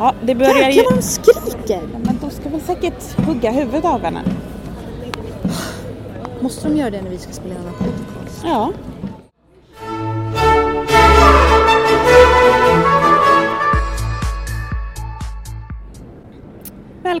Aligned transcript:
Ja, 0.00 0.14
det 0.22 0.34
börjar 0.34 0.54
ju... 0.70 0.76
Jäklar 0.76 0.84
vad 0.84 0.98
de 0.98 1.02
skriker! 1.02 1.82
Men 2.04 2.18
de 2.20 2.30
ska 2.30 2.48
väl 2.48 2.60
säkert 2.60 3.26
hugga 3.26 3.50
huvudet 3.50 3.84
av 3.84 4.00
henne. 4.00 4.22
Måste 6.40 6.68
de 6.68 6.76
göra 6.76 6.90
det 6.90 7.02
när 7.02 7.10
vi 7.10 7.18
ska 7.18 7.32
spela 7.32 7.54
en 7.54 7.72
podcast? 7.78 8.40
Ja. 8.44 8.72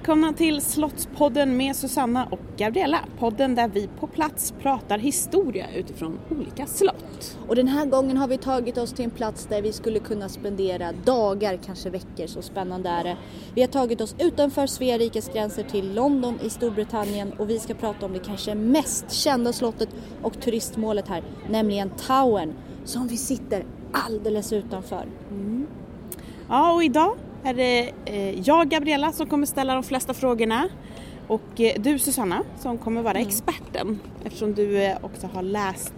Välkomna 0.00 0.32
till 0.32 0.60
Slottspodden 0.60 1.56
med 1.56 1.76
Susanna 1.76 2.28
och 2.30 2.40
Gabriella. 2.56 2.98
Podden 3.18 3.54
där 3.54 3.68
vi 3.68 3.88
på 4.00 4.06
plats 4.06 4.54
pratar 4.60 4.98
historia 4.98 5.66
utifrån 5.76 6.18
olika 6.30 6.66
slott. 6.66 7.38
Och 7.48 7.56
den 7.56 7.68
här 7.68 7.86
gången 7.86 8.16
har 8.16 8.28
vi 8.28 8.38
tagit 8.38 8.78
oss 8.78 8.92
till 8.92 9.04
en 9.04 9.10
plats 9.10 9.46
där 9.46 9.62
vi 9.62 9.72
skulle 9.72 9.98
kunna 9.98 10.28
spendera 10.28 10.92
dagar, 11.04 11.58
kanske 11.66 11.90
veckor, 11.90 12.26
så 12.26 12.42
spännande 12.42 12.88
är 12.88 13.04
det. 13.04 13.16
Vi 13.54 13.60
har 13.60 13.68
tagit 13.68 14.00
oss 14.00 14.14
utanför 14.18 14.66
Svea 14.66 14.98
rikes 14.98 15.28
gränser 15.28 15.62
till 15.62 15.94
London 15.94 16.38
i 16.44 16.50
Storbritannien 16.50 17.32
och 17.32 17.50
vi 17.50 17.58
ska 17.58 17.74
prata 17.74 18.06
om 18.06 18.12
det 18.12 18.18
kanske 18.18 18.54
mest 18.54 19.12
kända 19.12 19.52
slottet 19.52 19.88
och 20.22 20.40
turistmålet 20.40 21.08
här, 21.08 21.22
nämligen 21.50 21.90
Towern, 21.90 22.54
som 22.84 23.08
vi 23.08 23.16
sitter 23.16 23.64
alldeles 23.92 24.52
utanför. 24.52 25.06
Ja, 26.48 26.72
och 26.72 26.84
idag 26.84 27.16
är 27.44 27.54
det 27.54 27.92
eh, 28.04 28.40
jag, 28.40 28.68
Gabriella, 28.68 29.12
som 29.12 29.26
kommer 29.26 29.46
ställa 29.46 29.74
de 29.74 29.82
flesta 29.82 30.14
frågorna 30.14 30.68
och 31.26 31.60
eh, 31.60 31.80
du, 31.80 31.98
Susanna, 31.98 32.42
som 32.58 32.78
kommer 32.78 33.02
vara 33.02 33.18
experten 33.18 34.00
eftersom 34.24 34.54
du 34.54 34.82
eh, 34.82 34.96
också 35.02 35.26
har 35.26 35.42
läst 35.42 35.94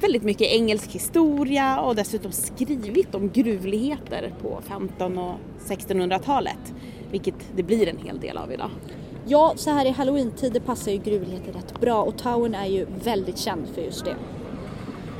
väldigt 0.00 0.22
mycket 0.22 0.52
engelsk 0.52 0.90
historia 0.90 1.80
och 1.80 1.96
dessutom 1.96 2.32
skrivit 2.32 3.14
om 3.14 3.30
gruvligheter 3.30 4.34
på 4.42 4.60
15 4.68 5.18
och 5.18 5.34
1600-talet, 5.66 6.74
vilket 7.10 7.34
det 7.56 7.62
blir 7.62 7.88
en 7.88 7.98
hel 7.98 8.20
del 8.20 8.36
av 8.36 8.52
idag. 8.52 8.70
Ja, 9.26 9.52
så 9.56 9.70
här 9.70 9.86
i 9.86 9.90
halloween-tider 9.90 10.60
passar 10.60 10.92
ju 10.92 10.98
gruvligheter 10.98 11.52
rätt 11.52 11.80
bra 11.80 12.02
och 12.02 12.18
Towern 12.18 12.54
är 12.54 12.66
ju 12.66 12.86
väldigt 13.04 13.38
känd 13.38 13.68
för 13.74 13.82
just 13.82 14.04
det. 14.04 14.14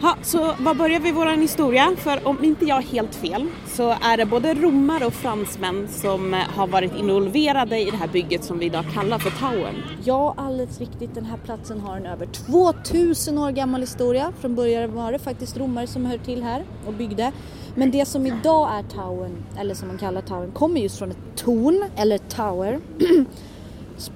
Ha, 0.02 0.16
så 0.22 0.54
var 0.58 0.74
börjar 0.74 1.00
vi 1.00 1.12
vår 1.12 1.26
historia? 1.26 1.92
För 1.96 2.28
om 2.28 2.44
inte 2.44 2.64
jag 2.64 2.74
har 2.74 2.82
helt 2.82 3.14
fel 3.14 3.46
så 3.66 3.90
är 3.90 4.16
det 4.16 4.26
både 4.26 4.54
romare 4.54 5.06
och 5.06 5.14
fransmän 5.14 5.88
som 5.88 6.34
eh, 6.34 6.40
har 6.40 6.66
varit 6.66 6.96
involverade 6.96 7.78
i 7.78 7.90
det 7.90 7.96
här 7.96 8.08
bygget 8.08 8.44
som 8.44 8.58
vi 8.58 8.66
idag 8.66 8.84
kallar 8.94 9.18
för 9.18 9.30
Towern. 9.30 9.74
Ja, 10.04 10.34
alldeles 10.36 10.80
riktigt. 10.80 11.14
Den 11.14 11.24
här 11.24 11.36
platsen 11.44 11.80
har 11.80 11.96
en 11.96 12.06
över 12.06 12.26
2000 12.26 13.38
år 13.38 13.50
gammal 13.50 13.80
historia. 13.80 14.32
Från 14.40 14.54
början 14.54 14.94
var 14.94 15.12
det 15.12 15.18
faktiskt 15.18 15.56
romare 15.56 15.86
som 15.86 16.06
hör 16.06 16.18
till 16.18 16.42
här 16.42 16.64
och 16.86 16.92
byggde. 16.92 17.32
Men 17.74 17.90
det 17.90 18.04
som 18.04 18.26
idag 18.26 18.70
är 18.78 18.82
Towern, 18.82 19.44
eller 19.58 19.74
som 19.74 19.88
man 19.88 19.98
kallar 19.98 20.22
Towern, 20.22 20.52
kommer 20.52 20.80
just 20.80 20.98
från 20.98 21.10
ett 21.10 21.36
torn, 21.36 21.84
eller 21.96 22.18
tower, 22.18 22.80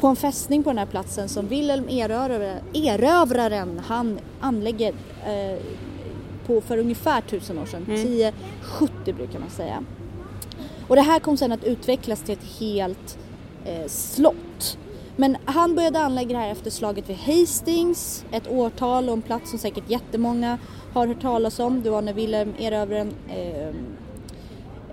på 0.00 0.06
en 0.06 0.16
fästning 0.16 0.62
på 0.62 0.70
den 0.70 0.78
här 0.78 0.86
platsen 0.86 1.28
som 1.28 1.48
Wilhelm 1.48 1.88
erövrare, 1.88 2.60
erövraren 2.72 3.80
han 3.86 4.18
anlägger 4.40 4.94
eh, 5.26 5.58
på 6.46 6.60
för 6.60 6.78
ungefär 6.78 7.20
tusen 7.20 7.58
år 7.58 7.66
sedan, 7.66 7.82
1070 7.82 9.14
brukar 9.14 9.38
man 9.38 9.50
säga. 9.50 9.84
Och 10.88 10.96
det 10.96 11.02
här 11.02 11.20
kom 11.20 11.36
sedan 11.36 11.52
att 11.52 11.64
utvecklas 11.64 12.22
till 12.22 12.32
ett 12.32 12.60
helt 12.60 13.18
eh, 13.64 13.86
slott. 13.86 14.78
Men 15.16 15.36
han 15.44 15.74
började 15.74 15.98
anlägga 15.98 16.28
det 16.28 16.44
här 16.44 16.50
efter 16.50 16.70
slaget 16.70 17.08
vid 17.08 17.16
Hastings, 17.16 18.24
ett 18.32 18.50
årtal 18.50 19.08
och 19.08 19.12
en 19.12 19.22
plats 19.22 19.50
som 19.50 19.58
säkert 19.58 19.90
jättemånga 19.90 20.58
har 20.94 21.06
hört 21.06 21.22
talas 21.22 21.58
om. 21.58 21.82
Det 21.82 21.90
var 21.90 22.02
när 22.02 22.12
Wilhelm 22.12 22.54
erövraren, 22.58 23.14
eh, 23.28 23.74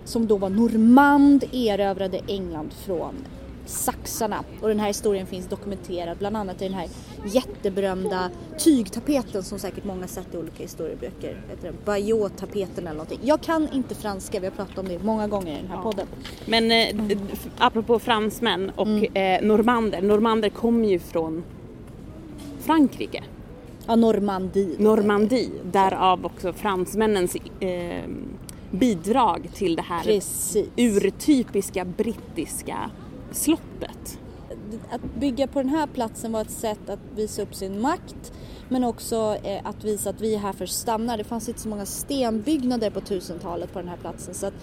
som 0.03 0.27
då 0.27 0.37
var 0.37 0.49
normand, 0.49 1.43
erövrade 1.51 2.21
England 2.27 2.73
från 2.73 3.15
saxarna. 3.69 4.43
Och 4.61 4.67
den 4.67 4.79
här 4.79 4.87
historien 4.87 5.27
finns 5.27 5.47
dokumenterad 5.47 6.17
bland 6.17 6.37
annat 6.37 6.61
i 6.61 6.65
den 6.65 6.73
här 6.73 6.87
jätteberömda 7.25 8.29
tygtapeten 8.57 9.43
som 9.43 9.59
säkert 9.59 9.83
många 9.83 10.07
sett 10.07 10.33
i 10.33 10.37
olika 10.37 10.63
historieböcker. 10.63 11.41
Heter 11.49 11.63
den 11.67 11.75
Bayeux-tapeten 11.85 12.87
eller 12.87 12.91
någonting. 12.91 13.19
Jag 13.23 13.41
kan 13.41 13.67
inte 13.73 13.95
franska, 13.95 14.39
vi 14.39 14.47
har 14.47 14.53
pratat 14.53 14.77
om 14.77 14.87
det 14.87 15.03
många 15.03 15.27
gånger 15.27 15.53
i 15.53 15.61
den 15.61 15.67
här 15.67 15.83
podden. 15.83 16.07
Men 16.45 16.71
eh, 16.71 17.17
apropå 17.57 17.99
fransmän 17.99 18.71
och 18.75 19.17
eh, 19.17 19.41
normander, 19.41 20.01
normander 20.01 20.49
kommer 20.49 20.87
ju 20.87 20.99
från 20.99 21.43
Frankrike, 22.59 23.23
Ja, 23.87 23.95
Normandie. 23.95 24.75
Normandie, 24.77 25.49
därav 25.63 26.25
också 26.25 26.53
fransmännens 26.53 27.35
eh, 27.59 28.03
bidrag 28.71 29.49
till 29.53 29.75
det 29.75 29.81
här 29.81 30.03
Precis. 30.03 30.67
urtypiska 30.77 31.85
brittiska 31.85 32.91
slottet. 33.31 34.19
Att 34.91 35.15
bygga 35.19 35.47
på 35.47 35.59
den 35.61 35.69
här 35.69 35.87
platsen 35.87 36.31
var 36.31 36.41
ett 36.41 36.51
sätt 36.51 36.89
att 36.89 36.99
visa 37.15 37.41
upp 37.41 37.55
sin 37.55 37.81
makt 37.81 38.33
men 38.69 38.83
också 38.83 39.37
eh, 39.43 39.61
att 39.63 39.83
visa 39.83 40.09
att 40.09 40.21
vi 40.21 40.35
är 40.35 40.39
här 40.39 40.53
för 40.53 40.63
att 40.63 40.69
stanna. 40.69 41.17
Det 41.17 41.23
fanns 41.23 41.49
inte 41.49 41.61
så 41.61 41.69
många 41.69 41.85
stenbyggnader 41.85 42.89
på 42.89 42.99
1000-talet 42.99 43.73
på 43.73 43.79
den 43.79 43.87
här 43.87 43.97
platsen 43.97 44.33
så 44.33 44.45
att 44.47 44.53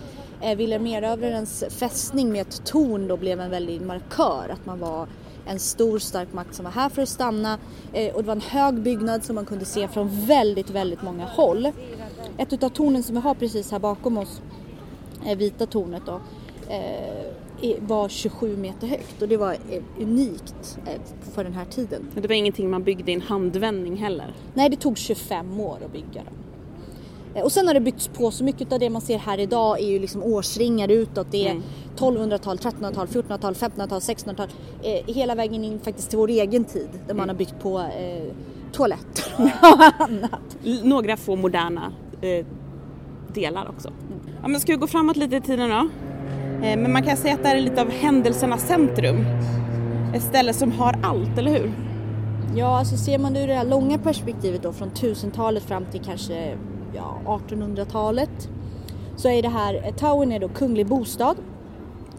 eh, 0.41 0.57
Wilhelm 0.57 0.87
erövrarens 0.87 1.65
fästning 1.71 2.33
med 2.33 2.41
ett 2.41 2.65
torn 2.65 3.09
då 3.09 3.17
blev 3.17 3.41
en 3.41 3.51
väldig 3.51 3.81
markör 3.81 4.49
att 4.53 4.67
man 4.67 4.79
var 4.79 5.09
en 5.47 5.59
stor 5.59 5.99
stark 5.99 6.33
makt 6.33 6.55
som 6.55 6.65
var 6.65 6.73
här 6.73 6.89
för 6.89 7.03
att 7.03 7.09
stanna 7.09 7.59
eh, 7.93 8.15
och 8.15 8.23
det 8.23 8.27
var 8.27 8.35
en 8.35 8.41
hög 8.41 8.75
byggnad 8.75 9.25
som 9.25 9.35
man 9.35 9.47
kunde 9.47 9.65
se 9.65 9.89
från 9.89 10.27
väldigt, 10.27 10.71
väldigt 10.71 11.03
många 11.03 11.25
håll. 11.25 11.73
Ett 12.39 12.53
utav 12.53 12.69
tornen 12.69 13.03
som 13.03 13.15
vi 13.15 13.21
har 13.21 13.35
precis 13.35 13.71
här 13.71 13.79
bakom 13.79 14.19
oss, 14.19 14.43
eh, 15.27 15.39
vita 15.39 15.67
tornet 15.67 16.03
då, 16.07 16.21
eh, 16.69 17.33
var 17.81 18.09
27 18.09 18.57
meter 18.57 18.87
högt 18.87 19.23
och 19.23 19.29
det 19.29 19.37
var 19.37 19.53
eh, 19.53 19.83
unikt 20.01 20.79
eh, 20.87 21.01
för 21.35 21.45
den 21.45 21.53
här 21.53 21.65
tiden. 21.65 22.07
Men 22.15 22.23
det 22.23 22.29
var 22.29 22.35
ingenting 22.35 22.71
man 22.71 22.83
byggde 22.83 23.11
i 23.11 23.15
en 23.15 23.21
handvändning 23.21 23.97
heller. 23.97 24.35
Nej, 24.55 24.71
det 24.71 24.77
tog 24.77 24.99
25 24.99 25.61
år 25.61 25.79
att 25.85 25.93
bygga 25.93 26.25
dem. 26.25 26.35
Eh, 27.35 27.43
Och 27.43 27.53
sen 27.53 27.67
har 27.67 27.75
det 27.75 27.81
byggts 27.81 28.09
på, 28.09 28.31
så 28.31 28.45
mycket 28.45 28.73
av 28.73 28.79
det 28.79 28.91
man 28.91 29.03
ser 29.03 29.19
här 29.19 29.39
idag 29.41 29.81
är 29.81 29.87
ju 29.87 29.99
liksom 29.99 30.23
årsringar 30.23 30.89
utåt. 30.91 31.27
Det 31.31 31.47
är 31.49 31.51
Mm. 31.51 31.63
1200-tal, 31.97 32.57
1300-tal, 32.59 33.07
1400-tal, 33.07 33.55
1500-tal, 33.55 34.01
1600-tal. 34.01 34.49
Eh, 34.83 35.15
hela 35.15 35.35
vägen 35.35 35.65
in 35.65 35.79
faktiskt 35.81 36.09
till 36.11 36.19
vår 36.19 36.29
egen 36.29 36.65
tid 36.65 36.89
där 37.07 37.15
man 37.15 37.29
har 37.29 37.37
byggt 37.37 37.61
på 37.63 37.79
eh, 37.79 38.33
toaletter 38.73 39.25
och 39.39 40.01
annat. 40.09 40.57
Några 40.85 41.17
få 41.17 41.37
moderna 41.37 41.93
eh, 42.21 42.47
delar 43.35 43.69
också. 43.69 43.91
Ja, 44.43 44.49
men 44.49 44.61
ska 44.61 44.73
vi 44.73 44.79
gå 44.79 44.87
framåt 44.87 45.17
lite 45.17 45.37
i 45.37 45.41
tiden 45.41 45.71
då? 45.71 45.89
Eh, 46.63 46.79
men 46.79 46.93
man 46.93 47.03
kan 47.03 47.17
säga 47.17 47.35
att 47.35 47.43
det 47.43 47.49
här 47.49 47.57
är 47.57 47.61
lite 47.61 47.83
av 47.83 47.91
händelsernas 47.91 48.67
centrum. 48.67 49.27
Ett 50.15 50.23
ställe 50.23 50.53
som 50.53 50.73
har 50.73 50.99
allt, 51.03 51.39
eller 51.39 51.51
hur? 51.51 51.73
Ja, 52.57 52.79
alltså 52.79 52.97
ser 52.97 53.19
man 53.19 53.33
det 53.33 53.43
ur 53.43 53.47
det 53.47 53.55
här 53.55 53.65
långa 53.65 53.99
perspektivet 53.99 54.63
då 54.63 54.73
från 54.73 54.91
1000-talet 54.91 55.63
fram 55.63 55.85
till 55.85 56.01
kanske 56.01 56.59
ja, 56.95 57.21
1800-talet 57.49 58.49
så 59.17 59.29
är 59.29 59.43
det 59.43 59.49
här, 59.49 59.75
eh, 59.75 59.95
Towern 59.95 60.33
är 60.33 60.41
då 60.41 60.49
kunglig 60.49 60.87
bostad. 60.87 61.37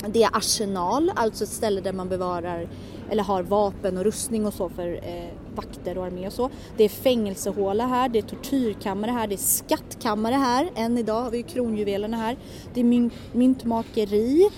Det 0.08 0.24
är 0.24 0.38
arsenal, 0.38 1.12
alltså 1.16 1.44
ett 1.44 1.50
ställe 1.50 1.82
där 1.82 1.94
man 1.94 2.10
bevarar 2.10 2.68
eller 3.10 3.24
har 3.24 3.44
vapen 3.44 3.98
och 3.98 4.04
rustning 4.04 4.46
och 4.46 4.54
så 4.54 4.70
för 4.70 4.94
eh, 4.94 5.30
vakter 5.58 5.98
och 5.98 6.06
armé 6.06 6.28
och 6.28 6.34
så. 6.34 6.50
Det 6.78 6.84
är 6.84 6.90
fängelsehåla 6.90 7.88
här, 7.88 8.10
det 8.10 8.20
är 8.20 8.24
tortyrkammare 8.24 9.12
här, 9.12 9.28
det 9.28 9.36
är 9.36 9.38
skattkammare 9.38 10.36
här. 10.36 10.70
Än 10.76 10.98
idag 10.98 11.22
har 11.22 11.32
vi 11.32 11.38
ju 11.38 11.44
kronjuvelerna 11.44 12.18
här. 12.18 12.38
Det 12.74 12.80
är 12.80 12.84
mynt, 12.84 13.14
myntmakeri, 13.34 14.50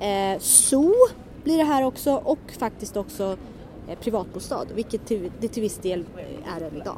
eh, 0.00 0.40
zoo 0.40 0.94
blir 1.44 1.58
det 1.58 1.64
här 1.64 1.84
också 1.84 2.14
och 2.14 2.52
faktiskt 2.58 2.96
också 2.96 3.36
eh, 3.88 3.98
privatbostad, 3.98 4.66
vilket 4.74 5.06
till, 5.06 5.30
det 5.40 5.48
till 5.48 5.62
viss 5.62 5.78
del 5.78 6.04
eh, 6.16 6.56
är 6.56 6.60
än 6.60 6.76
idag. 6.76 6.96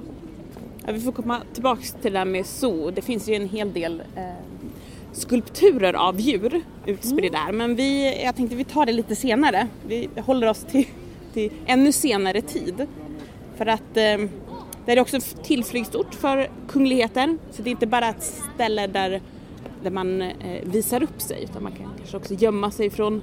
Ja, 0.86 0.92
vi 0.92 1.00
får 1.00 1.12
komma 1.12 1.40
tillbaks 1.54 1.92
till 1.92 2.12
det 2.12 2.18
där 2.18 2.24
med 2.24 2.46
zoo. 2.46 2.90
Det 2.90 3.02
finns 3.02 3.28
ju 3.28 3.34
en 3.34 3.48
hel 3.48 3.72
del 3.72 4.02
eh, 4.16 4.24
skulpturer 5.12 5.94
av 5.94 6.20
djur 6.20 6.62
utspridda 6.86 7.38
där. 7.38 7.52
Men 7.52 7.76
vi, 7.76 8.22
jag 8.24 8.36
tänkte 8.36 8.56
vi 8.56 8.64
tar 8.64 8.86
det 8.86 8.92
lite 8.92 9.16
senare. 9.16 9.68
Vi 9.86 10.08
håller 10.26 10.46
oss 10.46 10.64
till, 10.70 10.86
till 11.32 11.52
ännu 11.66 11.92
senare 11.92 12.42
tid. 12.42 12.86
För 13.56 13.66
att 13.66 13.96
eh, 13.96 14.28
det 14.86 14.92
är 14.92 15.00
också 15.00 15.16
en 15.16 15.22
tillflyktsort 15.42 16.14
för 16.14 16.50
kungligheten. 16.68 17.38
Så 17.50 17.62
det 17.62 17.70
är 17.70 17.72
inte 17.72 17.86
bara 17.86 18.08
ett 18.08 18.34
ställe 18.54 18.86
där, 18.86 19.20
där 19.82 19.90
man 19.90 20.22
eh, 20.22 20.62
visar 20.64 21.02
upp 21.02 21.20
sig 21.20 21.44
utan 21.44 21.62
man 21.62 21.72
kan 21.72 21.90
kanske 21.98 22.16
också 22.16 22.34
gömma 22.34 22.70
sig 22.70 22.90
från 22.90 23.22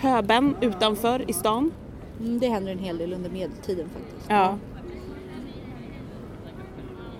pöben 0.00 0.56
utanför 0.60 1.30
i 1.30 1.32
stan. 1.32 1.72
Mm, 2.20 2.38
det 2.38 2.48
händer 2.48 2.72
en 2.72 2.78
hel 2.78 2.98
del 2.98 3.12
under 3.12 3.30
medeltiden 3.30 3.88
faktiskt. 3.88 4.26
Ja. 4.28 4.58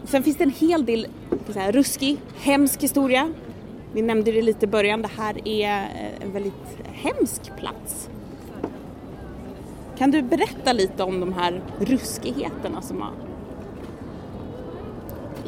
Sen 0.05 0.23
finns 0.23 0.37
det 0.37 0.45
en 0.45 0.51
hel 0.51 0.85
del 0.87 1.07
så 1.49 1.59
här, 1.59 1.73
ruskig, 1.73 2.19
hemsk 2.37 2.83
historia. 2.83 3.33
Vi 3.93 4.03
nämnde 4.03 4.33
det 4.33 4.43
lite 4.43 4.65
i 4.65 4.69
början, 4.69 5.03
det 5.03 5.11
här 5.17 5.49
är 5.49 5.83
eh, 5.83 6.23
en 6.23 6.33
väldigt 6.33 6.79
hemsk 6.93 7.57
plats. 7.57 8.09
Kan 9.98 10.10
du 10.10 10.22
berätta 10.22 10.72
lite 10.72 11.02
om 11.02 11.20
de 11.20 11.32
här 11.32 11.62
ruskigheterna 11.78 12.82
som 12.82 13.02
har 13.02 13.12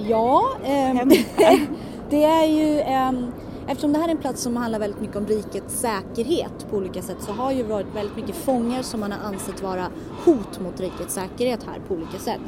Ja, 0.09 0.45
ehm, 0.65 1.11
det 2.11 2.25
är 2.25 2.47
ju 2.47 2.81
ehm, 2.81 3.33
Eftersom 3.69 3.93
det 3.93 3.99
här 3.99 4.09
är 4.09 4.13
en 4.13 4.19
plats 4.19 4.43
som 4.43 4.57
handlar 4.57 4.79
väldigt 4.79 5.01
mycket 5.01 5.17
om 5.17 5.27
rikets 5.27 5.81
säkerhet 5.81 6.67
på 6.71 6.77
olika 6.77 7.03
sätt 7.03 7.17
så 7.21 7.33
har 7.33 7.53
ju 7.53 7.63
varit 7.63 7.87
väldigt 7.95 8.17
mycket 8.17 8.37
fångar 8.37 8.83
som 8.83 9.01
man 9.01 9.13
har 9.13 9.19
ansett 9.19 9.63
vara 9.63 9.89
hot 10.25 10.61
mot 10.61 10.81
rikets 10.81 11.15
säkerhet 11.15 11.63
här 11.63 11.81
på 11.89 11.95
olika 11.95 12.19
sätt. 12.19 12.41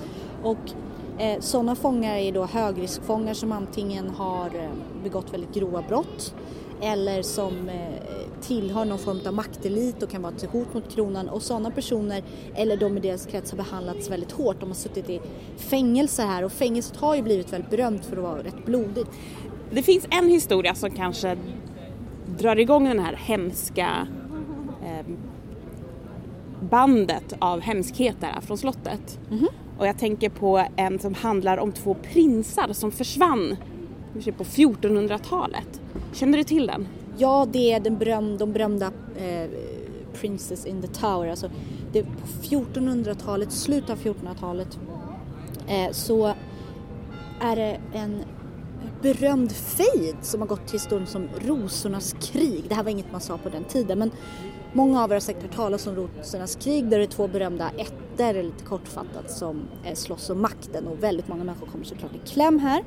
Och 0.43 0.73
eh, 1.19 1.41
sådana 1.41 1.75
fångar 1.75 2.17
är 2.17 2.33
då 2.33 2.45
högriskfångar 2.45 3.35
som 3.35 3.53
antingen 3.53 4.11
har 4.11 4.47
eh, 4.47 4.71
begått 5.03 5.35
väldigt 5.35 5.55
grova 5.55 5.83
brott 5.89 6.35
eller 6.81 7.23
som 7.23 7.69
eh, 7.69 8.30
tillhör 8.43 8.85
någon 8.85 8.99
form 8.99 9.21
av 9.27 9.35
maktelit 9.35 10.03
och 10.03 10.11
kan 10.11 10.23
vara 10.23 10.33
ett 10.33 10.51
hot 10.51 10.75
mot 10.75 10.95
kronan 10.95 11.29
och 11.29 11.43
sådana 11.43 11.71
personer 11.71 12.23
eller 12.55 12.77
de 12.77 12.97
i 12.97 13.01
deras 13.01 13.27
krets 13.27 13.51
har 13.51 13.57
behandlats 13.57 14.11
väldigt 14.11 14.33
hårt. 14.33 14.61
De 14.61 14.69
har 14.69 14.75
suttit 14.75 15.11
i 15.11 15.21
fängelse 15.57 16.23
här 16.23 16.45
och 16.45 16.53
fängelset 16.53 16.97
har 16.97 17.15
ju 17.15 17.23
blivit 17.23 17.53
väldigt 17.53 17.71
berömt 17.71 18.05
för 18.05 18.17
att 18.17 18.23
vara 18.23 18.43
rätt 18.43 18.65
blodigt. 18.65 19.11
Det 19.71 19.83
finns 19.83 20.07
en 20.11 20.29
historia 20.29 20.75
som 20.75 20.91
kanske 20.91 21.37
drar 22.39 22.59
igång 22.59 22.85
den 22.85 22.99
här 22.99 23.15
hemska 23.15 24.07
eh, 24.85 25.07
bandet 26.61 27.35
av 27.39 27.61
hemskheter 27.61 28.41
från 28.41 28.59
slottet. 28.59 29.19
Mhm. 29.31 29.49
Och 29.79 29.87
jag 29.87 29.99
tänker 29.99 30.31
på 30.31 30.67
en 30.77 30.99
som 30.99 31.15
handlar 31.15 31.57
om 31.57 31.73
två 31.73 31.95
prinsar 31.95 32.73
som 32.73 32.93
försvann 32.93 33.57
på 34.13 34.45
1400-talet. 34.45 35.81
Känner 36.13 36.39
du 36.39 36.45
till 36.45 36.67
den? 36.67 36.89
Ja, 37.19 37.47
det 37.53 37.73
är 37.73 37.81
den 37.81 37.99
beröm, 37.99 38.39
de 38.39 38.53
berömda 38.53 38.93
eh, 39.17 39.51
Princess 40.15 40.67
in 40.67 40.83
the 40.83 40.89
Tower. 40.89 41.29
Alltså, 41.29 41.51
det, 41.93 42.03
på 42.03 42.27
1400-talet, 42.43 43.53
slutet 43.53 43.91
av 43.91 43.99
1400-talet, 43.99 44.79
eh, 45.69 45.91
så 45.93 46.35
är 47.41 47.57
det 47.57 47.81
en 47.93 48.25
berömd 49.03 49.53
fejd 49.53 50.17
som 50.23 50.41
har 50.41 50.49
gått 50.49 50.67
till 50.67 50.79
historien 50.79 51.07
som 51.07 51.29
Rosornas 51.47 52.15
krig. 52.21 52.65
Det 52.69 52.75
här 52.75 52.83
var 52.83 52.91
inget 52.91 53.13
man 53.13 53.21
sa 53.21 53.39
på 53.39 53.49
den 53.49 53.65
tiden 53.65 53.99
men 53.99 54.11
många 54.73 55.05
av 55.05 55.11
er 55.11 55.15
har 55.15 55.21
säkert 55.21 55.43
hört 55.43 55.55
talas 55.55 55.87
om 55.87 55.97
Rosornas 55.97 56.57
krig 56.57 56.89
där 56.89 56.99
det 56.99 57.05
är 57.05 57.09
två 57.09 57.29
berömda 57.29 57.71
ätter, 57.79 58.43
lite 58.43 58.65
kortfattat, 58.65 59.31
som 59.31 59.63
eh, 59.85 59.95
slåss 59.95 60.31
om 60.31 60.43
makten 60.43 60.87
och 60.87 61.03
väldigt 61.03 61.29
många 61.29 61.45
människor 61.45 61.67
kommer 61.67 61.85
såklart 61.85 62.15
i 62.15 62.19
kläm 62.29 62.59
här. 62.59 62.85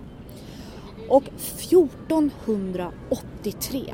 Och 1.09 1.23
1483 1.27 3.93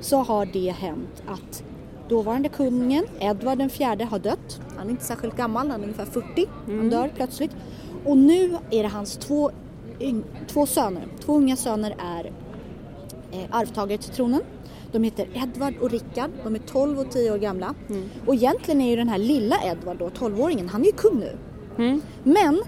så 0.00 0.16
har 0.16 0.46
det 0.46 0.70
hänt 0.70 1.22
att 1.26 1.62
dåvarande 2.08 2.48
kungen, 2.48 3.04
Edvard 3.20 3.58
den 3.58 3.70
fjärde, 3.70 4.04
har 4.04 4.18
dött. 4.18 4.60
Han 4.76 4.86
är 4.86 4.90
inte 4.90 5.04
särskilt 5.04 5.36
gammal, 5.36 5.70
han 5.70 5.80
är 5.80 5.84
ungefär 5.84 6.04
40. 6.04 6.46
Han 6.66 6.90
dör 6.90 7.10
plötsligt. 7.16 7.50
Och 8.04 8.16
nu 8.16 8.56
är 8.70 8.82
det 8.82 8.88
hans 8.88 9.16
två, 9.16 9.50
två 10.46 10.66
söner, 10.66 11.08
två 11.20 11.32
unga 11.36 11.56
söner 11.56 11.94
är 11.98 12.32
eh, 13.32 13.46
arvtagare 13.50 13.98
till 13.98 14.12
tronen. 14.12 14.40
De 14.92 15.02
heter 15.02 15.28
Edvard 15.34 15.74
och 15.80 15.90
Rickard, 15.90 16.30
de 16.44 16.54
är 16.54 16.58
12 16.58 16.98
och 16.98 17.10
10 17.10 17.32
år 17.32 17.38
gamla. 17.38 17.74
Och 18.26 18.34
egentligen 18.34 18.80
är 18.80 18.90
ju 18.90 18.96
den 18.96 19.08
här 19.08 19.18
lilla 19.18 19.56
Edvard 19.64 19.98
då, 19.98 20.08
12-åringen, 20.08 20.68
han 20.68 20.80
är 20.80 20.86
ju 20.86 20.92
kung 20.92 21.20
nu. 21.20 21.36
Men 22.22 22.62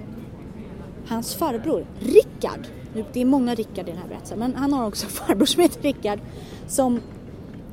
hans 1.07 1.35
farbror 1.35 1.87
Rickard, 2.01 2.67
det 3.13 3.21
är 3.21 3.25
många 3.25 3.55
Rickard 3.55 3.89
i 3.89 3.91
den 3.91 4.01
här 4.01 4.09
berättelsen, 4.09 4.39
men 4.39 4.55
han 4.55 4.73
har 4.73 4.87
också 4.87 5.07
en 5.07 5.11
farbror 5.11 5.47
som 5.47 5.63
heter 5.63 5.83
Rickard 5.83 6.19
som, 6.67 7.01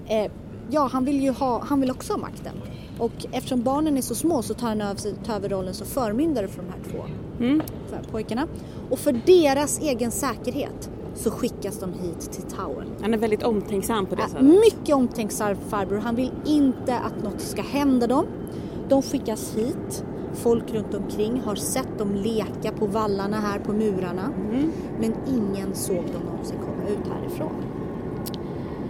eh, 0.07 0.31
ja 0.69 0.90
han 0.92 1.06
vill 1.06 1.24
ju 1.24 1.31
ha, 1.31 1.63
han 1.63 1.81
vill 1.81 1.92
också 1.92 2.13
ha 2.13 2.18
makten. 2.18 2.54
Och 3.00 3.25
eftersom 3.31 3.63
barnen 3.63 3.98
är 3.98 4.02
så 4.02 4.16
små 4.16 4.42
så 4.42 4.54
tar 4.54 4.68
han 4.68 4.81
över, 4.81 5.25
tar 5.25 5.36
över 5.36 5.50
rollen 5.50 5.74
som 5.74 5.88
förmyndare 5.88 6.48
för 6.48 6.62
de 6.62 6.69
här 6.69 6.80
två 6.92 7.06
för 7.88 8.12
pojkarna. 8.12 8.48
Och 8.90 9.00
för 9.00 9.22
deras 9.25 9.80
egen 9.80 10.12
säkerhet 10.12 10.90
så 11.16 11.31
skickas 11.31 11.80
de 11.80 11.94
hit 11.94 12.31
till 12.31 12.44
Tower. 12.44 12.86
Han 13.02 13.13
är 13.13 13.18
väldigt 13.18 13.44
omtänksam 13.44 14.06
på 14.06 14.16
det 14.16 14.22
sättet. 14.22 14.42
mycket 14.42 14.96
omtänksam 14.96 15.56
farbror. 15.69 15.98
Han 15.98 16.16
vill 16.16 16.31
inte 16.46 17.00
att 17.00 17.24
något 17.24 17.42
ska 17.42 17.62
hända 17.62 18.07
dem. 18.07 18.25
De 18.90 19.02
skickas 19.02 19.56
hit. 19.56 20.06
Folk 20.34 20.74
runt 20.74 20.94
omkring 20.94 21.42
har 21.46 21.56
sett 21.56 21.98
dem 21.98 22.16
leka 22.16 22.72
på 22.72 22.86
vallarna 22.86 23.40
här 23.40 23.60
på 23.60 23.74
murarna. 23.74 24.34
Men 25.00 25.13
ingen 25.28 25.75
såg 25.75 25.96
dem 26.13 26.22
någonsin 26.25 26.57
komma 26.60 26.90
ut 26.90 27.13
härifrån. 27.13 27.75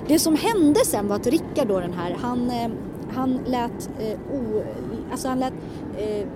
Det 0.07 0.19
som 0.19 0.35
hände 0.35 0.79
sen 0.85 1.07
var 1.07 1.15
att 1.15 1.27
Rickard 1.27 1.67
då 1.67 1.79
den 1.79 1.93
här, 1.93 2.17
han, 2.21 2.49
eh, 2.49 2.69
han 3.13 3.39
lät, 3.45 3.89
eh, 3.99 4.19
o, 4.33 4.63
alltså 5.11 5.27
han 5.27 5.39
lät 5.39 5.53
eh, 5.97 6.27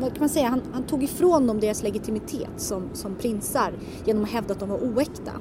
vad 0.00 0.12
kan 0.12 0.20
man 0.20 0.28
säga, 0.28 0.48
han, 0.48 0.62
han 0.72 0.82
tog 0.82 1.02
ifrån 1.02 1.46
dem 1.46 1.60
deras 1.60 1.82
legitimitet 1.82 2.50
som, 2.56 2.82
som 2.92 3.14
prinsar 3.14 3.72
genom 4.04 4.24
att 4.24 4.30
hävda 4.30 4.54
att 4.54 4.60
de 4.60 4.68
var 4.68 4.78
oäkta. 4.78 5.32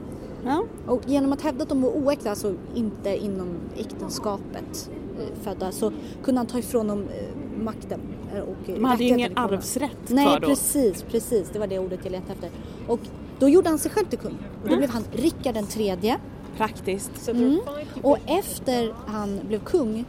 Ja. 0.46 0.64
Och 0.88 1.02
genom 1.06 1.34
att 1.34 1.42
hävda 1.42 1.64
att 1.64 1.70
de 1.70 1.82
var 1.82 1.90
oäkta, 1.90 2.30
alltså 2.30 2.56
inte 2.76 3.18
inom 3.18 3.48
äktenskapet 3.78 4.90
eh, 5.20 5.44
födda, 5.44 5.72
så 5.72 5.92
kunde 6.24 6.40
han 6.40 6.48
ta 6.48 6.60
ifrån 6.60 6.88
dem 6.88 7.00
eh, 7.02 7.64
makten. 7.64 8.00
Och 8.48 8.74
De 8.76 8.86
hade 8.86 9.04
ju 9.04 9.10
ingen 9.10 9.38
arvsrätt 9.38 10.10
Nej, 10.10 10.26
kvar 10.26 10.40
då. 10.40 10.48
precis, 10.48 11.04
precis. 11.04 11.50
Det 11.54 11.60
var 11.60 11.68
det 11.68 11.80
ordet 11.80 12.00
jag 12.04 12.12
letade 12.12 12.34
efter. 12.34 12.50
Och 12.88 13.00
då 13.40 13.50
gjorde 13.50 13.70
han 13.70 13.80
sig 13.80 13.92
själv 13.92 14.06
till 14.06 14.20
kung. 14.20 14.38
Och 14.64 14.70
då 14.70 14.78
blev 14.78 14.90
han 14.90 15.04
Rickard 15.12 15.54
den 15.54 15.66
tredje. 15.66 16.20
Praktiskt. 16.58 17.28
Mm. 17.30 17.60
Och 18.02 18.18
efter 18.26 18.94
han 19.06 19.40
blev 19.48 19.60
kung 19.60 20.06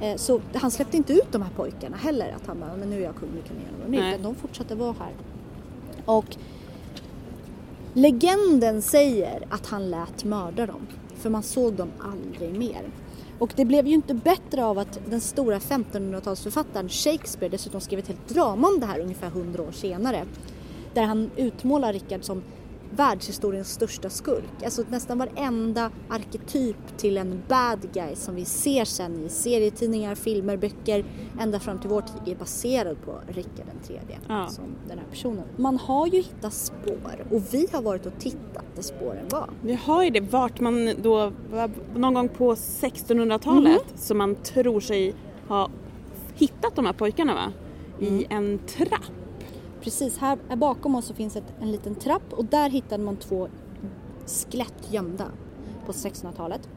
eh, 0.00 0.16
så 0.16 0.40
han 0.54 0.70
släppte 0.70 0.96
inte 0.96 1.12
ut 1.12 1.32
de 1.32 1.42
här 1.42 1.50
pojkarna 1.56 1.96
heller. 1.96 2.34
Att 2.36 2.46
han 2.46 2.60
bara, 2.60 2.76
men 2.76 2.90
nu 2.90 2.96
är 2.96 3.04
jag 3.04 3.16
kung, 3.16 3.28
nu 3.34 3.42
kan 3.42 3.56
ni 3.56 3.62
göra 3.62 4.04
vad 4.08 4.18
ni 4.18 4.22
de 4.22 4.34
fortsatte 4.34 4.74
vara 4.74 4.94
här. 4.98 5.12
Och 6.04 6.36
legenden 7.92 8.82
säger 8.82 9.46
att 9.50 9.66
han 9.66 9.90
lät 9.90 10.24
mörda 10.24 10.66
dem. 10.66 10.86
För 11.16 11.30
man 11.30 11.42
såg 11.42 11.72
dem 11.72 11.88
aldrig 11.98 12.58
mer. 12.58 12.82
Och 13.38 13.52
det 13.56 13.64
blev 13.64 13.86
ju 13.86 13.94
inte 13.94 14.14
bättre 14.14 14.64
av 14.64 14.78
att 14.78 15.00
den 15.06 15.20
stora 15.20 15.58
1500-talsförfattaren 15.58 16.88
Shakespeare 16.88 17.50
dessutom 17.50 17.80
skrev 17.80 17.98
ett 17.98 18.08
helt 18.08 18.28
drama 18.28 18.68
om 18.68 18.80
det 18.80 18.86
här 18.86 19.00
ungefär 19.00 19.26
100 19.26 19.62
år 19.62 19.72
senare. 19.72 20.24
Där 20.94 21.02
han 21.02 21.30
utmålar 21.36 21.92
Rickard 21.92 22.24
som 22.24 22.42
världshistoriens 22.90 23.72
största 23.72 24.10
skurk. 24.10 24.62
Alltså 24.64 24.82
nästan 24.90 25.18
varenda 25.18 25.90
arketyp 26.08 26.76
till 26.96 27.16
en 27.16 27.42
bad 27.48 27.88
guy 27.92 28.14
som 28.14 28.34
vi 28.34 28.44
ser 28.44 28.84
sen 28.84 29.24
i 29.24 29.28
serietidningar, 29.28 30.14
filmer, 30.14 30.56
böcker 30.56 31.04
ända 31.40 31.60
fram 31.60 31.78
till 31.78 31.90
vår 31.90 32.00
tid 32.00 32.34
är 32.34 32.38
baserad 32.38 32.96
på 33.04 33.20
Rickard 33.28 33.66
tredje 33.86 34.18
Ja. 34.28 34.48
som 34.48 34.64
den 34.88 34.98
här 34.98 35.06
personen. 35.10 35.44
Man 35.56 35.76
har 35.76 36.06
ju 36.06 36.22
hittat 36.22 36.52
spår 36.52 37.26
och 37.30 37.42
vi 37.54 37.66
har 37.72 37.82
varit 37.82 38.06
och 38.06 38.18
tittat 38.18 38.64
där 38.74 38.82
spåren 38.82 39.28
var. 39.30 39.50
Vi 39.62 39.74
har 39.74 40.04
ju 40.04 40.10
det 40.10 40.20
vart 40.20 40.60
man 40.60 40.94
då, 41.02 41.32
någon 41.94 42.14
gång 42.14 42.28
på 42.28 42.54
1600-talet 42.54 43.84
som 43.94 44.18
man 44.18 44.34
tror 44.34 44.80
sig 44.80 45.14
ha 45.48 45.70
hittat 46.34 46.76
de 46.76 46.86
här 46.86 46.92
pojkarna 46.92 47.34
va? 47.34 47.52
I 48.06 48.26
en 48.30 48.58
trapp. 48.58 49.12
Precis, 49.80 50.18
här, 50.18 50.56
bakom 50.56 50.94
oss 50.94 51.06
så 51.06 51.14
finns 51.14 51.36
ett, 51.36 51.52
en 51.60 51.72
liten 51.72 51.94
trapp 51.94 52.32
och 52.32 52.44
där 52.44 52.70
hittade 52.70 53.04
man 53.04 53.16
två 53.16 53.48
skelett 54.26 54.90
gömda 54.90 55.24
på 55.86 55.92
1600-talet. 55.92 56.68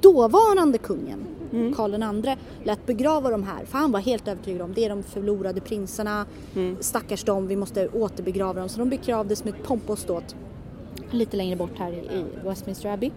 Dåvarande 0.00 0.78
kungen, 0.78 1.26
Karl 1.76 1.94
II, 2.24 2.36
lät 2.64 2.86
begrava 2.86 3.30
de 3.30 3.42
här 3.42 3.64
för 3.64 3.78
han 3.78 3.92
var 3.92 4.00
helt 4.00 4.28
övertygad 4.28 4.62
om 4.62 4.72
det 4.74 4.84
är 4.84 4.88
de 4.88 5.02
förlorade 5.02 5.60
prinsarna, 5.60 6.26
stackars 6.80 7.24
dem, 7.24 7.46
vi 7.46 7.56
måste 7.56 7.88
återbegrava 7.88 8.60
dem. 8.60 8.68
Så 8.68 8.78
de 8.78 8.88
begravdes 8.88 9.44
med 9.44 9.62
pomp 9.62 9.90
och 9.90 9.98
ståt 9.98 10.36
lite 11.10 11.36
längre 11.36 11.56
bort 11.56 11.78
här 11.78 11.92
i, 11.92 11.96
i 11.96 12.24
Westminster 12.44 12.92
Abbey. 12.92 13.10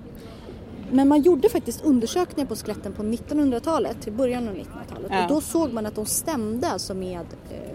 Men 0.91 1.07
man 1.07 1.21
gjorde 1.21 1.49
faktiskt 1.49 1.85
undersökningar 1.85 2.47
på 2.47 2.55
skeletten 2.55 2.93
på 2.93 3.03
1900-talet, 3.03 4.07
i 4.07 4.11
början 4.11 4.47
av 4.47 4.55
1900-talet. 4.55 5.11
Ja. 5.11 5.23
Och 5.23 5.29
då 5.29 5.41
såg 5.41 5.73
man 5.73 5.85
att 5.85 5.95
de 5.95 6.05
stämde 6.05 6.67
alltså 6.67 6.93
med 6.93 7.25
eh, 7.51 7.74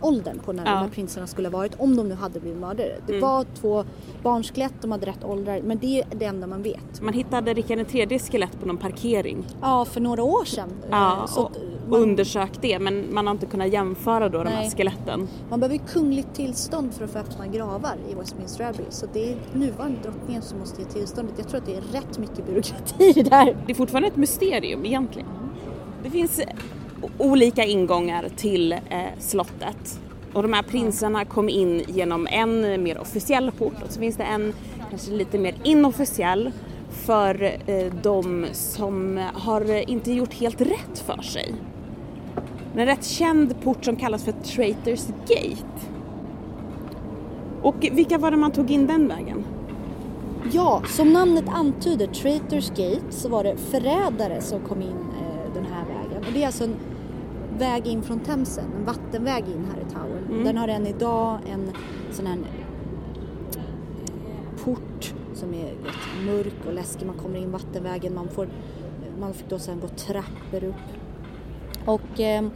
åldern 0.00 0.38
på 0.38 0.52
när 0.52 0.64
Ja. 0.66 0.70
de 0.70 0.76
här 0.78 0.88
prinsarna 0.88 1.26
skulle 1.26 1.48
ha 1.48 1.56
varit, 1.58 1.72
om 1.78 1.96
de 1.96 2.08
nu 2.08 2.14
hade 2.14 2.40
blivit 2.40 2.60
mördare. 2.60 2.92
Det 3.06 3.12
Mm. 3.12 3.22
var 3.28 3.44
två 3.60 3.84
barnskelett, 4.22 4.72
de 4.80 4.92
hade 4.92 5.06
rätt 5.06 5.24
åldrar, 5.24 5.60
men 5.64 5.78
det 5.78 6.00
är 6.00 6.06
det 6.18 6.24
enda 6.24 6.46
man 6.46 6.62
vet. 6.62 7.00
Man 7.02 7.14
hittade 7.14 7.54
Rickard 7.54 7.78
III 7.94 8.18
skelett 8.18 8.60
på 8.60 8.66
någon 8.66 8.76
parkering. 8.76 9.46
Ja, 9.60 9.84
för 9.84 10.00
några 10.00 10.22
år 10.22 10.44
sedan. 10.44 10.68
eh, 10.82 10.88
Ja, 10.90 11.24
så 11.28 11.40
och 11.40 11.50
att 11.50 11.58
man, 11.88 12.00
undersökt 12.00 12.62
det 12.62 12.78
men 12.78 13.14
man 13.14 13.26
har 13.26 13.34
inte 13.34 13.46
kunnat 13.46 13.72
jämföra 13.72 14.28
då 14.28 14.44
de 14.44 14.50
här 14.50 14.60
Nej. 14.60 14.70
skeletten. 14.70 15.28
man 15.50 15.60
behöver 15.60 15.78
kungligt 15.78 16.34
tillstånd 16.34 16.94
för 16.94 17.04
att 17.04 17.10
få 17.10 17.18
öppna 17.18 17.46
gravar 17.46 17.94
i 18.10 18.14
Westminster 18.14 18.64
Abbey. 18.68 18.84
Så 18.90 19.06
det 19.12 19.32
är 19.32 19.36
nuvarande 19.52 19.98
drottningen 20.02 20.42
som 20.42 20.58
måste 20.58 20.82
ge 20.82 20.88
tillståndet. 20.88 21.34
Jag 21.38 21.48
tror 21.48 21.60
att 21.60 21.66
det 21.66 21.74
är 21.76 21.80
rätt 21.80 22.18
mycket 22.18 22.46
byråkrati 22.46 23.04
i 23.04 23.12
det 23.22 23.22
där. 23.30 23.56
Det 23.66 23.72
är 23.72 23.76
fortfarande 23.76 24.08
ett 24.08 24.16
mysterium 24.16 24.84
egentligen. 24.86 25.28
Det 26.02 26.10
finns 26.10 26.40
olika 27.18 27.64
ingångar 27.64 28.28
till 28.36 28.72
eh, 28.72 28.78
slottet. 29.18 30.00
Och 30.32 30.42
de 30.42 30.52
här 30.52 30.62
prinsarna 30.62 31.24
kom 31.24 31.48
in 31.48 31.84
genom 31.88 32.26
en 32.30 32.82
mer 32.82 32.98
officiell 32.98 33.50
port 33.50 33.82
och 33.84 33.92
så 33.92 34.00
finns 34.00 34.16
det 34.16 34.24
en 34.24 34.52
kanske 34.90 35.10
lite 35.10 35.38
mer 35.38 35.54
inofficiell 35.62 36.50
för 36.90 37.42
eh, 37.66 37.92
de 38.02 38.46
som 38.52 39.20
har 39.34 39.90
inte 39.90 40.12
gjort 40.12 40.34
helt 40.34 40.60
rätt 40.60 40.98
för 41.06 41.22
sig. 41.22 41.54
En 42.76 42.86
rätt 42.86 43.04
känd 43.04 43.60
port 43.62 43.84
som 43.84 43.96
kallas 43.96 44.24
för 44.24 44.32
Traitors 44.32 45.06
Gate. 45.28 45.88
Och 47.62 47.74
vilka 47.92 48.18
var 48.18 48.30
det 48.30 48.36
man 48.36 48.52
tog 48.52 48.70
in 48.70 48.86
den 48.86 49.08
vägen? 49.08 49.44
Ja, 50.52 50.82
som 50.86 51.12
namnet 51.12 51.44
antyder, 51.48 52.06
Traitors 52.06 52.68
Gate, 52.68 53.02
så 53.10 53.28
var 53.28 53.44
det 53.44 53.56
förrädare 53.56 54.40
som 54.40 54.60
kom 54.60 54.82
in 54.82 54.88
eh, 54.88 55.54
den 55.54 55.66
här 55.66 55.84
vägen. 55.84 56.17
Och 56.28 56.34
det 56.34 56.42
är 56.42 56.46
alltså 56.46 56.64
en 56.64 56.76
väg 57.58 57.86
in 57.86 58.02
från 58.02 58.20
Themsen, 58.20 58.64
en 58.78 58.84
vattenväg 58.84 59.44
in 59.48 59.66
här 59.72 59.80
i 59.80 59.92
Tower. 59.92 60.22
Mm. 60.28 60.44
Den 60.44 60.56
har 60.56 60.68
än 60.68 60.86
idag 60.86 61.38
en 61.50 61.72
sån 62.10 62.26
här 62.26 62.38
port 64.64 65.14
som 65.34 65.54
är 65.54 65.66
rätt 65.66 66.26
mörk 66.26 66.66
och 66.66 66.72
läskig. 66.72 67.06
Man 67.06 67.16
kommer 67.16 67.38
in 67.38 67.50
vattenvägen, 67.50 68.14
man 68.14 68.28
får 68.28 68.48
man 69.20 69.34
fick 69.34 69.48
då 69.48 69.58
sen 69.58 69.80
gå 69.80 69.88
trappor 69.88 70.64
upp. 70.64 70.74
Och 71.84 72.20
eh, 72.20 72.46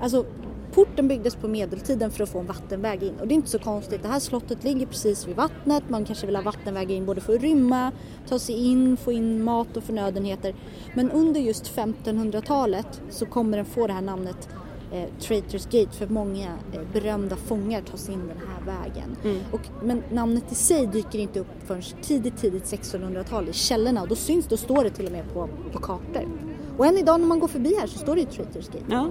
alltså 0.00 0.24
porten 0.72 1.08
byggdes 1.08 1.36
på 1.36 1.48
medeltiden 1.48 2.10
för 2.10 2.22
att 2.22 2.28
få 2.28 2.38
en 2.38 2.46
vattenväg 2.46 3.02
in 3.02 3.14
och 3.20 3.28
det 3.28 3.34
är 3.34 3.36
inte 3.36 3.50
så 3.50 3.58
konstigt. 3.58 4.02
Det 4.02 4.08
här 4.08 4.20
slottet 4.20 4.64
ligger 4.64 4.86
precis 4.86 5.28
vid 5.28 5.36
vattnet. 5.36 5.82
Man 5.88 6.04
kanske 6.04 6.26
vill 6.26 6.36
ha 6.36 6.42
vattenväg 6.42 6.90
in 6.90 7.06
både 7.06 7.20
för 7.20 7.34
att 7.34 7.42
rymma, 7.42 7.92
ta 8.28 8.38
sig 8.38 8.54
in, 8.54 8.96
få 8.96 9.12
in 9.12 9.44
mat 9.44 9.76
och 9.76 9.84
förnödenheter. 9.84 10.54
Men 10.94 11.10
under 11.10 11.40
just 11.40 11.76
1500-talet 11.76 13.02
så 13.10 13.26
kommer 13.26 13.56
den 13.56 13.66
få 13.66 13.86
det 13.86 13.92
här 13.92 14.02
namnet 14.02 14.48
eh, 14.92 15.08
Traitors 15.20 15.64
Gate 15.64 15.90
för 15.92 16.06
många 16.06 16.48
eh, 16.72 16.80
berömda 16.92 17.36
fångar 17.36 17.82
tar 17.82 17.96
sig 17.96 18.14
in 18.14 18.28
den 18.28 18.38
här 18.48 18.76
vägen. 18.78 19.16
Mm. 19.24 19.40
Och, 19.52 19.60
men 19.82 20.02
namnet 20.10 20.52
i 20.52 20.54
sig 20.54 20.86
dyker 20.86 21.18
inte 21.18 21.40
upp 21.40 21.66
förrän 21.66 21.82
tidigt, 22.02 22.36
tidigt 22.36 22.64
1600-tal 22.64 23.48
i 23.48 23.52
källorna 23.52 24.02
och 24.02 24.08
då 24.08 24.14
syns, 24.14 24.46
då 24.46 24.56
står 24.56 24.84
det 24.84 24.90
till 24.90 25.06
och 25.06 25.12
med 25.12 25.32
på, 25.32 25.48
på 25.72 25.78
kartor. 25.78 26.28
Och 26.76 26.86
än 26.86 26.98
idag 26.98 27.20
när 27.20 27.26
man 27.26 27.40
går 27.40 27.48
förbi 27.48 27.76
här 27.80 27.86
så 27.86 27.98
står 27.98 28.14
det 28.14 28.20
ju 28.20 28.26
Traitors 28.26 28.66
Gate. 28.66 28.84
Ja. 28.88 29.10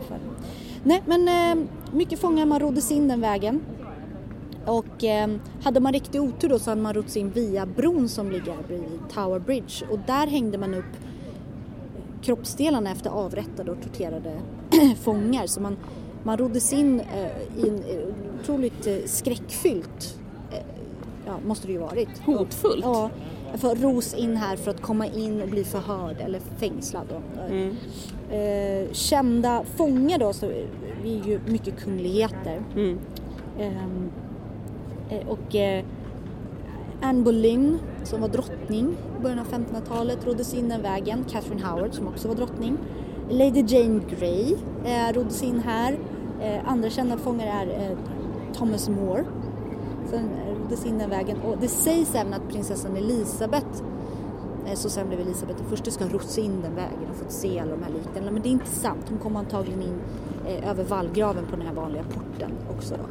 Nej 0.84 1.04
men 1.06 1.28
eh, 1.28 1.66
mycket 1.94 2.20
fångar, 2.20 2.46
man 2.46 2.60
roddes 2.60 2.92
in 2.92 3.08
den 3.08 3.22
vägen. 3.22 3.62
Och 4.66 5.04
eh, 5.04 5.30
hade 5.64 5.80
man 5.80 5.94
riktig 5.94 6.22
otur 6.22 6.50
då 6.50 6.60
så 6.60 6.72
hade 6.72 6.82
man 6.82 6.94
rotts 6.94 7.18
in 7.18 7.30
via 7.30 7.66
bron 7.66 8.10
som 8.10 8.32
ligger 8.32 8.56
bredvid 8.68 9.00
Tower 9.14 9.40
Bridge 9.40 9.86
och 9.90 10.00
där 10.08 10.28
hängde 10.28 10.58
man 10.58 10.74
upp 10.74 10.98
kroppsdelarna 12.22 12.92
efter 12.92 13.10
avrättade 13.10 13.72
och 13.72 13.82
torterade 13.82 14.40
fångar. 15.02 15.48
Så 15.48 15.62
man, 15.62 15.78
man 16.24 16.38
roddes 16.38 16.74
in 16.74 17.00
eh, 17.00 17.64
i 17.66 17.70
en 17.70 17.84
eh, 17.84 18.40
otroligt 18.40 18.88
eh, 18.88 18.96
skräckfyllt, 19.06 20.20
eh, 20.52 20.58
ja 21.26 21.34
måste 21.46 21.68
det 21.68 21.74
ju 21.74 21.80
varit. 21.80 22.20
Hotfullt. 22.26 22.84
Ja, 22.84 23.10
för 23.58 23.76
ros 23.76 24.14
in 24.14 24.38
här 24.38 24.56
för 24.56 24.72
att 24.72 24.82
komma 24.82 25.08
in 25.08 25.42
och 25.42 25.48
bli 25.48 25.64
förhörd 25.64 26.16
eller 26.20 26.40
fängslad. 26.40 27.08
Mm. 27.50 27.76
Eh, 28.32 28.92
kända 28.92 29.64
fångar 29.76 30.20
då, 30.20 30.34
så 30.34 30.52
vi 31.04 31.20
är 31.20 31.26
ju 31.26 31.40
mycket 31.46 31.80
kungligheter. 31.80 32.64
Mm. 32.76 33.00
Ehm, 33.60 34.12
eh, 35.10 35.28
och 35.28 35.56
eh, 35.56 35.86
Anne 37.02 37.24
Boleyn 37.24 37.80
som 38.04 38.22
var 38.22 38.28
drottning 38.28 38.96
i 39.20 39.22
början 39.22 39.40
av 39.40 39.48
1500-talet 39.48 40.26
roddes 40.26 40.54
in 40.54 40.70
den 40.70 40.82
vägen. 40.82 41.26
Catherine 41.30 41.66
Howard 41.66 41.94
som 41.94 42.08
också 42.08 42.28
var 42.28 42.36
drottning. 42.36 42.78
Lady 43.30 43.64
Jane 43.68 44.02
Grey 44.10 44.56
eh, 44.86 45.14
roddes 45.14 45.44
in 45.44 45.60
här. 45.60 45.98
Eh, 46.42 46.70
andra 46.70 46.90
kända 46.90 47.18
fångar 47.18 47.48
är 47.48 47.92
eh, 47.92 47.98
Thomas 48.54 48.90
More. 48.90 49.24
Sen 50.12 50.30
roddes 50.60 50.86
in 50.86 50.98
den 50.98 51.10
vägen 51.10 51.38
och 51.42 51.58
det 51.62 51.68
sägs 51.68 52.16
även 52.16 52.34
att 52.34 52.50
prinsessan 52.50 52.98
Elisabeth 52.98 53.84
eh, 54.68 54.74
så 54.74 54.90
sen 54.90 55.08
blev 55.08 55.20
Elisabeth 55.20 55.60
den 55.60 55.70
första 55.70 55.92
ska 55.92 56.04
ha 56.04 56.12
rott 56.12 56.30
sig 56.30 56.44
in 56.44 56.62
den 56.62 56.76
vägen 56.76 57.10
och 57.10 57.16
fått 57.16 57.32
se 57.32 57.60
alla 57.60 57.72
de 57.72 57.84
här 57.84 57.92
liknelserna. 57.92 58.32
Men 58.32 58.42
det 58.42 58.50
är 58.50 58.52
inte 58.52 58.70
sant. 58.72 59.06
Hon 59.10 59.18
kom 59.18 59.36
antagligen 59.36 59.82
in 59.82 60.00
eh, 60.48 60.70
över 60.70 60.84
vallgraven 60.84 61.46
på 61.46 61.56
den 61.56 61.66
här 61.68 61.74
vanliga 61.74 62.04
porten 62.04 62.52
också 62.78 62.96
då. 62.96 63.04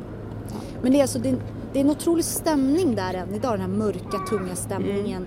Men 0.82 0.92
det 0.92 0.98
är 0.98 1.02
alltså 1.02 1.18
det 1.18 1.28
är, 1.28 1.36
det 1.72 1.78
är 1.78 1.84
en 1.84 1.90
otrolig 1.90 2.24
stämning 2.24 2.94
där 2.94 3.14
än 3.14 3.34
idag, 3.34 3.52
den 3.52 3.60
här 3.60 3.78
mörka, 3.78 4.18
tunga 4.30 4.56
stämningen 4.56 5.26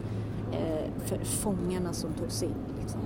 eh, 0.51 0.89
för 1.05 1.17
fångarna 1.17 1.93
som 1.93 2.13
tog 2.13 2.31
sig 2.31 2.47
in. 2.47 2.53
Liksom, 2.81 2.99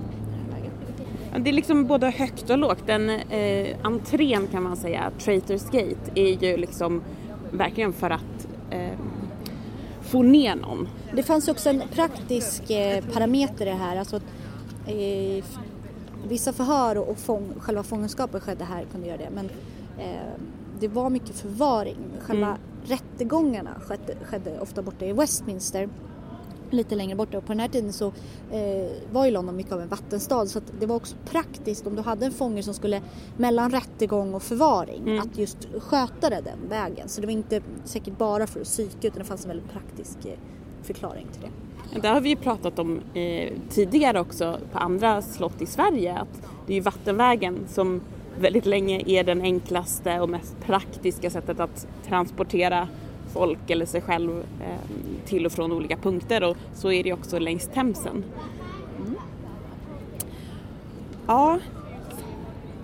Det 1.44 1.50
är 1.50 1.54
liksom 1.54 1.86
både 1.86 2.10
högt 2.10 2.50
och 2.50 2.58
lågt. 2.58 2.86
Den 2.86 3.10
eh, 3.10 3.76
entrén 3.82 4.46
kan 4.46 4.62
man 4.62 4.76
säga, 4.76 5.10
Traitors 5.18 5.64
Gate, 5.64 6.10
är 6.14 6.42
ju 6.42 6.56
liksom 6.56 7.02
verkligen 7.50 7.92
för 7.92 8.10
att 8.10 8.47
eh, 8.70 8.98
få 10.02 10.22
ner 10.22 10.54
någon. 10.54 10.88
Det 11.14 11.22
fanns 11.22 11.48
också 11.48 11.70
en 11.70 11.82
praktisk 11.94 12.70
eh, 12.70 13.04
parameter 13.12 13.66
i 13.66 13.68
det 13.68 13.74
här. 13.74 13.96
Alltså 13.96 14.16
eh, 14.86 15.44
vissa 16.28 16.52
förhör 16.52 16.98
och, 16.98 17.08
och 17.08 17.18
fång, 17.18 17.52
själva 17.58 17.82
fångenskapet 17.82 18.42
skedde 18.42 18.64
här, 18.64 18.84
kunde 18.92 19.06
göra 19.06 19.18
det. 19.18 19.30
Men 19.30 19.50
eh, 19.98 20.32
det 20.80 20.88
var 20.88 21.10
mycket 21.10 21.34
förvaring. 21.36 21.96
Själva 22.20 22.46
Mm. 22.46 22.58
rättegångarna 22.84 23.70
skedde, 23.80 24.14
skedde 24.24 24.60
ofta 24.60 24.82
borta 24.82 25.06
i 25.06 25.12
Westminster. 25.12 25.88
Lite 26.70 26.94
längre 26.94 27.16
borta 27.16 27.38
och 27.38 27.44
på 27.46 27.52
den 27.52 27.60
här 27.60 27.68
tiden 27.68 27.92
så 27.92 28.06
eh, 28.50 28.90
var 29.12 29.24
ju 29.24 29.30
London 29.30 29.56
mycket 29.56 29.72
av 29.72 29.80
en 29.80 29.88
vattenstad 29.88 30.46
så 30.46 30.58
att 30.58 30.72
det 30.80 30.86
var 30.86 30.96
också 30.96 31.16
praktiskt 31.30 31.86
om 31.86 31.96
du 31.96 32.02
hade 32.02 32.26
en 32.26 32.32
fånge 32.32 32.62
som 32.62 32.74
skulle 32.74 33.02
mellan 33.36 33.70
rättegång 33.70 34.34
och 34.34 34.42
förvaring 34.42 35.02
Mm. 35.02 35.20
att 35.20 35.38
just 35.38 35.58
sköta 35.80 36.30
det 36.30 36.40
den 36.44 36.68
vägen. 36.68 37.08
Så 37.08 37.20
det 37.20 37.26
var 37.26 37.32
inte 37.32 37.60
säkert 37.84 38.18
bara 38.18 38.46
för 38.46 38.60
att 38.60 38.66
psyka 38.66 39.08
utan 39.08 39.18
det 39.18 39.24
fanns 39.24 39.44
en 39.44 39.48
väldigt 39.48 39.70
praktisk 39.72 40.18
eh, 40.24 40.32
förklaring 40.82 41.26
till 41.32 41.42
det. 41.42 42.00
Det 42.00 42.08
har 42.08 42.20
vi 42.20 42.28
ju 42.28 42.36
pratat 42.36 42.78
om 42.78 43.00
eh, 43.14 43.52
tidigare 43.70 44.20
också 44.20 44.58
på 44.72 44.78
andra 44.78 45.22
slott 45.22 45.62
i 45.62 45.66
Sverige 45.66 46.18
att 46.18 46.42
det 46.66 46.72
är 46.72 46.74
ju 46.74 46.80
vattenvägen 46.80 47.58
som 47.68 48.00
väldigt 48.40 48.66
länge 48.66 49.02
är 49.06 49.24
den 49.24 49.40
enklaste 49.42 50.20
och 50.20 50.28
mest 50.28 50.60
praktiska 50.60 51.30
sättet 51.30 51.60
att 51.60 51.86
transportera 52.06 52.88
folk 53.32 53.70
eller 53.70 53.86
sig 53.86 54.00
själv 54.00 54.30
eh, 54.38 55.26
till 55.26 55.46
och 55.46 55.52
från 55.52 55.72
olika 55.72 55.96
punkter 55.96 56.44
och 56.44 56.56
så 56.74 56.92
är 56.92 57.04
det 57.04 57.12
också 57.12 57.38
längs 57.38 57.68
Themsen. 57.74 58.24
Ja, 61.26 61.58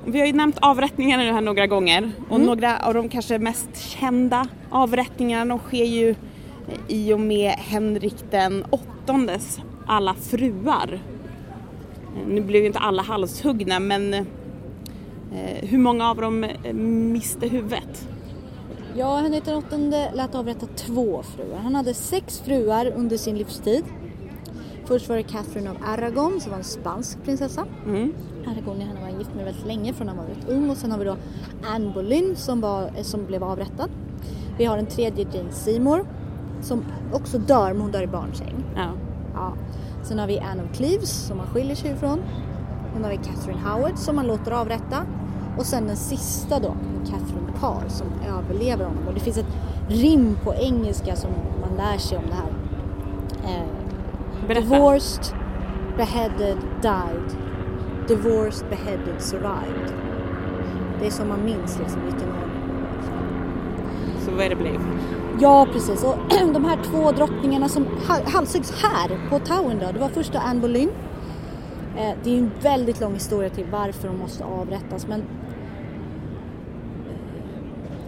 vi 0.06 0.18
har 0.20 0.26
ju 0.26 0.32
nämnt 0.32 0.58
avrättningarna 0.60 1.22
nu 1.22 1.32
här 1.32 1.40
några 1.40 1.66
gånger 1.66 2.12
och 2.28 2.40
några 2.40 2.78
av 2.78 2.94
de 2.94 3.08
kanske 3.08 3.38
mest 3.38 3.76
kända 3.76 4.48
avrättningarna 4.70 5.44
de 5.44 5.58
sker 5.58 5.84
ju 5.84 6.14
i 6.88 7.12
och 7.12 7.20
med 7.20 7.50
Henrik 7.50 8.16
den 8.30 8.64
åttondes 8.70 9.60
alla 9.86 10.14
fruar. 10.14 11.00
Eh, 12.16 12.28
Nu 12.28 12.40
blev 12.40 12.60
ju 12.60 12.66
inte 12.66 12.78
alla 12.78 13.02
halshuggna 13.02 13.80
men 13.80 14.14
eh, 14.14 14.24
hur 15.60 15.78
många 15.78 16.10
av 16.10 16.16
dem 16.16 16.44
eh, 16.44 16.72
miste 16.72 17.48
huvudet? 17.48 18.08
Ja, 18.96 19.16
Henrik 19.16 19.48
åttonde 19.48 20.10
lät 20.14 20.34
avrätta 20.34 20.66
två 20.66 21.22
fruar. 21.22 21.58
Han 21.58 21.74
hade 21.74 21.94
sex 21.94 22.40
fruar 22.40 22.92
under 22.96 23.16
sin 23.16 23.38
livstid. 23.38 23.84
Först 24.84 25.08
var 25.08 25.16
det 25.16 25.22
Catherine 25.22 25.70
av 25.70 25.76
Aragon 25.86 26.40
som 26.40 26.50
var 26.50 26.58
en 26.58 26.64
spansk 26.64 27.24
prinsessa. 27.24 27.66
Mm. 27.86 28.14
Aragon 28.46 28.80
han 28.80 29.12
var 29.12 29.18
gift 29.18 29.34
med 29.34 29.44
väldigt 29.44 29.66
länge 29.66 29.92
från 29.92 30.08
han 30.08 30.16
var 30.16 30.24
väldigt 30.24 30.48
ung 30.48 30.70
och 30.70 30.76
sen 30.76 30.90
har 30.90 30.98
vi 30.98 31.04
då 31.04 31.16
Anne 31.74 31.92
Boleyn 31.94 32.36
som, 32.36 32.60
var, 32.60 32.82
eh, 32.82 33.02
som 33.02 33.26
blev 33.26 33.44
avrättad. 33.44 33.90
Vi 34.58 34.64
har 34.64 34.78
en 34.78 34.86
tredje 34.86 35.26
Jane 35.32 35.52
Seymour 35.52 36.06
som 36.62 36.84
också 37.12 37.38
dör 37.38 37.72
men 37.72 37.82
hon 37.82 37.90
dör 37.90 38.02
i 38.02 38.06
barnsäng. 38.06 38.64
Ja. 38.76 38.90
Ja. 39.34 39.54
Sen 40.02 40.18
har 40.18 40.26
vi 40.26 40.38
Anne 40.38 40.62
of 40.62 40.76
Cleves 40.76 41.26
som 41.26 41.36
man 41.36 41.46
skiljer 41.46 41.76
sig 41.76 41.90
ifrån. 41.90 42.22
Sen 42.94 43.04
har 43.04 43.10
vi 43.10 43.16
Catherine 43.16 43.60
Howard 43.60 43.98
som 43.98 44.16
man 44.16 44.26
låter 44.26 44.52
avrätta. 44.52 45.06
Och 45.58 45.66
sen 45.66 45.86
den 45.86 45.96
sista 45.96 46.60
då, 46.60 46.76
Catherine 47.10 47.52
Parr 47.60 47.88
som 47.88 48.06
överlever 48.38 48.84
honom. 48.84 49.08
Och 49.08 49.14
det 49.14 49.20
finns 49.20 49.38
ett 49.38 49.56
rim 49.88 50.36
på 50.44 50.54
engelska 50.54 51.16
som 51.16 51.30
man 51.60 51.76
lär 51.76 51.98
sig 51.98 52.18
om 52.18 52.24
det 52.28 52.34
här. 52.34 52.50
Eh, 53.54 53.66
Berätta. 54.48 54.60
Divorced, 54.74 55.24
beheaded, 55.96 56.56
died. 56.82 57.36
Divorced, 58.08 58.68
beheaded, 58.70 59.20
survived. 59.22 59.92
Det 61.00 61.06
är 61.06 61.10
som 61.10 61.28
man 61.28 61.44
minns 61.44 61.78
liksom 61.78 62.00
vilken 62.02 62.28
ordning. 62.28 62.50
Så 64.24 64.30
vad 64.30 64.40
är 64.44 64.48
det 64.48 64.56
blev? 64.56 64.80
Ja 65.40 65.66
precis 65.72 66.04
och 66.04 66.16
de 66.54 66.64
här 66.64 66.78
två 66.84 67.12
drottningarna 67.12 67.68
som 67.68 67.84
ha- 68.08 68.30
halshuggs 68.30 68.82
här 68.82 69.28
på 69.30 69.38
Towern 69.38 69.78
då, 69.78 69.92
det 69.92 69.98
var 69.98 70.08
första 70.08 70.38
Anne 70.38 70.60
Boleyn. 70.60 70.88
Eh, 71.96 72.10
det 72.24 72.30
är 72.30 72.38
en 72.38 72.50
väldigt 72.62 73.00
lång 73.00 73.14
historia 73.14 73.50
till 73.50 73.64
varför 73.72 74.08
de 74.08 74.18
måste 74.18 74.44
avrättas 74.44 75.06
men 75.06 75.22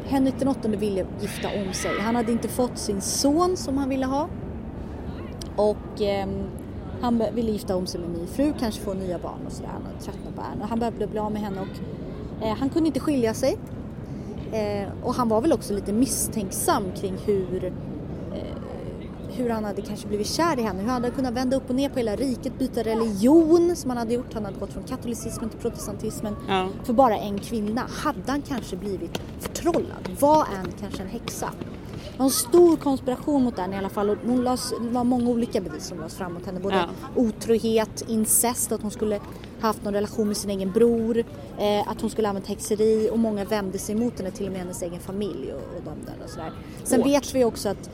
Henrik 0.06 0.34
den 0.38 0.48
åttonde 0.48 0.76
ville 0.76 1.06
gifta 1.20 1.48
om 1.48 1.72
sig. 1.72 2.00
Han 2.00 2.16
hade 2.16 2.32
inte 2.32 2.48
fått 2.48 2.78
sin 2.78 3.00
son 3.00 3.56
som 3.56 3.78
han 3.78 3.88
ville 3.88 4.06
ha. 4.06 4.28
Och 5.56 6.02
eh, 6.02 6.28
han 7.00 7.22
ville 7.32 7.50
gifta 7.52 7.76
om 7.76 7.86
sig 7.86 8.00
med 8.00 8.10
en 8.10 8.16
ny 8.16 8.26
fru, 8.26 8.52
kanske 8.60 8.80
få 8.80 8.94
nya 8.94 9.18
barn 9.18 9.46
och 9.46 9.52
sådär. 9.52 9.70
Han 9.72 9.82
hade 9.82 10.00
tröttnat 10.00 10.36
på 10.36 10.42
henne 10.42 10.62
och 10.62 10.68
han 10.68 10.78
behövde 10.78 11.06
bli 11.06 11.18
av 11.18 11.32
med 11.32 11.42
henne 11.42 11.60
och 11.60 12.44
eh, 12.46 12.56
han 12.56 12.68
kunde 12.68 12.86
inte 12.86 13.00
skilja 13.00 13.34
sig. 13.34 13.58
Eh, 14.52 14.88
och 15.02 15.14
han 15.14 15.28
var 15.28 15.40
väl 15.40 15.52
också 15.52 15.74
lite 15.74 15.92
misstänksam 15.92 16.84
kring 16.96 17.14
hur, 17.24 17.72
hur 19.36 19.50
han 19.50 19.64
hade 19.64 19.82
kanske 19.82 20.08
blivit 20.08 20.26
kär 20.26 20.58
i 20.58 20.62
henne. 20.62 20.80
Hur 20.82 20.88
han 20.90 21.02
hade 21.02 21.14
kunnat 21.14 21.34
vända 21.34 21.56
upp 21.56 21.68
och 21.70 21.74
ner 21.76 21.88
på 21.88 21.96
hela 21.98 22.16
riket, 22.16 22.58
byta 22.58 22.82
religion 22.82 23.76
som 23.76 23.90
han 23.90 23.96
hade 23.98 24.14
gjort. 24.14 24.34
Han 24.34 24.44
hade 24.44 24.58
gått 24.58 24.72
från 24.72 24.82
katolicismen 24.84 25.50
till 25.50 25.58
protestantismen 25.58 26.36
Ja. 26.48 26.68
för 26.84 26.92
bara 26.92 27.16
en 27.18 27.38
kvinna. 27.38 27.82
Hade 27.90 28.22
han 28.32 28.42
kanske 28.42 28.76
blivit 28.76 29.20
förtrollad? 29.40 30.08
Var 30.20 30.46
Anne 30.60 30.72
kanske 30.80 31.02
en 31.02 31.08
häxa? 31.08 31.50
var 32.18 32.24
en 32.24 32.30
stor 32.30 32.76
konspiration 32.76 33.42
mot 33.42 33.58
henne 33.58 33.74
i 33.76 33.78
alla 33.78 33.88
fall 33.88 34.10
och 34.10 34.16
hon 34.26 34.44
lades, 34.44 34.70
det 34.80 34.88
var 34.88 35.04
många 35.04 35.30
olika 35.30 35.60
bevis 35.60 35.84
som 35.86 35.98
lades 35.98 36.14
fram 36.14 36.34
mot 36.34 36.46
henne. 36.46 36.60
Både 36.60 36.76
Ja. 36.76 36.86
otrohet, 37.16 38.04
incest, 38.08 38.72
att 38.72 38.82
hon 38.82 38.90
skulle 38.90 39.20
haft 39.60 39.84
någon 39.84 39.92
relation 39.94 40.28
med 40.28 40.36
sin 40.36 40.50
egen 40.50 40.72
bror, 40.72 41.18
eh, 41.58 41.88
att 41.88 42.00
hon 42.00 42.10
skulle 42.10 42.28
använt 42.28 42.46
häxeri 42.46 43.08
och 43.12 43.18
många 43.18 43.44
vände 43.44 43.78
sig 43.78 43.94
mot 43.94 44.18
henne, 44.18 44.30
till 44.30 44.46
och 44.46 44.52
med 44.52 44.60
hennes 44.60 44.82
egen 44.82 45.00
familj 45.00 45.52
och, 45.52 45.58
och 45.76 45.82
de 45.84 46.06
där 46.06 46.24
och 46.24 46.30
sådär. 46.30 46.52
Sen 46.84 47.00
Hårt. 47.00 47.08
vet 47.10 47.34
vi 47.34 47.44
också 47.44 47.68
att 47.68 47.90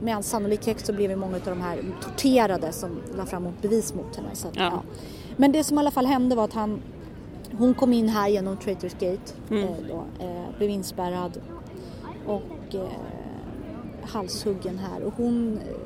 med 0.00 0.16
all 0.16 0.22
sannolikhet 0.22 0.86
så 0.86 0.92
blev 0.92 1.10
ju 1.10 1.16
många 1.16 1.36
av 1.36 1.42
de 1.44 1.60
här 1.60 1.78
torterade 2.02 2.72
som 2.72 2.90
la 3.16 3.26
fram 3.26 3.48
bevis 3.62 3.94
mot 3.94 4.16
henne. 4.16 4.28
Så 4.34 4.48
att, 4.48 4.56
Ja. 4.56 4.62
ja. 4.62 4.82
Men 5.36 5.52
det 5.52 5.64
som 5.64 5.76
i 5.76 5.80
alla 5.80 5.90
fall 5.90 6.06
hände 6.06 6.36
var 6.36 6.44
att 6.44 6.52
han, 6.52 6.80
hon 7.58 7.74
kom 7.74 7.92
in 7.92 8.08
här 8.08 8.28
genom 8.28 8.56
Traitors 8.56 8.92
Gate, 8.92 9.32
Mm. 9.50 9.62
eh, 9.64 9.70
då, 9.88 10.24
eh, 10.24 10.56
blev 10.58 10.70
inspärrad 10.70 11.40
och 12.26 12.74
eh, 12.74 12.88
halshuggen 14.02 14.78
här 14.78 15.02
och 15.02 15.12
hon, 15.16 15.58
eh, 15.58 15.76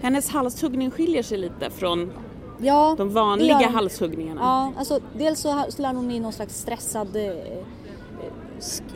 Hennes 0.00 0.28
halshuggning 0.30 0.90
skiljer 0.90 1.22
sig 1.22 1.38
lite 1.38 1.70
från 1.70 2.12
ja, 2.58 2.94
de 2.98 3.10
vanliga 3.10 3.68
halshuggningarna. 3.68 4.40
Ja, 4.40 4.72
alltså 4.78 5.00
dels 5.18 5.40
så 5.40 5.64
slår 5.68 5.88
hon 5.94 6.10
in 6.10 6.22
någon 6.22 6.32
slags 6.32 6.58
stressad 6.60 7.16
eh, 7.16 7.32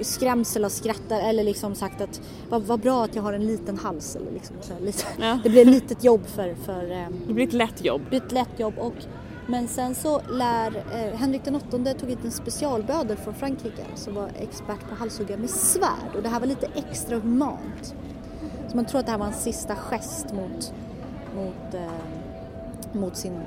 skrämsel 0.00 0.64
och 0.64 0.72
skrattar 0.72 1.20
eller 1.20 1.44
liksom 1.44 1.74
sagt 1.74 2.00
att 2.00 2.20
vad, 2.48 2.62
vad 2.62 2.80
bra 2.80 3.04
att 3.04 3.16
jag 3.16 3.22
har 3.22 3.32
en 3.32 3.46
liten 3.46 3.78
hals 3.78 4.16
eller 4.16 4.30
liksom 4.30 4.56
så 4.60 4.72
här, 4.72 4.80
lite. 4.80 5.04
Ja. 5.20 5.38
Det 5.42 5.48
blir 5.48 5.62
ett 5.62 5.68
litet 5.68 6.04
jobb 6.04 6.26
för, 6.26 6.54
för 6.54 6.90
eh, 6.90 7.06
Det 7.26 7.34
blir 7.34 7.46
ett 7.46 7.52
lätt 7.52 7.84
jobb. 7.84 8.02
det 8.10 8.16
ett 8.16 8.32
lätt 8.32 8.60
jobb 8.60 8.74
och 8.78 8.94
men 9.46 9.68
sen 9.68 9.94
så 9.94 10.20
lär 10.30 10.76
eh, 10.76 11.18
Henrik 11.18 11.44
den 11.44 11.56
åttonde 11.56 11.94
tog 11.94 12.08
hit 12.08 12.18
en 12.24 12.30
specialbödel 12.30 13.16
från 13.16 13.34
Frankrike 13.34 13.84
som 13.94 14.14
var 14.14 14.30
expert 14.38 14.88
på 14.88 14.94
halshugga 14.94 15.36
med 15.36 15.50
svärd 15.50 16.16
och 16.16 16.22
det 16.22 16.28
här 16.28 16.40
var 16.40 16.46
lite 16.46 16.68
extra 16.74 17.18
humant. 17.18 17.94
Så 18.68 18.76
man 18.76 18.84
tror 18.84 19.00
att 19.00 19.06
det 19.06 19.12
här 19.12 19.18
var 19.18 19.26
en 19.26 19.32
sista 19.32 19.76
gest 19.76 20.32
mot, 20.32 20.74
mot, 21.36 21.74
eh, 21.74 23.00
mot 23.00 23.16
sin 23.16 23.40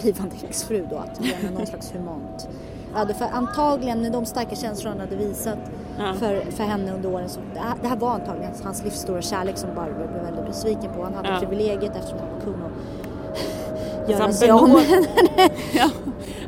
blivande 0.00 0.36
exfru 0.48 0.86
då, 0.90 0.96
att 0.96 1.24
ge 1.24 1.34
henne 1.34 1.50
någon 1.50 1.66
slags 1.66 1.94
humant. 1.94 2.48
Ja, 2.94 3.04
det 3.04 3.14
för 3.14 3.24
antagligen 3.32 4.02
med 4.02 4.12
de 4.12 4.26
starka 4.26 4.56
känslor 4.56 4.90
han 4.90 5.00
hade 5.00 5.16
visat 5.16 5.58
Ja. 5.98 6.14
för, 6.18 6.40
för 6.50 6.64
henne 6.64 6.94
under 6.94 7.12
åren 7.14 7.28
så 7.28 7.40
det 7.54 7.60
här, 7.60 7.74
det 7.82 7.88
här 7.88 7.96
var 7.96 8.10
antagligen 8.10 8.52
hans 8.64 8.84
livs 8.84 8.94
stora 9.00 9.22
kärlek 9.22 9.58
som 9.58 9.68
Barbro 9.74 9.94
blev 10.12 10.22
väldigt 10.24 10.46
besviken 10.46 10.90
på. 10.96 11.02
Han 11.02 11.14
hade 11.14 11.28
Ja. 11.28 11.38
privilegiet 11.40 11.96
eftersom 11.96 12.18
han 12.18 12.28
var 12.28 12.40
kung 12.44 12.54
Så 14.06 14.12
göra 14.12 14.22
han, 14.22 14.32
sig 14.32 14.48
benåd... 14.48 14.70
med 14.70 15.50
ja, 15.72 15.90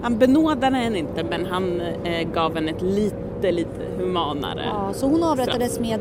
han 0.03 0.19
benådade 0.19 0.77
henne 0.77 0.99
inte 0.99 1.25
men 1.25 1.47
han 1.47 1.81
eh, 1.81 2.29
gav 2.29 2.55
henne 2.55 2.71
ett 2.71 2.83
lite, 2.83 3.53
lite 3.53 3.85
humanare 3.99 4.63
Ja, 4.67 4.93
så 4.93 5.07
hon 5.07 5.23
avrättades 5.23 5.81
med, 5.81 6.01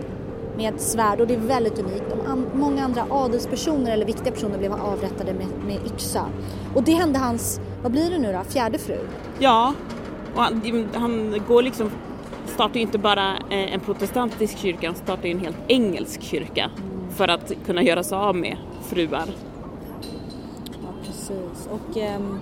med 0.57 0.73
svärd 0.81 1.21
och 1.21 1.27
det 1.27 1.33
är 1.33 1.39
väldigt 1.39 1.79
unikt. 1.79 2.03
An, 2.27 2.45
många 2.53 2.83
andra 2.85 3.05
adelspersoner 3.09 3.91
eller 3.91 4.05
viktiga 4.05 4.31
personer 4.33 4.57
blev 4.57 4.73
avrättade 4.73 5.33
med, 5.33 5.47
med 5.67 5.77
yxa. 5.85 6.25
Och 6.75 6.83
det 6.83 6.91
hände 6.91 7.19
hans, 7.19 7.61
vad 7.83 7.91
blir 7.91 8.09
det 8.09 8.17
nu 8.17 8.33
då, 8.33 8.39
fjärde 8.49 8.77
fru? 8.77 8.97
Ja, 9.39 9.73
och 10.35 10.41
han, 10.41 10.87
han 10.93 11.41
går 11.47 11.61
liksom, 11.61 11.89
startar 12.45 12.75
ju 12.75 12.81
inte 12.81 12.97
bara 12.97 13.37
eh, 13.37 13.73
en 13.73 13.79
protestantisk 13.79 14.57
kyrka, 14.57 14.87
han 14.87 14.95
startar 14.95 15.25
ju 15.25 15.31
en 15.31 15.39
helt 15.39 15.57
engelsk 15.67 16.21
kyrka 16.21 16.71
för 17.09 17.27
att 17.27 17.51
kunna 17.65 17.83
göra 17.83 18.03
sig 18.03 18.17
av 18.17 18.35
med 18.35 18.57
fruar. 18.81 19.25
Ja, 20.65 20.89
precis. 21.05 21.69
Och 21.71 21.97
um, 21.97 22.39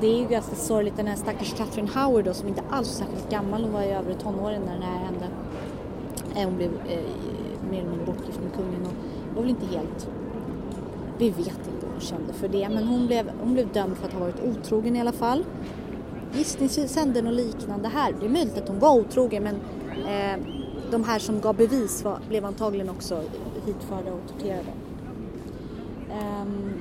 det 0.00 0.06
är 0.06 0.18
ju 0.18 0.28
ganska 0.28 0.54
sorgligt 0.54 0.96
den 0.96 1.06
här 1.06 1.16
stackars 1.16 1.54
Catherine 1.54 1.88
Howard 1.94 2.24
då 2.24 2.34
som 2.34 2.48
inte 2.48 2.62
alls 2.70 2.88
är 2.88 3.04
särskilt 3.04 3.30
gammal. 3.30 3.62
Hon 3.62 3.72
var 3.72 3.82
ju 3.82 3.88
över 3.88 4.14
tonåren 4.14 4.62
när 4.66 4.78
det 4.78 4.84
här 4.84 4.98
hände. 4.98 5.26
Eh, 6.36 6.44
hon 6.44 6.56
blev 6.56 6.70
eh, 6.70 6.98
mer 7.70 7.78
eller 7.78 7.90
mindre 7.90 8.06
bortgift 8.06 8.40
med 8.40 8.52
kungen 8.54 8.80
och 8.86 8.92
var 9.34 9.42
väl 9.42 9.50
inte 9.50 9.66
helt... 9.66 10.08
Vi 11.18 11.30
vet 11.30 11.38
inte 11.46 11.86
vad 11.86 11.90
hon 11.92 12.00
kände 12.00 12.32
för 12.32 12.48
det 12.48 12.68
men 12.68 12.84
hon 12.84 13.06
blev, 13.06 13.30
hon 13.40 13.52
blev 13.52 13.72
dömd 13.72 13.96
för 13.96 14.06
att 14.06 14.12
ha 14.12 14.20
varit 14.20 14.40
otrogen 14.40 14.96
i 14.96 15.00
alla 15.00 15.12
fall. 15.12 15.44
Gissningssänden 16.34 17.26
och 17.26 17.32
liknande 17.32 17.88
här. 17.88 18.14
Det 18.20 18.26
är 18.26 18.30
möjligt 18.30 18.58
att 18.58 18.68
hon 18.68 18.78
var 18.78 18.94
otrogen 18.94 19.42
men 19.42 19.54
eh, 20.06 20.40
de 20.90 21.04
här 21.04 21.18
som 21.18 21.40
gav 21.40 21.56
bevis 21.56 22.04
var, 22.04 22.18
blev 22.28 22.44
antagligen 22.44 22.88
också 22.90 23.22
hitförda 23.66 24.12
och 24.12 24.20
torterade. 24.32 24.72
Ehm, 26.12 26.72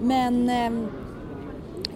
men 0.00 0.48
ehm, 0.48 0.86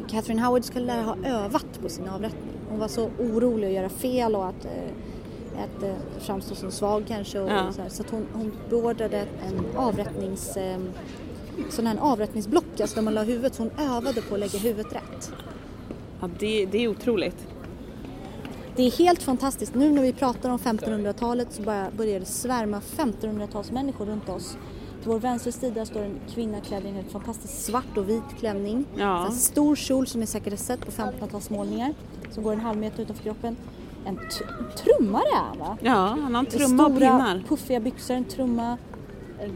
Catherine 0.09 0.42
Howard 0.42 0.64
skulle 0.64 0.92
ha 0.92 1.16
övat 1.25 1.66
på 1.83 1.88
sin 1.88 2.09
avrättning. 2.09 2.42
Hon 2.71 2.79
var 2.79 2.88
så 2.88 3.11
orolig 3.18 3.66
att 3.66 3.73
göra 3.75 3.88
fel 3.88 4.37
och 4.37 4.47
att, 4.47 4.64
eh, 4.64 5.62
att 5.64 5.83
eh, 5.83 5.94
framstå 6.18 6.55
som 6.55 6.71
svag 6.71 7.05
kanske. 7.09 7.40
Och, 7.40 7.51
Ja. 7.51 7.73
så 7.73 7.83
här, 7.83 7.88
så 7.88 8.05
hon, 8.11 8.27
hon 8.33 8.53
beordrade 8.71 9.18
en 9.18 9.77
avrättnings... 9.77 10.57
Eh, 10.57 10.79
sån 11.71 11.87
här 11.87 11.97
avrättningsblock, 12.01 12.81
alltså 12.81 12.94
där 12.94 13.03
man 13.03 13.14
la 13.14 13.23
huvudet. 13.23 13.55
Så 13.55 13.62
hon 13.62 13.71
övade 13.97 14.23
på 14.23 14.35
att 14.35 14.40
lägga 14.40 14.59
huvudet 14.59 14.92
rätt. 14.92 15.33
Ja, 16.21 16.29
det, 16.39 16.67
det 16.67 16.85
är 16.85 16.89
otroligt. 16.89 17.47
Det 18.77 18.83
är 18.83 18.91
helt 18.91 19.23
fantastiskt. 19.23 19.75
Nu 19.75 19.93
när 19.93 20.03
vi 20.03 20.13
pratar 20.13 20.51
om 20.51 20.59
1500-talet 20.59 21.49
så 21.53 21.63
börjar 21.97 22.21
det 22.21 22.27
svärma 22.27 22.81
1500-talsmänniskor 22.97 24.07
runt 24.07 24.29
oss. 24.29 24.57
Till 25.03 25.11
vår 25.11 25.19
vänstra 25.19 25.53
sida 25.53 25.87
står 25.87 26.03
en 26.03 26.21
kvinna 26.35 26.61
klädd 26.61 26.85
i 26.85 26.89
en 26.89 26.95
helt 26.95 27.13
fantastisk 27.13 27.55
svart 27.55 27.97
och 27.97 28.09
vit 28.09 28.23
klänning. 28.39 28.85
Ja. 28.97 29.27
En 29.27 29.33
stor 29.33 29.77
kjol 29.77 30.07
som 30.07 30.21
ni 30.21 30.27
säkert 30.27 30.59
sett 30.59 30.81
på 30.81 30.91
1500-talsmålningar. 30.91 31.95
Som 32.31 32.43
går 32.43 32.53
en 32.53 32.61
halv 32.61 32.79
meter 32.79 33.03
utanför 33.03 33.23
kroppen. 33.23 33.57
En 34.07 34.19
trummare 34.77 35.29
är 35.37 35.45
han 35.49 35.59
va? 35.59 35.79
Ja, 35.81 36.17
han 36.23 36.35
har 36.35 36.41
en 36.41 36.47
trumma 36.47 36.87
och 36.87 36.93
Stora 36.93 37.11
pinnar. 37.11 37.43
puffiga 37.49 37.81
byxor, 37.81 38.15
en 38.15 38.25
trumma, 38.25 38.77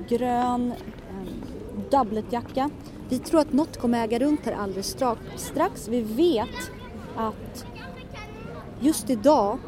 grön 0.08 0.72
doubletjacka. 1.90 2.70
Vi 3.12 3.18
tror 3.18 3.40
att 3.40 3.52
något 3.52 3.76
kommer 3.76 4.04
äga 4.04 4.18
runt 4.18 4.40
här 4.44 4.52
alldeles 4.52 4.86
strax. 4.86 5.20
strax. 5.36 5.88
Vi 5.88 6.00
vet 6.00 6.70
att 7.16 7.66
just 8.80 9.10
idag 9.10 9.58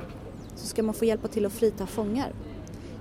så 0.57 0.67
ska 0.67 0.83
man 0.83 0.95
få 0.95 1.05
hjälpa 1.05 1.29
till 1.29 1.47
att 1.47 1.53
frita 1.53 1.87
fångar. 1.87 2.33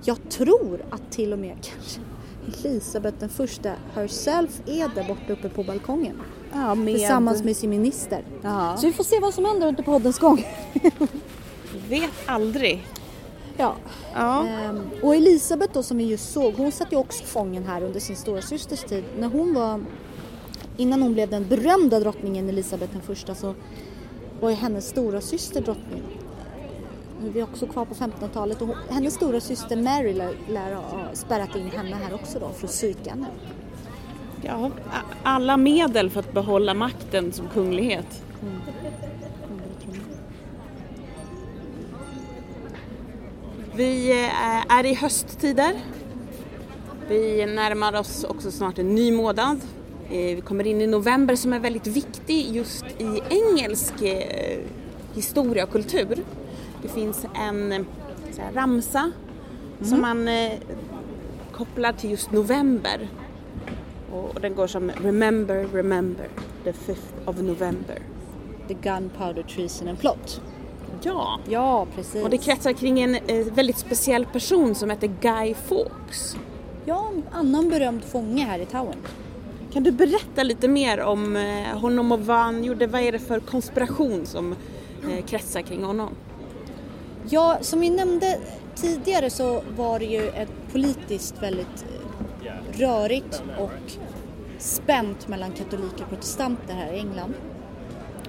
Jag 0.02 0.18
tror 0.30 0.84
att 0.90 1.10
till 1.10 1.32
och 1.32 1.38
med 1.38 1.56
kanske 1.62 2.00
Elisabeth 2.46 3.18
den 3.18 3.28
första 3.28 3.72
herself 3.94 4.62
är 4.66 4.88
där 4.94 5.04
borta 5.08 5.32
uppe 5.32 5.48
på 5.48 5.64
balkongen. 5.64 6.20
Ja, 6.52 6.74
med... 6.74 6.94
Tillsammans 6.94 7.44
med 7.44 7.56
sin 7.56 7.70
minister. 7.70 8.24
Ja. 8.42 8.76
Så 8.76 8.86
vi 8.86 8.92
får 8.92 9.04
se 9.04 9.20
vad 9.20 9.34
som 9.34 9.44
händer 9.44 9.68
under 9.68 9.82
poddens 9.82 10.18
gång. 10.18 10.46
Vet 11.88 12.10
aldrig. 12.26 12.86
Ja. 13.56 13.74
Ja. 14.14 14.46
Ehm, 14.46 14.80
och 15.02 15.14
Elisabeth 15.14 15.72
då 15.72 15.82
som 15.82 15.96
vi 15.96 16.04
just 16.04 16.32
såg, 16.32 16.54
hon 16.54 16.72
satt 16.72 16.92
ju 16.92 16.96
också 16.96 17.24
fången 17.24 17.64
här 17.64 17.82
under 17.82 18.00
sin 18.00 18.16
stora 18.16 18.42
systers 18.42 18.84
tid. 18.84 19.04
När 19.18 19.28
hon 19.28 19.54
var, 19.54 19.80
innan 20.76 21.02
hon 21.02 21.12
blev 21.12 21.30
den 21.30 21.48
berömda 21.48 22.00
drottningen 22.00 22.48
Elisabeth 22.48 22.92
den 22.92 23.02
första 23.02 23.34
så 23.34 23.54
var 24.40 24.50
ju 24.50 24.56
hennes 24.56 24.88
stora 24.88 25.20
syster 25.20 25.60
drottning. 25.60 26.02
Vi 27.32 27.40
är 27.40 27.44
också 27.44 27.66
kvar 27.66 27.84
på 27.84 27.94
1500-talet 27.94 28.62
och 28.62 28.68
hennes 28.90 29.14
stora 29.14 29.40
syster 29.40 29.76
Mary 29.76 30.12
lär, 30.48 30.74
ha 30.74 31.08
spärrat 31.12 31.56
in 31.56 31.70
henne 31.70 31.96
här 31.96 32.14
också 32.14 32.38
då 32.38 32.48
för 32.48 32.66
att 32.66 32.72
psyka 32.72 33.10
henne. 33.10 33.26
ja, 34.42 34.70
alla 35.22 35.56
medel 35.56 36.10
för 36.10 36.20
att 36.20 36.32
behålla 36.32 36.74
makten 36.74 37.32
som 37.32 37.48
kunglighet. 37.48 38.22
Vi 43.76 44.10
eh, 44.10 44.76
är 44.76 44.86
i 44.86 44.94
hösttider. 44.94 45.72
Vi 47.08 47.46
närmar 47.46 48.00
oss 48.00 48.24
också 48.24 48.50
snart 48.50 48.78
en 48.78 48.94
ny 48.94 49.12
månad. 49.12 49.60
Eh, 50.10 50.36
Vi 50.36 50.40
kommer 50.44 50.66
in 50.66 50.80
i 50.80 50.86
november 50.86 51.36
som 51.36 51.52
är 51.52 51.58
väldigt 51.58 51.86
viktig 51.86 52.56
just 52.56 52.84
i 52.98 53.22
engelsk 53.30 54.02
eh, 54.02 54.58
historia 55.14 55.64
och 55.64 55.70
kultur. 55.70 56.24
Det 56.82 56.88
finns 56.88 57.26
en 57.34 57.72
eh, 57.72 57.80
här, 58.38 58.52
ramsa 58.52 59.10
som 59.82 60.00
man 60.00 60.28
kopplar 61.52 61.92
till 61.92 62.10
just 62.10 62.32
november. 62.32 63.08
Och 64.12 64.40
den 64.40 64.54
går 64.54 64.66
som 64.66 64.90
Remember, 65.02 65.66
remember 65.72 66.28
the 66.64 66.70
5th 66.72 66.96
of 67.26 67.36
November. 67.36 67.98
The 68.68 68.74
Gunpowder 68.74 69.42
Treason 69.42 69.88
and 69.88 69.98
Plot. 70.00 70.40
Ja, 71.02 71.38
Ja, 71.48 71.86
precis. 71.94 72.22
och 72.24 72.30
det 72.30 72.38
kretsar 72.38 72.72
kring 72.72 73.00
en 73.00 73.16
väldigt 73.54 73.78
speciell 73.78 74.26
person 74.26 74.74
som 74.74 74.90
heter 74.90 75.10
Guy 75.20 75.54
Fawkes. 75.54 76.36
Ja, 76.84 77.10
en 77.14 77.22
annan 77.32 77.70
berömd 77.70 78.04
fånge 78.04 78.44
här 78.44 78.58
i 78.58 78.66
Tower. 78.66 78.94
Kan 79.74 79.82
du 79.82 79.90
berätta 79.90 80.42
lite 80.42 80.68
mer 80.68 81.00
om 81.00 81.36
eh, 81.36 81.78
honom 81.78 82.12
och 82.12 82.20
vad 82.20 82.36
han 82.36 82.64
gjorde? 82.64 82.86
Vad 82.86 83.00
är 83.00 83.12
det 83.12 83.18
för 83.18 83.40
konspiration 83.40 84.26
som 84.26 84.54
eh, 85.10 85.24
kretsar 85.24 85.62
kring 85.62 85.84
honom? 85.84 86.14
Ja, 87.28 87.58
som 87.60 87.80
vi 87.80 87.90
nämnde 87.90 88.38
tidigare 88.74 89.30
så 89.30 89.62
var 89.76 89.98
det 89.98 90.04
ju 90.04 90.28
ett 90.28 90.50
politiskt 90.72 91.42
väldigt 91.42 91.84
eh, 92.42 92.78
rörigt 92.78 93.42
och 93.58 93.92
spänt 94.58 95.28
mellan 95.28 95.52
katoliker 95.52 96.02
och 96.02 96.08
protestanter 96.08 96.74
här 96.74 96.92
i 96.92 96.98
England. 96.98 97.34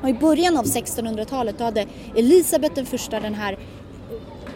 Och 0.02 0.10
i 0.10 0.14
början 0.14 0.58
av 0.58 0.66
1600-talet 0.66 1.60
hade 1.60 1.86
Elisabeth 2.16 2.76
den 2.76 2.86
första 2.86 3.20
den 3.20 3.34
här 3.34 3.58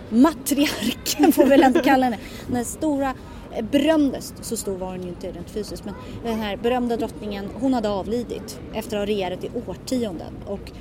matriarken 0.10 1.32
får 1.32 1.44
vi 1.44 1.50
väl 1.50 1.64
ändå 1.64 1.80
kalla 1.80 2.06
henne. 2.06 2.18
Den 2.48 2.66
stora 2.66 3.14
eh, 3.56 3.66
berömda, 3.72 4.22
så 4.42 4.58
stor 4.58 4.78
var 4.78 4.88
hon 4.88 5.04
ju 5.04 5.10
inte 5.10 5.32
rent 5.32 5.50
fysiskt, 5.50 5.86
men 5.86 5.94
den 6.24 6.40
här 6.40 6.58
berömda 6.58 6.98
drottningen, 6.98 7.50
hon 7.60 7.74
hade 7.74 7.90
avlidit 7.90 8.60
efter 8.74 8.98
att 8.98 9.02
ha 9.02 9.06
regerat 9.06 9.44
i 9.44 9.50
årtionden. 9.68 10.34
Och 10.46 10.72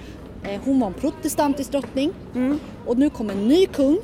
eh, 0.43 0.61
hon 0.65 0.81
var 0.81 0.87
en 0.87 0.95
protestantisk 0.95 1.73
drottning. 1.73 2.13
Och 2.87 2.99
nu 2.99 3.11
kom 3.11 3.31
en 3.31 3.49
ny 3.49 3.67
kung, 3.67 3.99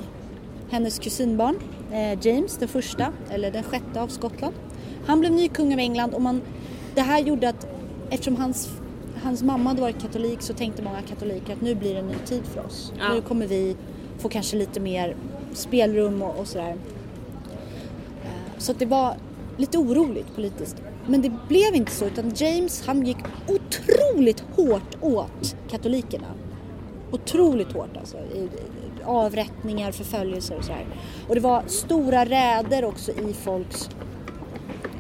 hennes 0.71 0.99
kusinbarn, 0.99 1.57
eh, 1.93 2.27
James 2.27 2.57
den 2.57 2.69
första, 2.69 3.13
eller 3.31 3.51
den 3.51 3.63
sjätte 3.63 4.01
av 4.01 4.09
Skottland. 4.09 4.55
Han 5.07 5.21
blev 5.21 5.33
ny 5.33 5.49
kung 5.49 5.73
av 5.73 5.79
England 5.79 6.15
och 6.15 6.23
man, 6.23 6.43
det 6.95 7.01
här 7.01 7.21
gjorde 7.21 7.49
att 7.49 7.67
eftersom 8.11 8.37
hans, 8.37 8.71
hans 9.23 9.43
mamma 9.43 9.71
hade 9.71 9.81
varit 9.81 10.03
katolik 10.03 10.43
så 10.43 10.55
tänkte 10.55 10.83
många 10.83 11.03
katoliker 11.03 11.53
att 11.53 11.61
nu 11.61 11.75
blir 11.75 11.95
det 11.95 12.01
en 12.01 12.07
ny 12.07 12.15
tid 12.25 12.43
för 12.45 12.67
oss. 12.67 12.93
Ja. 12.99 13.15
Nu 13.15 13.21
kommer 13.21 13.47
vi 13.47 13.77
få 14.19 14.29
kanske 14.29 14.57
lite 14.57 14.81
mer 14.81 15.17
spelrum 15.53 16.23
och, 16.23 16.39
och 16.39 16.47
sådär. 16.47 16.77
Så 18.59 18.73
att 18.73 18.79
det 18.79 18.87
var 18.87 19.15
lite 19.57 19.79
oroligt 19.79 20.35
politiskt. 20.35 20.77
Men 21.07 21.23
det 21.23 21.33
blev 21.49 21.75
inte 21.75 21.93
så 21.93 22.05
utan 22.05 22.33
James 22.35 22.87
han 22.87 23.07
gick 23.07 23.19
otroligt 23.49 24.45
hårt 24.57 24.97
åt 25.01 25.57
katolikerna. 25.71 26.27
Otroligt 27.11 27.73
hårt 27.73 27.97
alltså. 27.97 28.17
I, 28.17 28.39
i, 28.39 28.49
avrättningar, 29.05 29.93
förföljelser 29.93 30.57
och 30.57 30.65
sådär. 30.65 30.87
Och 31.29 31.35
det 31.35 31.41
var 31.41 31.63
stora 31.67 32.25
räder 32.25 32.85
också 32.85 33.13
i 33.13 33.33
folks, 33.33 33.91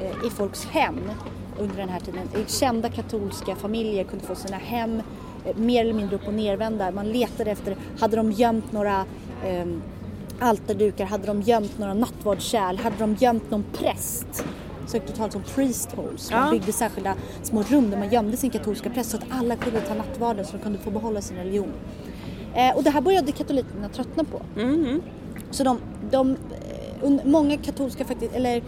eh, 0.00 0.26
i 0.26 0.30
folks 0.30 0.64
hem 0.64 1.10
under 1.58 1.76
den 1.76 1.88
här 1.88 2.00
tiden. 2.00 2.28
Kända 2.46 2.88
katolska 2.88 3.56
familjer 3.56 4.04
kunde 4.04 4.24
få 4.24 4.34
sina 4.34 4.56
hem 4.56 5.02
eh, 5.44 5.56
mer 5.56 5.80
eller 5.80 5.94
mindre 5.94 6.16
upp 6.16 6.26
och 6.26 6.34
nervända. 6.34 6.90
Man 6.90 7.08
letade 7.08 7.50
efter, 7.50 7.76
hade 7.98 8.16
de 8.16 8.32
gömt 8.32 8.72
några 8.72 9.04
eh, 9.44 9.66
altardukar, 10.40 11.04
hade 11.04 11.26
de 11.26 11.42
gömt 11.42 11.78
några 11.78 11.94
nattvardskärl, 11.94 12.76
hade 12.78 12.96
de 12.98 13.14
gömt 13.18 13.50
någon 13.50 13.64
präst? 13.72 14.44
Så 14.86 14.96
det 15.06 15.12
talas 15.16 15.34
om 15.34 15.42
priest 15.54 15.92
holes. 15.92 16.30
Man 16.30 16.44
Ja. 16.44 16.50
byggde 16.50 16.72
särskilda 16.72 17.14
små 17.42 17.62
rum 17.62 17.90
där 17.90 17.98
man 17.98 18.10
gömde 18.10 18.36
sin 18.36 18.50
katolska 18.50 18.90
präst 18.90 19.10
så 19.10 19.16
att 19.16 19.24
alla 19.30 19.56
kunde 19.56 19.80
ta 19.80 19.94
nattvarden 19.94 20.44
så 20.44 20.52
de 20.52 20.58
kunde 20.62 20.78
få 20.78 20.90
behålla 20.90 21.20
sin 21.20 21.36
religion. 21.36 21.72
Eh, 22.54 22.76
och 22.76 22.82
det 22.82 22.90
här 22.90 23.00
började 23.00 23.32
katolikerna 23.32 23.88
tröttna 23.88 24.24
på. 24.24 24.60
Mhm. 24.60 25.02
Så 25.50 25.64
de, 25.64 25.78
de 26.10 26.30
eh, 27.02 27.10
många 27.24 27.56
katolska 27.56 28.04
faktiskt, 28.04 28.34
eller 28.34 28.56
eh, 28.56 28.62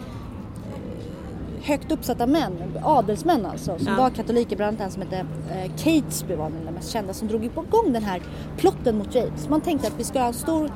högt 1.63 1.91
uppsatta 1.91 2.27
män, 2.27 2.53
adelsmän 2.83 3.45
alltså, 3.45 3.77
som 3.77 3.87
Ja. 3.87 3.95
var 3.97 4.09
katoliker, 4.09 4.55
bland 4.55 4.69
annat 4.69 4.81
en 4.81 4.91
som 4.91 5.01
hette 5.01 5.25
eh, 5.51 5.71
Catesby 5.77 6.35
var 6.35 6.49
den 6.49 6.73
mest 6.73 6.89
kända, 6.91 7.13
som 7.13 7.27
drog 7.27 7.43
igång 7.45 7.93
den 7.93 8.03
här 8.03 8.21
plotten 8.57 8.97
mot 8.97 9.15
James. 9.15 9.49
Man 9.49 9.61
tänkte 9.61 9.87
att 9.87 9.99
vi 9.99 10.03
ska 10.03 10.19
ha 10.19 10.27
en 10.27 10.33
stor, 10.33 10.71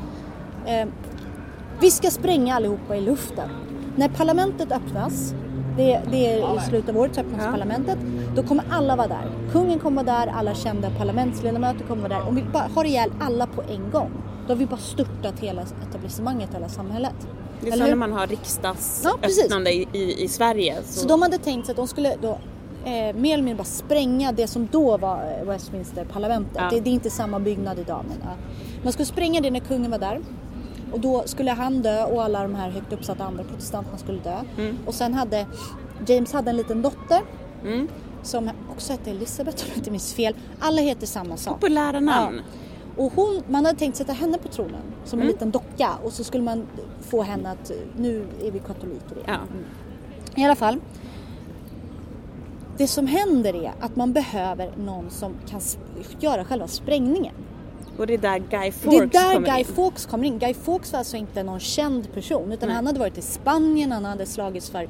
eh, 0.65 0.87
vi 1.81 1.91
ska 1.91 2.11
spränga 2.11 2.55
allihopa 2.55 2.95
i 2.95 3.01
luften. 3.01 3.49
När 3.95 4.09
parlamentet 4.09 4.71
öppnas, 4.71 5.33
det, 5.77 6.01
det 6.11 6.27
är 6.33 6.57
i 6.57 6.59
slutet 6.59 6.89
av 6.89 6.97
året 6.97 7.15
så 7.15 7.21
öppnas 7.21 7.41
Ja. 7.45 7.51
parlamentet, 7.51 7.97
då 8.35 8.43
kommer 8.43 8.63
alla 8.71 8.95
vara 8.95 9.07
där. 9.07 9.31
Kungen 9.51 9.79
kommer 9.79 10.03
vara 10.03 10.19
där, 10.25 10.31
alla 10.31 10.53
kända 10.55 10.89
parlamentsledamöter 10.97 11.85
kommer 11.85 12.09
vara 12.09 12.19
där. 12.19 12.27
Om 12.27 12.35
vi 12.35 12.43
bara 12.53 12.67
har 12.75 12.85
ihjäl 12.85 13.09
alla 13.19 13.47
på 13.47 13.61
en 13.61 13.91
gång, 13.91 14.11
då 14.47 14.53
har 14.53 14.57
vi 14.57 14.65
bara 14.65 14.77
störtat 14.77 15.39
hela 15.39 15.61
etablissemanget, 15.89 16.53
hela 16.53 16.69
samhället. 16.69 17.15
Det 17.61 17.67
är 17.69 17.71
så 17.77 17.83
när 17.85 17.95
man 17.95 18.11
har 18.13 18.19
Ja, 18.19 18.25
riksdagsöppnande 18.25 19.71
i, 19.73 19.87
i, 19.93 20.23
i 20.23 20.27
Sverige. 20.27 20.75
Så, 20.85 20.99
Så 20.99 21.07
de 21.07 21.21
hade 21.21 21.37
tänkt 21.37 21.65
sig 21.65 21.73
att 21.73 21.77
de 21.77 21.87
skulle 21.87 22.15
då 22.21 22.29
eh, 22.85 23.15
mer 23.15 23.33
eller 23.33 23.43
mindre 23.43 23.55
bara 23.55 23.63
spränga 23.63 24.31
det 24.31 24.47
som 24.47 24.67
då 24.71 24.97
var 24.97 25.37
eh, 25.41 25.47
Westminster-parlamentet. 25.47 26.55
Ja. 26.57 26.69
Det, 26.71 26.79
det 26.79 26.89
är 26.89 26.93
inte 26.93 27.09
samma 27.09 27.39
byggnad 27.39 27.79
idag 27.79 28.05
men 28.07 28.17
ja. 28.21 28.35
Man 28.83 28.93
skulle 28.93 29.05
spränga 29.05 29.41
det 29.41 29.51
när 29.51 29.59
kungen 29.59 29.91
var 29.91 29.97
där. 29.99 30.19
Och 30.91 30.99
då 30.99 31.23
skulle 31.25 31.51
han 31.51 31.81
dö 31.81 32.05
och 32.05 32.23
alla 32.23 32.41
de 32.41 32.55
här 32.55 32.69
högt 32.69 32.93
uppsatta 32.93 33.23
andra 33.23 33.43
protestanterna 33.43 33.97
skulle 33.97 34.19
dö. 34.19 34.41
Och 34.85 34.93
sen 34.93 35.13
hade 35.13 35.45
James 36.07 36.33
hade 36.33 36.49
en 36.49 36.57
liten 36.57 36.81
dotter 36.81 37.21
mm. 37.63 37.87
som 38.23 38.49
också 38.71 38.91
hette 38.93 39.09
Elizabeth 39.09 39.63
om 39.63 39.69
jag 39.69 39.77
inte 39.77 39.91
minns 39.91 40.13
fel. 40.13 40.35
Alla 40.59 40.81
heter 40.81 41.07
samma 41.07 41.37
sak. 41.37 41.53
Populära 41.53 41.99
namn. 41.99 42.41
Och 42.97 43.13
hon, 43.15 43.43
man 43.47 43.65
hade 43.65 43.79
tänkt 43.79 43.97
sätta 43.97 44.13
henne 44.13 44.37
på 44.37 44.47
tronen 44.47 44.81
som 45.05 45.21
en 45.21 45.27
liten 45.27 45.51
docka 45.51 45.89
och 46.03 46.13
så 46.13 46.23
skulle 46.23 46.43
man 46.43 46.67
få 47.01 47.21
henne 47.21 47.51
att 47.51 47.71
nu 47.97 48.25
är 48.43 48.51
vi 48.51 48.59
katoliker 48.59 49.15
igen. 49.15 49.39
Ja. 50.35 50.41
I 50.41 50.45
alla 50.45 50.55
fall. 50.55 50.79
Det 52.77 52.87
som 52.87 53.07
händer 53.07 53.55
är 53.55 53.73
att 53.79 53.95
man 53.95 54.13
behöver 54.13 54.71
någon 54.77 55.09
som 55.09 55.33
kan 55.47 55.61
göra 56.19 56.45
själva 56.45 56.67
sprängningen. 56.67 57.35
Och 57.97 58.07
det 58.07 58.13
är 58.13 58.17
där 58.17 58.39
Guy 58.39 58.65
Det 58.65 58.71
Fawkes 58.71 59.01
är 59.01 59.05
där 59.05 59.33
kommer 59.33 59.47
Guy 59.47 59.59
in. 59.59 59.65
Fawkes 59.65 60.05
kommer 60.05 60.27
in. 60.27 60.39
Guy 60.39 60.53
Fawkes 60.53 60.91
var 60.91 60.99
alltså 60.99 61.17
inte 61.17 61.43
någon 61.43 61.59
känd 61.59 62.13
person 62.13 62.51
utan 62.51 62.67
Nej. 62.69 62.75
han 62.75 62.87
hade 62.87 62.99
varit 62.99 63.17
i 63.17 63.21
Spanien, 63.21 63.91
han 63.91 64.05
hade 64.05 64.25
slagits 64.25 64.69
för 64.69 64.83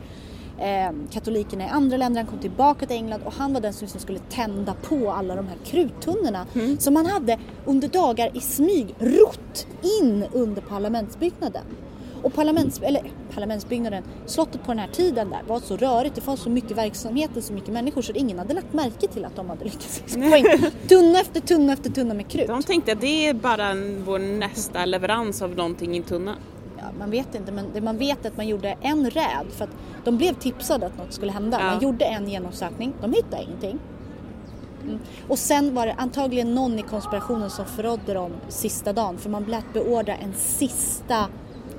eh, 0.59 0.91
katolikerna 1.11 1.63
i 1.63 1.67
andra 1.67 1.97
länder, 1.97 2.21
han 2.21 2.29
kom 2.31 2.39
tillbaka 2.39 2.85
till 2.85 2.95
England 2.95 3.21
och 3.25 3.33
han 3.33 3.53
var 3.53 3.61
den 3.61 3.73
som 3.73 3.85
liksom 3.85 4.01
skulle 4.01 4.19
tända 4.19 4.73
på 4.73 5.11
alla 5.11 5.35
de 5.35 5.47
här 5.47 5.57
kruttunnorna 5.65 6.45
Mm. 6.55 6.77
som 6.77 6.93
man 6.93 7.05
hade 7.05 7.39
under 7.65 7.87
dagar 7.87 8.31
i 8.37 8.39
smyg 8.39 8.95
rott 8.99 9.67
in 10.01 10.25
under 10.33 10.61
parlamentsbyggnaden. 10.61 11.63
Och 12.23 12.33
parlaments, 12.33 12.81
eller, 12.81 13.11
parlamentsbyggnaden, 13.33 14.03
slottet 14.25 14.63
på 14.63 14.71
den 14.71 14.79
här 14.79 14.87
tiden 14.87 15.29
där 15.29 15.41
var 15.47 15.59
så 15.59 15.77
rörigt, 15.77 16.15
det 16.15 16.21
fanns 16.21 16.39
så 16.39 16.49
mycket 16.49 16.77
verksamhet 16.77 17.37
och 17.37 17.43
så 17.43 17.53
mycket 17.53 17.73
människor 17.73 18.01
så 18.01 18.13
ingen 18.13 18.39
hade 18.39 18.53
lagt 18.53 18.73
märke 18.73 19.07
till 19.07 19.25
att 19.25 19.35
de 19.35 19.49
hade 19.49 19.63
lyckats 19.63 20.01
få 20.07 20.35
in 20.35 20.45
tunna 20.87 21.19
efter 21.19 21.41
tunna 21.41 21.73
efter 21.73 21.89
tunna 21.89 22.13
med 22.13 22.27
krut. 22.27 22.47
De 22.47 22.63
tänkte 22.63 22.91
att 22.91 23.01
det 23.01 23.27
är 23.27 23.33
bara 23.33 23.73
vår 24.05 24.19
nästa 24.19 24.85
leverans 24.85 25.41
av 25.41 25.55
någonting 25.55 25.93
i 25.93 25.97
en 25.97 26.03
tunna. 26.03 26.35
Ja, 26.77 26.83
man 26.99 27.11
vet 27.11 27.35
inte, 27.35 27.51
men 27.51 27.65
det 27.73 27.81
man 27.81 27.97
vet 27.97 28.25
är 28.25 28.29
att 28.29 28.37
man 28.37 28.47
gjorde 28.47 28.77
en 28.81 29.09
räd 29.09 29.45
för 29.49 29.63
att 29.63 29.75
de 30.03 30.17
blev 30.17 30.33
tipsade 30.33 30.85
att 30.85 30.97
något 30.97 31.13
skulle 31.13 31.31
hända. 31.31 31.57
Ja. 31.59 31.65
Man 31.65 31.81
gjorde 31.81 32.05
en 32.05 32.29
genomsökning, 32.29 32.93
de 33.01 33.13
hittade 33.13 33.43
ingenting. 33.43 33.79
Mm. 34.83 34.99
Och 35.27 35.39
sen 35.39 35.75
var 35.75 35.85
det 35.85 35.93
antagligen 35.93 36.55
någon 36.55 36.79
i 36.79 36.81
konspirationen 36.81 37.49
som 37.49 37.65
förrådde 37.65 38.13
dem 38.13 38.31
sista 38.49 38.93
dagen 38.93 39.17
för 39.17 39.29
man 39.29 39.43
lät 39.43 39.73
beordra 39.73 40.15
en 40.15 40.33
sista, 40.33 41.27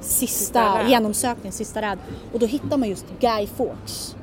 sista, 0.02 0.26
Sista 0.28 0.88
genomsökning, 0.88 1.52
sista 1.52 1.82
räd. 1.82 1.98
Och 2.32 2.38
då 2.38 2.46
hittar 2.46 2.76
man 2.76 2.88
just 2.88 3.06
Guy 3.20 3.46
Fawkes 3.46 4.16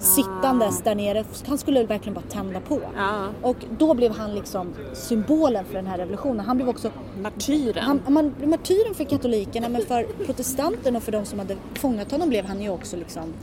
sittandes 0.00 0.82
där 0.82 0.94
nere. 0.94 1.24
Han 1.46 1.58
skulle 1.58 1.84
verkligen 1.84 2.14
bara 2.14 2.24
tända 2.30 2.60
på. 2.60 2.80
Ja. 2.96 3.26
Och 3.42 3.56
då 3.78 3.94
blev 3.94 4.12
han 4.12 4.34
liksom 4.34 4.74
symbolen 4.92 5.64
för 5.64 5.74
den 5.74 5.86
här 5.86 5.98
revolutionen. 5.98 6.46
Han 6.46 6.56
blev 6.56 6.68
också 6.68 6.90
Martyren. 7.22 7.84
han, 7.84 8.00
man, 8.08 8.34
martyren 8.44 8.94
för 8.94 9.04
katolikerna 9.04 9.68
men 9.68 9.86
för 9.86 10.24
protestanterna 10.26 10.96
och 10.98 11.02
för 11.02 11.12
de 11.12 11.24
som 11.24 11.38
hade 11.38 11.56
fångat 11.74 12.10
honom 12.10 12.28
blev 12.28 12.44
han 12.44 12.62
ju 12.62 12.68
också 12.70 12.96
liksom 12.96 13.34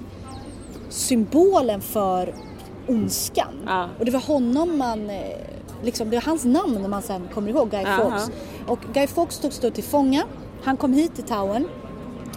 symbolen 0.90 1.82
för 1.82 2.34
ondskan. 2.88 3.54
Ja. 3.66 3.90
Och 4.00 4.06
det 4.06 4.12
var 4.12 4.20
honom 4.20 4.78
man, 4.78 5.10
eh, 5.10 5.38
liksom, 5.84 6.10
det 6.10 6.16
var 6.16 6.24
hans 6.24 6.46
namn 6.46 6.90
man 6.90 7.02
sen 7.02 7.28
kommer 7.34 7.50
ihåg, 7.50 7.70
Guy. 7.72 7.86
Fawkes. 7.86 8.32
Och 8.68 8.80
Guy 8.94 9.08
Fawkes 9.08 9.40
togs 9.40 9.60
då 9.60 9.70
till 9.70 9.84
fånga. 9.84 10.24
Han 10.64 10.78
kom 10.78 10.94
hit 10.94 11.16
till 11.16 11.24
Towern. 11.24 11.68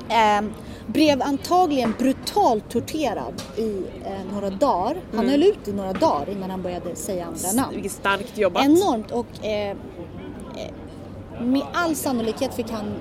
Eh, 0.08 0.50
blev 0.86 1.22
antagligen 1.22 1.94
brutalt 1.98 2.70
torterad 2.70 3.42
i 3.56 3.82
eh, 4.04 4.32
några 4.32 4.50
dagar. 4.50 4.96
Han 5.14 5.28
höll 5.28 5.42
ut 5.42 5.68
i 5.68 5.72
några 5.72 5.92
dagar 5.92 6.30
innan 6.30 6.50
han 6.50 6.62
började 6.62 6.96
säga 6.96 7.26
andra 7.26 7.52
namn. 7.62 7.74
Vilket 7.74 7.92
starkt 7.92 8.38
jobbat. 8.38 8.64
Enormt 8.64 9.10
och 9.10 9.44
eh, 9.44 9.70
eh, 9.70 9.76
med 11.40 11.62
all 11.72 11.96
sannolikhet 11.96 12.54
fick 12.54 12.70
han 12.70 12.94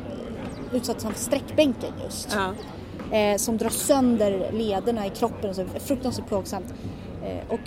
utsatt 0.73 1.01
för 1.01 1.13
sträckbänken 1.13 1.93
just. 2.03 2.35
Ja. 2.35 2.53
Eh, 3.17 3.37
som 3.37 3.57
drar 3.57 3.69
sönder 3.69 4.51
lederna 4.53 5.05
i 5.05 5.09
kroppen. 5.09 5.55
Så 5.55 5.65
fruktansvärt 5.79 6.27
plågsamt. 6.27 6.73
Eh, 7.23 7.53
och 7.53 7.59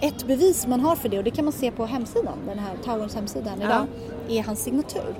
ett 0.00 0.26
bevis 0.26 0.66
man 0.66 0.80
har 0.80 0.96
för 0.96 1.08
det 1.08 1.18
och 1.18 1.24
det 1.24 1.30
kan 1.30 1.44
man 1.44 1.52
se 1.52 1.70
på 1.70 1.86
hemsidan, 1.86 2.38
den 2.46 2.58
här 2.58 2.76
Towerns 2.84 3.14
hemsidan 3.14 3.62
idag, 3.62 3.86
är 4.28 4.42
hans 4.42 4.62
signatur. 4.62 5.14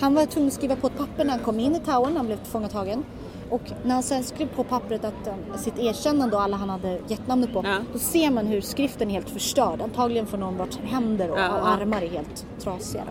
Han 0.00 0.14
var 0.14 0.26
tvungen 0.26 0.48
att 0.48 0.54
skriva 0.54 0.76
på 0.76 0.86
ett 0.86 0.98
papper 0.98 1.24
när 1.24 1.30
han 1.30 1.40
kom 1.40 1.60
in 1.60 1.74
i 1.76 1.80
när 1.86 2.16
han 2.16 2.26
blev 2.26 2.36
tillfångatagen. 2.36 3.04
Och 3.50 3.62
när 3.84 3.94
han 3.94 4.02
sen 4.02 4.24
skrev 4.24 4.46
på 4.46 4.64
pappret 4.64 5.04
att 5.04 5.26
um, 5.26 5.58
sitt 5.58 5.78
erkännande 5.78 6.36
och 6.36 6.42
alla 6.42 6.56
han 6.56 6.70
hade 6.70 7.00
gett 7.08 7.26
namnet 7.26 7.52
på, 7.52 7.62
Ja. 7.64 7.76
då 7.92 7.98
ser 7.98 8.30
man 8.30 8.46
hur 8.46 8.60
skriften 8.60 9.08
är 9.10 9.14
helt 9.14 9.30
förstörd. 9.30 9.80
Antagligen 9.82 10.26
för 10.26 10.38
någon 10.38 10.56
vars 10.56 10.76
händer 10.84 11.30
och, 11.30 11.38
Ja, 11.38 11.60
och 11.60 11.68
armar 11.68 12.02
är 12.02 12.08
helt 12.08 12.46
trasiga. 12.60 13.04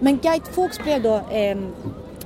Men 0.00 0.18
Guy 0.18 0.40
Fawkes 0.52 0.78
blev 0.78 1.02
då 1.02 1.20
ehm, 1.30 1.74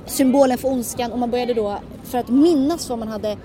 symbolen 0.05 0.57
för 0.57 0.67
ondskan 0.67 1.11
och 1.11 1.19
man 1.19 1.31
började 1.31 1.53
då, 1.53 1.77
för 2.03 2.17
att 2.17 2.29
minnas 2.29 2.89
vad 2.89 2.99
man 2.99 3.07
hade 3.07 3.37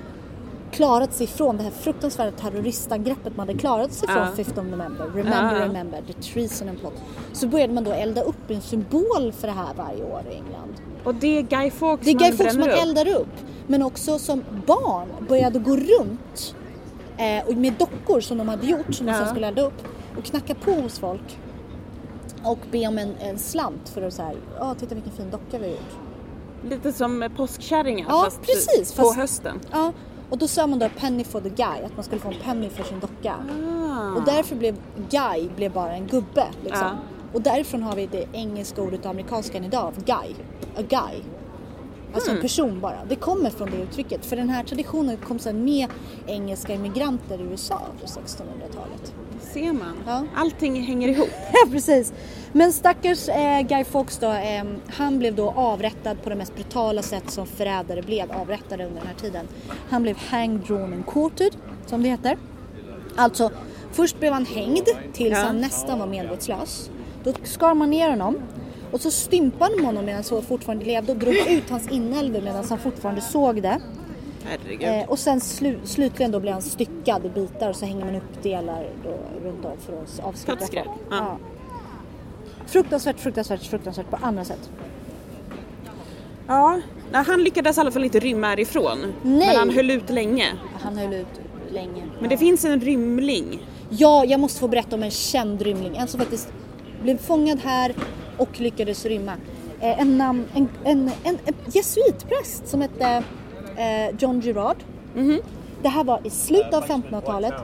klarat 0.76 1.14
sig 1.14 1.24
ifrån 1.24 1.56
det 1.56 1.62
här 1.62 1.70
fruktansvärda 1.70 2.30
terroristangreppet 2.30 3.36
man 3.36 3.48
hade 3.48 3.58
klarat 3.58 3.92
sig 3.92 4.08
från 4.08 4.16
Ja. 4.18 4.44
15 4.44 4.70
november. 4.70 5.04
Remember, 5.06 5.56
ja. 5.60 5.64
remember, 5.64 6.02
the 6.06 6.12
treason 6.12 6.68
and 6.68 6.80
plot. 6.80 6.92
Så 7.32 7.48
började 7.48 7.72
man 7.74 7.84
då 7.84 7.92
elda 7.92 8.22
upp 8.22 8.50
en 8.50 8.60
symbol 8.60 9.32
för 9.32 9.46
det 9.46 9.52
här 9.54 9.74
varje 9.76 10.04
år 10.04 10.22
i 10.30 10.34
England. 10.34 10.74
Och 11.04 11.14
det 11.14 11.38
är 11.38 11.42
Guy 11.42 11.70
Fawkes 11.70 12.04
Det 12.06 12.10
är 12.10 12.14
Guy 12.18 12.28
man 12.28 12.36
Fawkes 12.38 12.56
man 12.56 12.68
eldar 12.68 13.08
upp. 13.08 13.28
Men 13.66 13.82
också 13.82 14.18
som 14.18 14.44
barn 14.66 15.08
började 15.28 15.58
gå 15.58 15.76
runt 15.76 16.54
eh, 17.16 17.46
och 17.48 17.54
med 17.56 17.72
dockor 17.78 18.20
som 18.20 18.38
de 18.38 18.48
hade 18.48 18.66
gjort 18.66 18.94
som 18.94 19.06
de 19.06 19.12
Ja. 19.12 19.18
sen 19.18 19.28
skulle 19.28 19.46
elda 19.46 19.62
upp 19.62 19.82
och 20.18 20.24
knacka 20.24 20.54
på 20.54 20.70
hos 20.72 20.98
folk 20.98 21.38
och 22.44 22.58
be 22.70 22.86
om 22.88 22.98
en, 22.98 23.14
en 23.20 23.38
slant 23.38 23.88
för 23.88 24.02
att 24.02 24.12
säga, 24.12 24.32
ja 24.58 24.74
titta 24.74 24.94
vilken 24.94 25.12
fin 25.12 25.30
docka 25.30 25.58
vi 25.58 25.64
har 25.64 25.72
gjort. 25.72 25.96
Lite 26.70 26.92
som 26.92 27.30
påskkärringar 27.36 28.06
Ja, 28.08 28.22
fast 28.24 28.42
precis, 28.42 28.94
på 28.94 29.02
fast- 29.02 29.16
hösten. 29.16 29.60
Ja, 29.72 29.92
och 30.30 30.38
då 30.38 30.48
sa 30.48 30.66
man 30.66 30.78
då 30.78 30.88
penny 30.88 31.24
for 31.24 31.40
the 31.40 31.48
guy, 31.48 31.84
att 31.84 31.96
man 31.96 32.04
skulle 32.04 32.20
få 32.20 32.28
en 32.28 32.40
penny 32.42 32.68
för 32.68 32.84
sin 32.84 33.00
docka. 33.00 33.34
Ah. 33.34 34.16
Och 34.16 34.22
därför 34.24 34.56
blev 34.56 34.76
guy 35.10 35.48
blev 35.56 35.72
bara 35.72 35.92
en 35.92 36.06
gubbe. 36.06 36.46
Liksom. 36.64 36.82
Ja. 36.82 36.96
Och 37.32 37.42
därifrån 37.42 37.82
har 37.82 37.96
vi 37.96 38.06
det 38.06 38.26
engelska 38.32 38.82
ordet 38.82 39.04
och 39.04 39.10
amerikanskan 39.10 39.64
idag, 39.64 39.92
guy. 40.06 40.34
A 40.76 40.82
guy. 40.88 41.22
Alltså 42.16 42.30
en 42.30 42.40
person 42.40 42.80
bara. 42.80 43.04
Det 43.08 43.16
kommer 43.16 43.50
från 43.50 43.70
det 43.70 43.76
uttrycket. 43.76 44.26
För 44.26 44.36
den 44.36 44.48
här 44.48 44.64
traditionen 44.64 45.16
kom 45.16 45.38
sedan 45.38 45.64
med 45.64 45.86
engelska 46.26 46.74
immigranter 46.74 47.38
i 47.40 47.42
USA 47.42 47.80
på 48.00 48.06
1600-talet. 48.06 49.14
Ser 49.52 49.72
man. 49.72 49.96
Ja. 50.06 50.24
Allting 50.36 50.82
hänger 50.82 51.08
ihop. 51.08 51.28
Ja 51.52 51.70
precis. 51.72 52.12
Men 52.52 52.72
stackars 52.72 53.28
eh, 53.28 53.60
Guy 53.60 53.84
Fawkes 53.84 54.18
då, 54.18 54.26
eh, 54.32 54.64
han 54.88 55.18
blev 55.18 55.34
då 55.34 55.50
avrättad 55.50 56.22
på 56.22 56.28
det 56.30 56.36
mest 56.36 56.54
brutala 56.54 57.02
sätt 57.02 57.30
som 57.30 57.46
förrädare 57.46 58.02
blev 58.02 58.32
avrättade 58.32 58.84
under 58.86 58.98
den 59.00 59.06
här 59.08 59.14
tiden. 59.16 59.46
Han 59.88 60.02
blev 60.02 60.16
hanged, 60.18 60.60
drawn 60.60 60.92
and 60.92 61.06
quartered, 61.06 61.56
som 61.86 62.02
det 62.02 62.08
heter. 62.08 62.38
Alltså, 63.16 63.50
först 63.92 64.20
blev 64.20 64.32
han 64.32 64.46
hängd 64.46 64.88
tills 65.12 65.32
Ja. 65.38 65.44
han 65.44 65.60
nästan 65.60 65.98
var 65.98 66.06
medvetslös. 66.06 66.90
Då 67.24 67.32
skar 67.44 67.74
man 67.74 67.90
ner 67.90 68.10
honom 68.10 68.36
och 68.92 69.00
så 69.00 69.10
stympade 69.10 69.76
man 69.76 69.84
honom 69.86 70.04
medan 70.04 70.24
han 70.30 70.42
fortfarande 70.42 70.84
levde 70.84 71.12
och 71.12 71.18
drog 71.18 71.34
ut 71.48 71.70
hans 71.70 71.88
inälvor 71.88 72.40
medan 72.40 72.64
han 72.68 72.78
fortfarande 72.78 73.20
såg 73.20 73.62
det. 73.62 73.80
Eh, 74.80 75.08
och 75.08 75.18
sen 75.18 75.38
slu- 75.40 75.84
slutligen 75.84 76.32
då 76.32 76.40
blir 76.40 76.52
han 76.52 76.62
styckad 76.62 77.26
i 77.26 77.28
bitar 77.28 77.68
och 77.70 77.76
så 77.76 77.86
hänger 77.86 78.04
man 78.04 78.14
upp 78.14 78.42
delar 78.42 78.86
då 79.04 79.18
runt 79.48 79.64
om 79.64 79.76
för 79.86 79.92
att 80.02 80.20
avskräcka 80.24 80.66
folk. 80.84 80.88
ja. 81.10 81.38
Fruktansvärt, 82.66 83.20
fruktansvärt, 83.20 83.62
fruktansvärt 83.62 84.10
på 84.10 84.18
andra 84.22 84.44
sätt. 84.44 84.70
Ja, 86.46 86.80
han 87.12 87.44
lyckades 87.44 87.76
i 87.76 87.80
alla 87.80 87.90
fall 87.90 88.04
inte 88.04 88.18
rymma 88.20 88.46
härifrån. 88.46 88.98
Nej. 89.22 89.46
Men 89.46 89.56
han 89.56 89.70
höll 89.70 89.90
ut 89.90 90.10
länge. 90.10 90.46
Han 90.80 90.96
höll 90.98 91.12
ut 91.14 91.26
länge. 91.70 92.02
Men 92.20 92.28
det 92.28 92.36
finns 92.38 92.64
en 92.64 92.80
rymling. 92.80 93.58
Ja, 93.90 94.24
jag 94.24 94.40
måste 94.40 94.60
få 94.60 94.68
berätta 94.68 94.96
om 94.96 95.02
en 95.02 95.10
känd 95.10 95.62
rymling. 95.62 95.96
En 95.96 96.08
som 96.08 96.20
faktiskt 96.20 96.48
blev 97.02 97.18
fångad 97.18 97.58
här 97.64 97.94
och 98.38 98.60
lyckades 98.60 99.06
rymma. 99.06 99.32
Eh, 99.80 100.00
en, 100.00 100.18
namn, 100.18 100.44
en, 100.54 100.68
en, 100.84 101.10
en, 101.24 101.38
en 101.44 101.54
jesuitpräst 101.66 102.68
som 102.68 102.80
hette 102.80 103.22
eh, 103.76 104.16
John 104.18 104.40
Girard. 104.40 104.76
Det 105.82 105.88
här 105.88 106.04
var 106.04 106.20
i 106.24 106.30
slutet 106.30 106.74
av 106.74 106.84
1500-talet. 106.84 107.54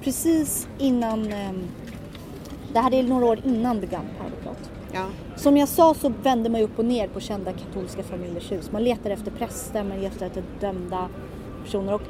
Precis 0.00 0.68
innan... 0.78 1.32
ehm, 1.32 1.62
det 2.72 2.78
här 2.80 2.94
är 2.94 3.02
några 3.02 3.26
år 3.26 3.38
innan 3.44 3.80
The 3.80 3.86
Gunpowder 3.86 4.36
Plot. 4.42 4.70
Ja. 4.92 5.04
Som 5.36 5.56
jag 5.56 5.68
sa 5.68 5.94
så 5.94 6.12
vänder 6.22 6.50
man 6.50 6.60
upp 6.60 6.78
och 6.78 6.84
ner 6.84 7.08
på 7.08 7.20
kända 7.20 7.52
katolska 7.52 8.02
familjers 8.02 8.52
hus. 8.52 8.72
Man 8.72 8.84
letar 8.84 9.10
efter 9.10 9.30
präster, 9.30 9.84
man 9.84 10.00
letar 10.00 10.26
efter 10.26 10.42
dömda 10.60 11.08
personer. 11.64 11.94
Och, 11.94 12.02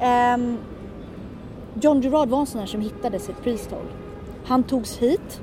ehm, 0.00 0.58
John 1.80 2.00
Gerard 2.00 2.28
var 2.28 2.40
en 2.40 2.46
sån 2.46 2.60
här 2.60 2.66
som 2.66 2.80
hittade 2.80 3.18
sitt 3.18 3.42
priesthole. 3.42 3.88
Han 4.44 4.62
togs 4.62 4.96
hit. 4.98 5.40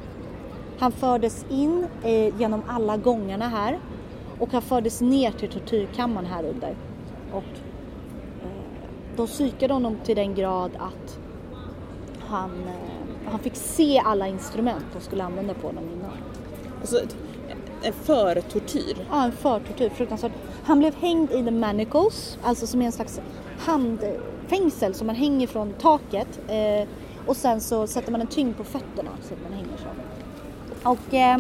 Han 0.80 0.92
fördes 0.92 1.46
in 1.50 1.88
eh, 2.04 2.40
genom 2.40 2.62
alla 2.68 2.98
gångarna 2.98 3.48
här. 3.48 3.80
Och 4.40 4.52
han 4.52 4.62
fördes 4.62 5.02
ner 5.02 5.32
till 5.32 5.50
tortyrkammaren 5.50 6.26
här 6.26 6.44
under. 6.44 6.76
Och 7.32 7.38
eh, 8.44 8.88
de 9.16 9.28
psykade 9.28 9.74
honom 9.74 9.98
till 10.04 10.16
den 10.16 10.36
grad 10.36 10.72
att 10.78 11.20
han, 12.20 12.52
eh, 12.52 13.30
han 13.32 13.40
fick 13.40 13.56
se 13.56 14.00
alla 14.00 14.28
instrument 14.28 14.86
de 14.94 15.02
skulle 15.02 15.24
använda 15.24 15.54
på 15.54 15.68
honom 15.68 15.84
innan. 15.84 16.12
Alltså, 16.82 17.00
en 17.82 17.94
för 17.94 18.42
tortyr. 18.42 19.08
Ja, 19.12 19.24
en 19.24 19.32
förtortyr. 19.32 19.90
Fruktansvärt. 19.90 20.32
Han 20.64 20.80
blev 20.80 20.96
hängd 20.96 21.32
i 21.32 21.44
the 21.44 21.52
manacles, 21.52 22.38
alltså 22.44 22.68
som 22.68 22.82
är 22.82 22.86
en 22.86 22.92
slags 22.92 23.22
handfängsel 23.60 24.94
som 24.94 25.08
man 25.08 25.16
hänger 25.16 25.48
från 25.48 25.74
taket. 25.74 26.40
Eh, 26.48 26.88
och 27.26 27.38
sen 27.38 27.62
så 27.62 27.88
sätter 27.88 28.12
man 28.12 28.22
en 28.22 28.28
tyngd 28.28 28.58
på 28.58 28.64
fötterna 28.64 29.12
så 29.22 29.34
att 29.34 29.44
man 29.44 29.54
hänger 29.54 29.78
så. 29.78 29.88
Och, 30.86 31.14
eh, 31.14 31.38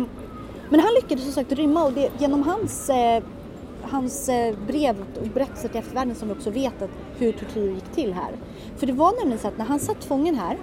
men 0.70 0.80
han 0.80 0.94
lyckades 0.94 1.24
som 1.24 1.34
sagt 1.34 1.52
rymma 1.52 1.84
och 1.84 1.94
det, 1.94 2.12
genom 2.18 2.44
hans, 2.44 2.90
eh, 2.90 3.24
hans 3.82 4.30
eh, 4.30 4.56
brev 4.68 4.96
och 5.22 5.28
berättelser 5.28 5.70
till 5.70 5.80
eftervärlden 5.80 6.16
som 6.16 6.28
vi 6.28 6.34
också 6.34 6.50
vet 6.50 6.82
att 6.82 6.90
hur 7.18 7.32
tortyr 7.32 7.70
gick 7.70 7.92
till 7.96 8.14
här. 8.14 8.32
För 8.78 8.88
det 8.88 8.94
var 8.94 9.20
nämligen 9.20 9.40
så 9.40 9.48
att 9.48 9.58
när 9.58 9.66
han 9.66 9.80
satt 9.80 10.04
fången 10.04 10.36
här 10.36 10.58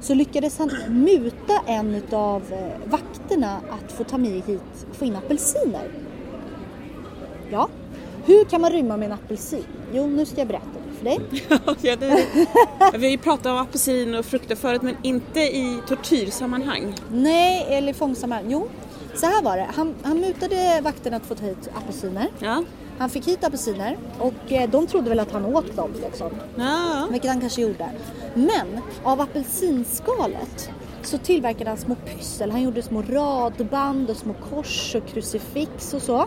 så 0.00 0.14
lyckades 0.14 0.58
han 0.58 0.70
muta 0.88 1.60
en 1.66 2.02
av 2.12 2.42
eh, 2.52 2.90
vakterna 2.90 3.60
att 3.70 3.92
få 3.92 4.04
ta 4.04 4.18
med 4.18 4.42
hit, 4.46 4.86
och 4.90 4.96
få 4.96 5.04
in 5.04 5.16
apelsiner. 5.16 5.90
Ja, 7.50 7.68
hur 8.24 8.44
kan 8.44 8.60
man 8.60 8.70
rymma 8.70 8.96
med 8.96 9.06
en 9.06 9.12
apelsin? 9.12 9.64
Jo, 9.92 10.06
nu 10.06 10.26
ska 10.26 10.40
jag 10.40 10.48
berätta 10.48 10.79
för 11.00 11.04
dig. 11.04 11.20
ja, 11.80 11.96
det, 11.96 12.26
vi 12.98 13.06
har 13.06 13.10
ju 13.10 13.18
pratat 13.18 13.46
om 13.46 13.56
apelsin 13.56 14.14
och 14.14 14.24
frukter 14.24 14.56
förut 14.56 14.82
men 14.82 14.96
inte 15.02 15.40
i 15.40 15.78
tortyrsammanhang. 15.88 16.94
Nej, 17.12 17.66
eller 17.68 17.92
fångsamma. 17.92 18.38
Jo, 18.48 18.68
så 19.14 19.26
här 19.26 19.42
var 19.42 19.56
det. 19.56 19.66
Han, 19.74 19.94
han 20.02 20.20
mutade 20.20 20.80
vakterna 20.82 21.16
att 21.16 21.26
få 21.26 21.34
ta 21.34 21.44
hit 21.44 21.70
apelsiner. 21.74 22.26
Ja. 22.38 22.64
Han 22.98 23.10
fick 23.10 23.26
hit 23.26 23.44
apelsiner 23.44 23.98
och 24.18 24.52
eh, 24.52 24.70
de 24.70 24.86
trodde 24.86 25.08
väl 25.08 25.20
att 25.20 25.32
han 25.32 25.44
åt 25.44 25.76
dem 25.76 25.90
liksom. 26.02 26.30
Ja. 26.56 27.06
Vilket 27.10 27.30
han 27.30 27.40
kanske 27.40 27.62
gjorde. 27.62 27.90
Men 28.34 28.80
av 29.04 29.20
apelsinskalet 29.20 30.70
så 31.02 31.18
tillverkade 31.18 31.70
han 31.70 31.78
små 31.78 31.94
pyssel. 31.94 32.50
Han 32.50 32.62
gjorde 32.62 32.82
små 32.82 33.02
radband 33.02 34.10
och 34.10 34.16
små 34.16 34.34
kors 34.50 34.94
och 34.94 35.06
krucifix 35.08 35.94
och 35.94 36.02
så. 36.02 36.26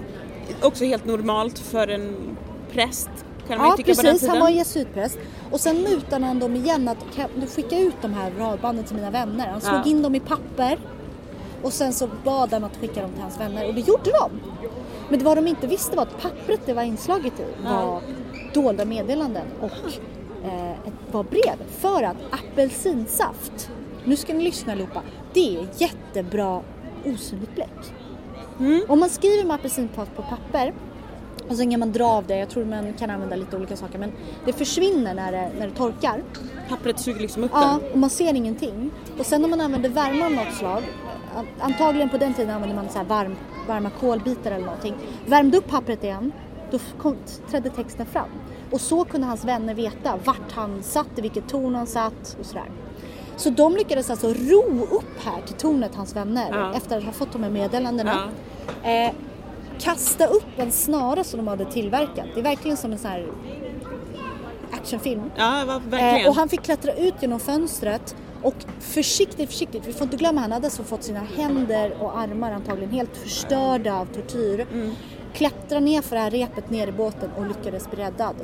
Också 0.61 0.85
helt 0.85 1.05
normalt 1.05 1.59
för 1.59 1.87
en 1.87 2.37
präst 2.71 3.09
kan 3.47 3.57
man 3.57 3.67
Ja 3.67 3.77
tycka 3.77 3.95
på 3.95 4.01
den 4.01 4.05
precis, 4.05 4.19
tiden. 4.21 4.35
han 4.35 4.39
var 4.41 4.49
jesuitpräst. 4.49 5.17
Och 5.51 5.59
sen 5.59 5.81
mutade 5.81 6.25
han 6.25 6.39
dem 6.39 6.55
igen 6.55 6.87
att 6.87 6.97
kan 7.15 7.29
du 7.35 7.47
skicka 7.47 7.79
ut 7.79 7.95
de 8.01 8.13
här 8.13 8.31
radbanden 8.37 8.85
till 8.85 8.95
mina 8.95 9.09
vänner. 9.11 9.47
Han 9.47 9.61
slog 9.61 9.79
Ja. 9.79 9.85
in 9.85 10.01
dem 10.01 10.15
i 10.15 10.19
papper 10.19 10.77
och 11.61 11.73
sen 11.73 11.93
så 11.93 12.09
bad 12.23 12.53
han 12.53 12.63
att 12.63 12.77
skicka 12.77 13.01
dem 13.01 13.11
till 13.11 13.21
hans 13.21 13.39
vänner 13.39 13.67
och 13.67 13.73
det 13.73 13.81
gjorde 13.81 14.11
de. 14.11 14.31
Men 15.09 15.19
det 15.19 15.25
vad 15.25 15.37
de 15.37 15.47
inte 15.47 15.67
visste 15.67 15.95
var 15.95 16.03
att 16.03 16.21
pappret 16.21 16.59
det 16.65 16.73
var 16.73 16.83
inslaget 16.83 17.33
i 17.39 17.63
var 17.65 18.01
dolda 18.53 18.85
meddelanden 18.85 19.45
och 19.61 19.71
eh, 20.45 20.71
ett 20.71 20.93
var 21.11 21.23
brev. 21.23 21.55
För 21.79 22.03
att 22.03 22.17
apelsinsaft, 22.31 23.69
nu 24.03 24.15
ska 24.15 24.33
ni 24.33 24.43
lyssna 24.43 24.71
allihopa, 24.73 25.01
det 25.33 25.57
är 25.57 25.67
jättebra 25.77 26.61
osynligt 27.05 27.55
bläck. 27.55 27.93
Om 28.87 28.99
man 28.99 29.09
skriver 29.09 29.43
med 29.43 29.55
apelsinpass 29.55 30.07
på 30.15 30.21
papper 30.21 30.73
och 31.49 31.55
sen 31.55 31.71
kan 31.71 31.79
man 31.79 31.91
dra 31.91 32.05
av 32.05 32.27
det, 32.27 32.37
jag 32.37 32.49
tror 32.49 32.65
man 32.65 32.93
kan 32.93 33.09
använda 33.09 33.35
lite 33.35 33.57
olika 33.57 33.75
saker 33.75 33.99
men 33.99 34.11
det 34.45 34.53
försvinner 34.53 35.13
när 35.13 35.31
det, 35.31 35.49
när 35.59 35.67
det 35.67 35.73
torkar. 35.73 36.23
Pappret 36.69 36.99
suger 36.99 37.19
liksom 37.21 37.43
upp 37.43 37.51
Ja, 37.53 37.79
den. 37.81 37.91
och 37.91 37.97
man 37.97 38.09
ser 38.09 38.33
ingenting. 38.33 38.91
Och 39.19 39.25
sen 39.25 39.41
när 39.41 39.49
man 39.49 39.61
använder 39.61 39.89
värme 39.89 40.25
av 40.25 40.31
något 40.31 40.53
slag, 40.53 40.83
an- 41.37 41.45
antagligen 41.59 42.09
på 42.09 42.17
den 42.17 42.33
tiden 42.33 42.55
använde 42.55 42.75
man 42.75 42.89
så 42.89 42.97
här 42.97 43.05
varm, 43.05 43.35
varma 43.67 43.89
kolbitar 43.89 44.51
eller 44.51 44.65
någonting. 44.65 44.95
Värmde 45.27 45.57
upp 45.57 45.67
pappret 45.67 46.03
igen, 46.03 46.31
då 46.71 46.79
kom, 46.97 47.15
trädde 47.51 47.69
texten 47.69 48.05
fram. 48.05 48.29
Och 48.71 48.81
så 48.81 49.05
kunde 49.05 49.27
hans 49.27 49.45
vänner 49.45 49.73
veta 49.73 50.19
vart 50.25 50.51
han 50.51 50.83
satt, 50.83 51.07
i 51.17 51.21
vilket 51.21 51.47
torn 51.49 51.75
han 51.75 51.87
satt 51.87 52.37
och 52.39 52.45
sådär. 52.45 52.65
Så 53.35 53.49
de 53.49 53.73
lyckades 53.75 54.09
alltså 54.09 54.27
ro 54.27 54.87
upp 54.91 55.23
här 55.25 55.41
till 55.45 55.55
tornet, 55.55 55.95
hans 55.95 56.15
vänner, 56.15 56.47
Ja. 56.51 56.73
efter 56.77 56.97
att 56.97 57.03
ha 57.03 57.11
fått 57.11 57.31
de 57.33 57.43
här 57.43 57.49
meddelandena. 57.49 58.29
Eh, 58.83 59.11
kasta 59.79 60.25
upp 60.25 60.45
en 60.57 60.71
snara 60.71 61.23
som 61.23 61.37
de 61.37 61.47
hade 61.47 61.65
tillverkat. 61.65 62.25
Det 62.33 62.39
är 62.39 62.43
verkligen 62.43 62.77
som 62.77 62.91
en 62.91 62.97
sån 62.97 63.11
här 63.11 63.27
actionfilm. 64.71 65.31
Ja, 65.35 65.81
verkligen. 65.89 66.25
Eh, 66.25 66.29
och 66.29 66.35
han 66.35 66.49
fick 66.49 66.61
klättra 66.61 66.93
ut 66.93 67.13
genom 67.21 67.39
fönstret 67.39 68.15
och 68.41 68.55
försiktigt, 68.79 69.49
försiktigt, 69.49 69.87
vi 69.87 69.93
får 69.93 70.03
inte 70.03 70.17
glömma 70.17 70.41
han 70.41 70.51
hade 70.51 70.67
alltså 70.67 70.83
fått 70.83 71.03
sina 71.03 71.19
händer 71.37 71.97
och 71.99 72.17
armar 72.19 72.51
antagligen 72.51 72.91
helt 72.91 73.17
förstörda 73.17 73.93
av 73.93 74.05
tortyr. 74.05 74.67
Klättra 75.33 75.79
ner 75.79 76.01
för 76.01 76.15
det 76.15 76.21
här 76.21 76.31
repet 76.31 76.69
ner 76.69 76.87
i 76.87 76.91
båten 76.91 77.29
och 77.37 77.47
lyckades 77.47 77.91
bli 77.91 78.03
räddad. 78.03 78.35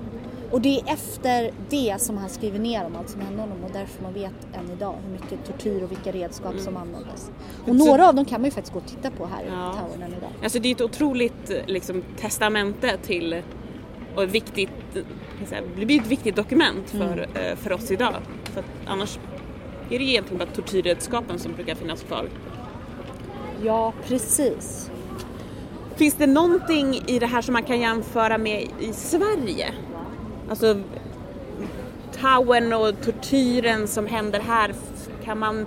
Och 0.51 0.61
det 0.61 0.79
är 0.79 0.93
efter 0.93 1.51
det 1.69 1.95
som 2.01 2.17
han 2.17 2.29
skriver 2.29 2.59
ner 2.59 2.85
om 2.85 2.95
allt 2.95 3.09
som 3.09 3.21
hände 3.21 3.41
honom 3.41 3.63
och 3.63 3.71
därför 3.73 4.03
man 4.03 4.13
vet 4.13 4.33
än 4.53 4.71
idag 4.71 4.95
hur 5.05 5.11
mycket 5.11 5.45
tortyr 5.45 5.83
och 5.83 5.91
vilka 5.91 6.11
redskap 6.11 6.59
som 6.59 6.77
användes. 6.77 7.31
Och 7.67 7.75
några 7.75 8.07
av 8.09 8.15
dem 8.15 8.25
kan 8.25 8.41
man 8.41 8.45
ju 8.45 8.51
faktiskt 8.51 8.73
gå 8.73 8.79
och 8.79 8.85
titta 8.87 9.11
på 9.11 9.25
här 9.25 9.43
Ja. 9.47 9.69
i 9.73 9.79
Towern 9.79 10.01
än 10.11 10.17
idag. 10.17 10.29
Alltså 10.43 10.59
det 10.59 10.69
är 10.69 10.71
ett 10.75 10.81
otroligt 10.81 11.51
liksom, 11.67 12.03
testamente 12.19 12.97
till 12.97 13.41
och 14.15 14.23
ett 14.23 14.31
viktigt, 14.31 14.69
det 15.77 15.85
blir 15.85 16.01
ett 16.01 16.07
viktigt 16.07 16.35
dokument 16.35 16.89
för, 16.89 17.13
Mm. 17.13 17.29
eh, 17.51 17.55
för 17.55 17.71
oss 17.73 17.91
idag. 17.91 18.15
För 18.43 18.63
annars 18.87 19.19
är 19.89 19.99
det 19.99 20.05
egentligen 20.05 20.37
bara 20.39 20.49
tortyrredskapen 20.55 21.39
som 21.39 21.53
brukar 21.53 21.75
finnas 21.75 22.03
kvar. 22.03 22.29
Ja, 23.63 23.93
precis. 24.07 24.91
Finns 25.95 26.15
det 26.15 26.27
någonting 26.27 27.03
i 27.07 27.19
det 27.19 27.25
här 27.25 27.41
som 27.41 27.53
man 27.53 27.63
kan 27.63 27.79
jämföra 27.79 28.37
med 28.37 28.67
i 28.79 28.93
Sverige? 28.93 29.73
Alltså 30.49 30.81
Towern 32.21 32.73
och 32.73 33.01
tortyren 33.01 33.87
som 33.87 34.07
händer 34.07 34.39
här, 34.39 34.73
kan 35.23 35.39
man... 35.39 35.65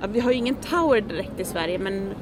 Ja, 0.00 0.06
vi 0.06 0.20
har 0.20 0.30
ju 0.30 0.36
ingen 0.36 0.54
tower 0.54 1.00
direkt 1.00 1.40
i 1.40 1.44
Sverige 1.44 1.78
men 1.78 2.14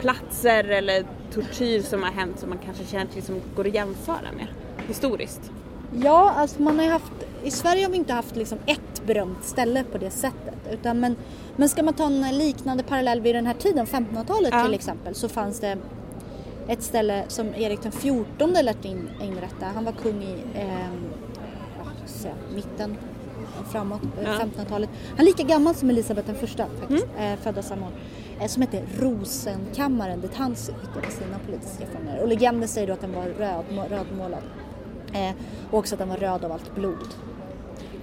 platser 0.00 0.64
eller 0.64 1.04
tortyr 1.32 1.82
som 1.82 2.02
har 2.02 2.10
hänt 2.10 2.38
som 2.38 2.48
man 2.48 2.58
kanske 2.64 2.84
känner 2.84 3.06
till 3.06 3.22
som 3.22 3.40
går 3.56 3.66
att 3.66 3.74
jämföra 3.74 4.32
med 4.36 4.46
historiskt? 4.88 5.50
Ja, 5.94 6.30
alltså 6.30 6.62
man 6.62 6.78
har 6.78 6.86
haft, 6.86 7.12
i 7.44 7.50
Sverige 7.50 7.84
har 7.84 7.90
vi 7.90 7.96
inte 7.96 8.12
haft 8.12 8.36
liksom 8.36 8.58
ett 8.66 9.06
berömt 9.06 9.44
ställe 9.44 9.84
på 9.92 9.98
det 9.98 10.10
sättet. 10.10 10.54
Utan 10.72 11.00
men, 11.00 11.16
men 11.56 11.68
ska 11.68 11.82
man 11.82 11.94
ta 11.94 12.06
en 12.06 12.38
liknande 12.38 12.82
parallell 12.82 13.20
vid 13.20 13.34
den 13.34 13.46
här 13.46 13.54
tiden, 13.54 13.86
1500-talet 13.86 14.50
Ja. 14.52 14.64
till 14.64 14.74
exempel, 14.74 15.14
så 15.14 15.28
fanns 15.28 15.60
det 15.60 15.78
ett 16.68 16.82
ställe 16.82 17.24
som 17.28 17.54
Erik 17.54 17.82
den 17.82 17.92
XIV 17.92 18.24
lät 18.64 18.84
in, 18.84 19.08
inrätta. 19.22 19.66
Han 19.74 19.84
var 19.84 19.92
kung 19.92 20.22
i 20.22 20.34
eh, 20.54 20.86
säga, 22.06 22.34
mitten 22.54 22.96
framåt, 23.72 24.00
eh, 24.02 24.24
Ja. 24.24 24.30
1500-talet. 24.30 24.90
Han 25.10 25.18
är 25.20 25.24
lika 25.24 25.42
gammal 25.42 25.74
som 25.74 25.90
Elisabeth 25.90 26.26
den 26.26 26.36
första 26.36 26.66
faktiskt, 26.80 27.06
eh, 27.18 27.36
födda 27.42 27.62
samma 27.62 27.86
år. 27.86 27.92
Eh, 28.40 28.46
som 28.46 28.62
hette 28.62 28.82
Rosenkammaren 28.98 30.20
dit 30.20 30.34
han 30.34 30.54
skickade 30.54 31.10
sina 31.10 31.38
politiska 31.46 31.84
fångar. 31.86 32.18
Och 32.22 32.28
legenden 32.28 32.68
säger 32.68 32.86
då 32.86 32.92
att 32.92 33.00
den 33.00 33.14
var 33.14 33.24
röd, 33.24 33.64
rödmålad. 33.90 34.42
Eh, 35.12 35.30
och 35.70 35.78
också 35.78 35.94
att 35.94 35.98
den 35.98 36.08
var 36.08 36.16
röd 36.16 36.44
av 36.44 36.52
allt 36.52 36.74
blod. 36.74 37.08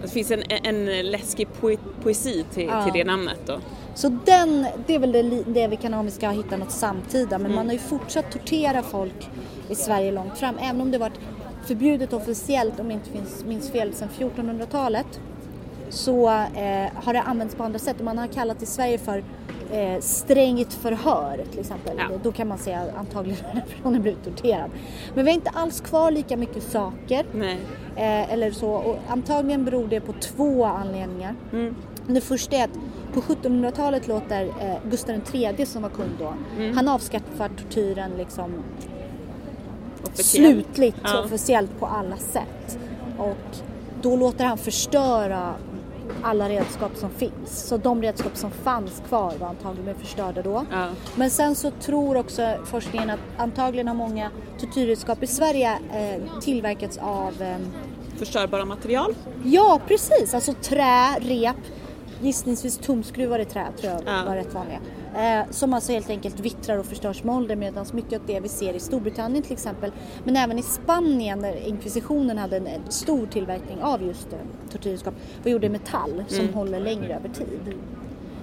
Det 0.06 0.12
finns 0.12 0.32
en, 0.32 0.44
en 0.50 0.86
läskig 1.12 1.48
poe, 1.62 1.78
poesi 2.04 2.46
till, 2.54 2.66
Ja. 2.66 2.84
till 2.84 2.94
det 2.94 3.04
namnet 3.04 3.40
då. 3.46 3.60
Så 3.96 4.10
den, 4.26 4.68
det 4.88 4.96
är 4.96 5.00
väl 5.00 5.12
det, 5.12 5.44
det 5.48 5.68
vi 5.68 5.76
kan 5.76 5.94
ha 5.94 6.00
om 6.00 6.06
vi 6.06 6.12
ska 6.12 6.30
hitta 6.30 6.58
något 6.58 6.72
samtida. 6.72 7.38
Men 7.38 7.46
Mm. 7.46 7.56
man 7.56 7.66
har 7.66 7.74
ju 7.74 7.80
fortsatt 7.80 8.32
tortera 8.32 8.82
folk 8.84 9.30
i 9.70 9.76
Sverige 9.76 10.12
långt 10.12 10.38
fram. 10.38 10.58
Även 10.58 10.82
om 10.82 10.92
det 10.92 10.98
varit 10.98 11.20
förbjudet 11.68 12.14
officiellt, 12.14 12.80
om 12.80 12.92
jag 12.92 13.00
inte 13.00 13.10
finns, 13.10 13.46
minns 13.46 13.72
fel, 13.72 13.94
sedan 13.94 14.10
1400-talet. 14.20 15.20
Så 15.90 16.28
eh, 16.30 16.88
har 17.04 17.14
det 17.14 17.22
använts 17.22 17.56
på 17.56 17.64
andra 17.64 17.80
sätt. 17.80 18.02
Man 18.02 18.18
har 18.18 18.28
kallat 18.28 18.62
i 18.62 18.66
Sverige 18.66 18.98
för 18.98 19.24
eh, 19.72 20.00
strängt 20.00 20.74
förhör 20.74 21.44
till 21.52 21.60
exempel. 21.60 21.98
Ja. 21.98 22.18
Då 22.24 22.32
kan 22.32 22.48
man 22.48 22.58
säga 22.58 22.82
antagligen 22.98 23.46
att 23.54 23.70
personen 23.70 24.02
blivit 24.02 24.24
torterad. 24.24 24.70
Men 25.16 25.26
vi 25.26 25.32
har 25.32 25.36
inte 25.36 25.50
alls 25.50 25.82
kvar 25.82 26.12
lika 26.12 26.38
mycket 26.38 26.64
saker. 26.64 27.26
Eh, 27.96 28.34
eller 28.34 28.52
så. 28.52 28.70
Och 28.72 28.98
antagligen 29.10 29.66
beror 29.66 29.88
det 29.88 30.00
på 30.02 30.14
två 30.14 30.66
anledningar. 30.66 31.36
Mm. 31.54 31.76
Det 32.08 32.22
första 32.22 32.56
är 32.56 32.64
att 32.64 32.74
på 33.14 33.22
1700-talet 33.22 34.08
låter 34.08 34.46
eh, 34.46 34.76
Gustav 34.90 35.16
III 35.34 35.66
som 35.66 35.82
var 35.82 35.90
kung 35.90 36.10
då, 36.20 36.34
Mm. 36.58 36.76
han 36.76 36.88
avskaffar 36.88 37.50
tortyren 37.58 38.12
liksom 38.18 38.54
Officiellt. 40.04 40.66
slutligt 40.66 40.98
Ja. 41.04 41.24
officiellt 41.26 41.80
på 41.80 41.86
alla 41.86 42.18
sätt. 42.18 42.80
Och 43.18 43.58
då 44.02 44.16
låter 44.16 44.46
han 44.46 44.58
förstöra 44.58 45.54
alla 46.24 46.50
redskap 46.50 46.92
som 46.96 47.10
finns. 47.10 47.68
Så 47.68 47.78
de 47.78 48.02
redskap 48.02 48.38
som 48.38 48.52
fanns 48.52 49.02
kvar 49.08 49.34
var 49.40 49.48
antagligen 49.48 49.96
förstörda 49.96 50.42
då. 50.42 50.66
Ja. 50.72 50.88
Men 51.16 51.30
sen 51.30 51.56
så 51.56 51.72
tror 51.72 52.18
också 52.18 52.54
forskningen 52.66 53.10
att 53.10 53.20
antagligen 53.38 53.88
har 53.88 53.96
många 53.96 54.32
tortyrredskap 54.60 55.24
i 55.24 55.28
Sverige 55.28 55.72
eh, 55.94 56.40
tillverkats 56.42 56.98
av 56.98 57.42
eh, 57.42 57.58
Förstörbara 58.18 58.66
material. 58.66 59.16
Ja, 59.44 59.80
precis. 59.88 60.34
Alltså 60.34 60.54
trä, 60.54 61.20
rep, 61.20 61.56
gissningsvis 62.22 62.78
tumskruvar 62.78 63.40
i 63.40 63.46
trä 63.46 63.66
tror 63.82 63.94
jag 63.94 64.02
Ja. 64.06 64.24
var 64.28 64.36
rätt 64.36 64.54
vanliga. 64.54 64.80
Eh, 65.16 65.42
som 65.50 65.74
alltså 65.74 65.92
helt 65.92 66.10
enkelt 66.10 66.40
vittrar 66.40 66.78
och 66.78 66.86
förstörs 66.86 67.24
med 67.24 67.36
ålder 67.36 67.56
medan 67.56 67.86
mycket 67.94 68.22
av 68.22 68.28
det 68.28 68.40
vi 68.40 68.50
ser 68.50 68.74
i 68.74 68.80
Storbritannien 68.80 69.44
till 69.44 69.54
exempel 69.54 69.92
men 70.24 70.36
även 70.38 70.60
i 70.60 70.62
Spanien 70.62 71.42
där 71.42 71.68
inkvisitionen 71.68 72.38
hade 72.38 72.58
en, 72.58 72.68
en 72.68 72.92
stor 72.92 73.26
tillverkning 73.28 73.82
av 73.84 74.04
just 74.04 74.34
eh, 74.34 74.40
tortyrredskap 74.72 75.14
var 75.44 75.52
gjorda 75.52 75.68
i 75.68 75.70
metall 75.70 76.24
som 76.28 76.40
Mm. 76.40 76.54
håller 76.54 76.80
längre 76.80 77.16
över 77.16 77.30
tid. 77.30 77.74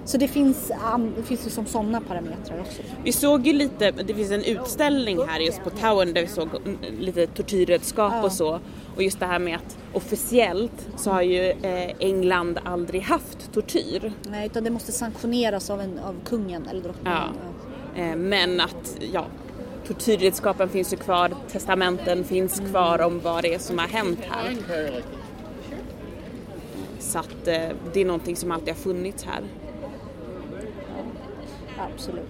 Så 0.05 0.17
det 0.17 0.27
finns, 0.27 0.71
um, 0.95 1.13
det 1.17 1.23
finns 1.23 1.47
ju 1.47 1.49
som 1.49 1.65
sådana 1.65 2.01
parametrar 2.01 2.59
också. 2.59 2.81
Vi 3.03 3.11
såg 3.11 3.47
ju 3.47 3.53
lite, 3.53 3.91
det 3.91 4.13
finns 4.13 4.31
en 4.31 4.43
utställning 4.43 5.27
här 5.27 5.39
just 5.39 5.63
på 5.63 5.69
Towern 5.69 6.13
där 6.13 6.21
vi 6.21 6.27
såg 6.27 6.49
mm, 6.65 6.77
lite 6.99 7.27
tortyrredskap 7.27 8.13
Ja. 8.15 8.23
och 8.23 8.31
så. 8.31 8.59
Och 8.95 9.03
just 9.03 9.19
det 9.19 9.25
här 9.25 9.39
med 9.39 9.55
att 9.55 9.77
officiellt 9.93 10.87
så 10.97 11.11
har 11.11 11.21
ju 11.21 11.49
eh, 11.49 11.91
England 11.99 12.59
aldrig 12.65 13.01
haft 13.01 13.53
tortyr. 13.53 14.13
Nej, 14.29 14.45
utan 14.45 14.63
det 14.63 14.69
måste 14.69 14.91
sanktioneras 14.91 15.69
av, 15.69 15.81
en, 15.81 15.99
av 15.99 16.15
kungen 16.25 16.67
eller 16.67 16.81
drottningen. 16.81 17.17
Ja. 17.95 18.01
Eh, 18.03 18.15
men 18.15 18.61
att, 18.61 18.97
ja, 19.13 19.25
tortyrredskapen 19.87 20.69
finns 20.69 20.93
ju 20.93 20.97
kvar, 20.97 21.31
testamenten 21.51 22.23
finns 22.23 22.61
kvar 22.71 23.01
om 23.01 23.19
vad 23.19 23.43
det 23.43 23.53
är 23.53 23.59
som 23.59 23.77
har 23.77 23.87
hänt 23.87 24.19
här. 24.29 24.55
Så 26.99 27.19
att 27.19 27.47
eh, 27.47 27.61
det 27.93 28.01
är 28.01 28.05
någonting 28.05 28.35
som 28.35 28.51
alltid 28.51 28.67
har 28.69 28.75
funnits 28.75 29.23
här. 29.23 29.41
Absolut. 31.93 32.29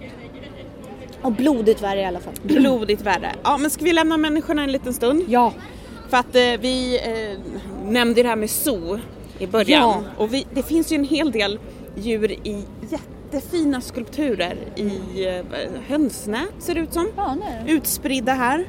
Och 1.22 1.32
blodigt 1.32 1.82
värre 1.82 2.00
i 2.00 2.04
alla 2.04 2.20
fall. 2.20 2.34
Blodigt 2.42 3.02
värre. 3.02 3.32
Ja 3.42 3.58
men 3.58 3.70
ska 3.70 3.84
vi 3.84 3.92
lämna 3.92 4.16
människorna 4.16 4.62
en 4.62 4.72
liten 4.72 4.92
stund? 4.94 5.24
Ja, 5.28 5.52
För 6.08 6.16
att 6.16 6.34
eh, 6.34 6.42
vi 6.60 7.00
eh, 7.04 7.38
nämnde 7.90 8.22
det 8.22 8.28
här 8.28 8.36
med 8.36 8.50
zoo 8.50 8.98
i 9.38 9.46
början. 9.46 9.80
Ja. 9.80 10.02
Och 10.16 10.34
vi, 10.34 10.46
det 10.54 10.62
finns 10.62 10.92
ju 10.92 10.96
en 10.96 11.04
hel 11.04 11.32
del 11.32 11.58
djur 11.96 12.32
i 12.32 12.64
jättefina 12.90 13.80
skulpturer 13.80 14.56
i 14.76 14.90
eh, 15.26 15.44
hönsnät 15.88 16.48
ser 16.58 16.74
det 16.74 16.80
ut 16.80 16.92
som. 16.92 17.08
ja 17.16 17.34
nej. 17.34 17.72
Utspridda 17.74 18.32
här. 18.32 18.64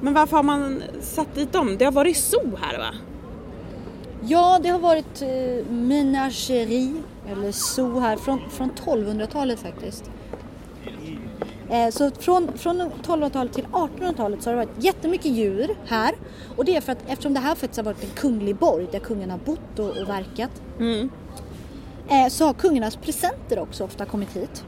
Men 0.00 0.14
varför 0.14 0.36
har 0.36 0.44
man 0.44 0.82
satt 1.00 1.34
dit 1.34 1.52
dem? 1.52 1.76
Det 1.78 1.84
har 1.84 1.92
varit 1.92 2.16
zoo 2.16 2.58
här 2.60 2.78
va? 2.78 2.94
Ja, 4.22 4.58
det 4.62 4.68
har 4.68 4.78
varit 4.78 5.22
eh, 5.22 5.72
menageri 5.72 6.92
eller 7.28 7.52
zoo 7.52 8.00
här 8.00 8.16
från, 8.16 8.40
från 8.50 8.70
1200-talet 8.70 9.60
faktiskt. 9.60 10.10
Eh, 11.70 11.90
så 11.90 12.10
från, 12.10 12.58
från 12.58 12.80
1200-talet 12.80 13.52
till 13.52 13.66
1800-talet 13.66 14.42
så 14.42 14.50
har 14.50 14.56
det 14.56 14.66
varit 14.66 14.84
jättemycket 14.84 15.32
djur 15.32 15.76
här. 15.86 16.14
Och 16.56 16.64
det 16.64 16.76
är 16.76 16.80
för 16.80 16.92
att 16.92 17.08
eftersom 17.08 17.34
det 17.34 17.40
här 17.40 17.54
faktiskt 17.54 17.76
har 17.76 17.84
varit 17.84 18.04
en 18.04 18.10
kunglig 18.10 18.56
borg 18.56 18.86
där 18.92 18.98
kungen 18.98 19.30
har 19.30 19.38
bott 19.38 19.78
och, 19.78 19.88
och 19.88 20.08
verkat. 20.08 20.62
Mm. 20.78 21.10
Eh, 22.08 22.28
så 22.28 22.46
har 22.46 22.52
kungarnas 22.52 22.96
presenter 22.96 23.58
också 23.58 23.84
ofta 23.84 24.04
kommit 24.04 24.36
hit. 24.36 24.64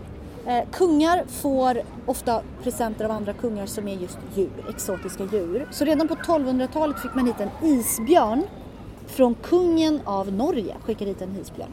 Eh, 0.47 0.71
kungar 0.73 1.25
får 1.29 1.83
ofta 2.07 2.43
presenter 2.63 3.05
av 3.05 3.11
andra 3.11 3.33
kungar 3.33 3.67
som 3.67 3.89
är 3.89 3.95
just 3.95 4.19
djur, 4.35 4.65
exotiska 4.69 5.25
djur. 5.25 5.69
Så 5.71 5.85
redan 5.85 6.09
på 6.09 6.15
1200-talet 6.15 7.01
fick 7.01 7.15
man 7.15 7.27
hit 7.27 7.41
en 7.41 7.69
isbjörn 7.69 8.43
från 9.07 9.35
kungen 9.35 10.01
av 10.05 10.33
Norge, 10.33 10.77
skickade 10.85 11.11
hit 11.11 11.23
en 11.23 11.37
isbjörn. 11.41 11.73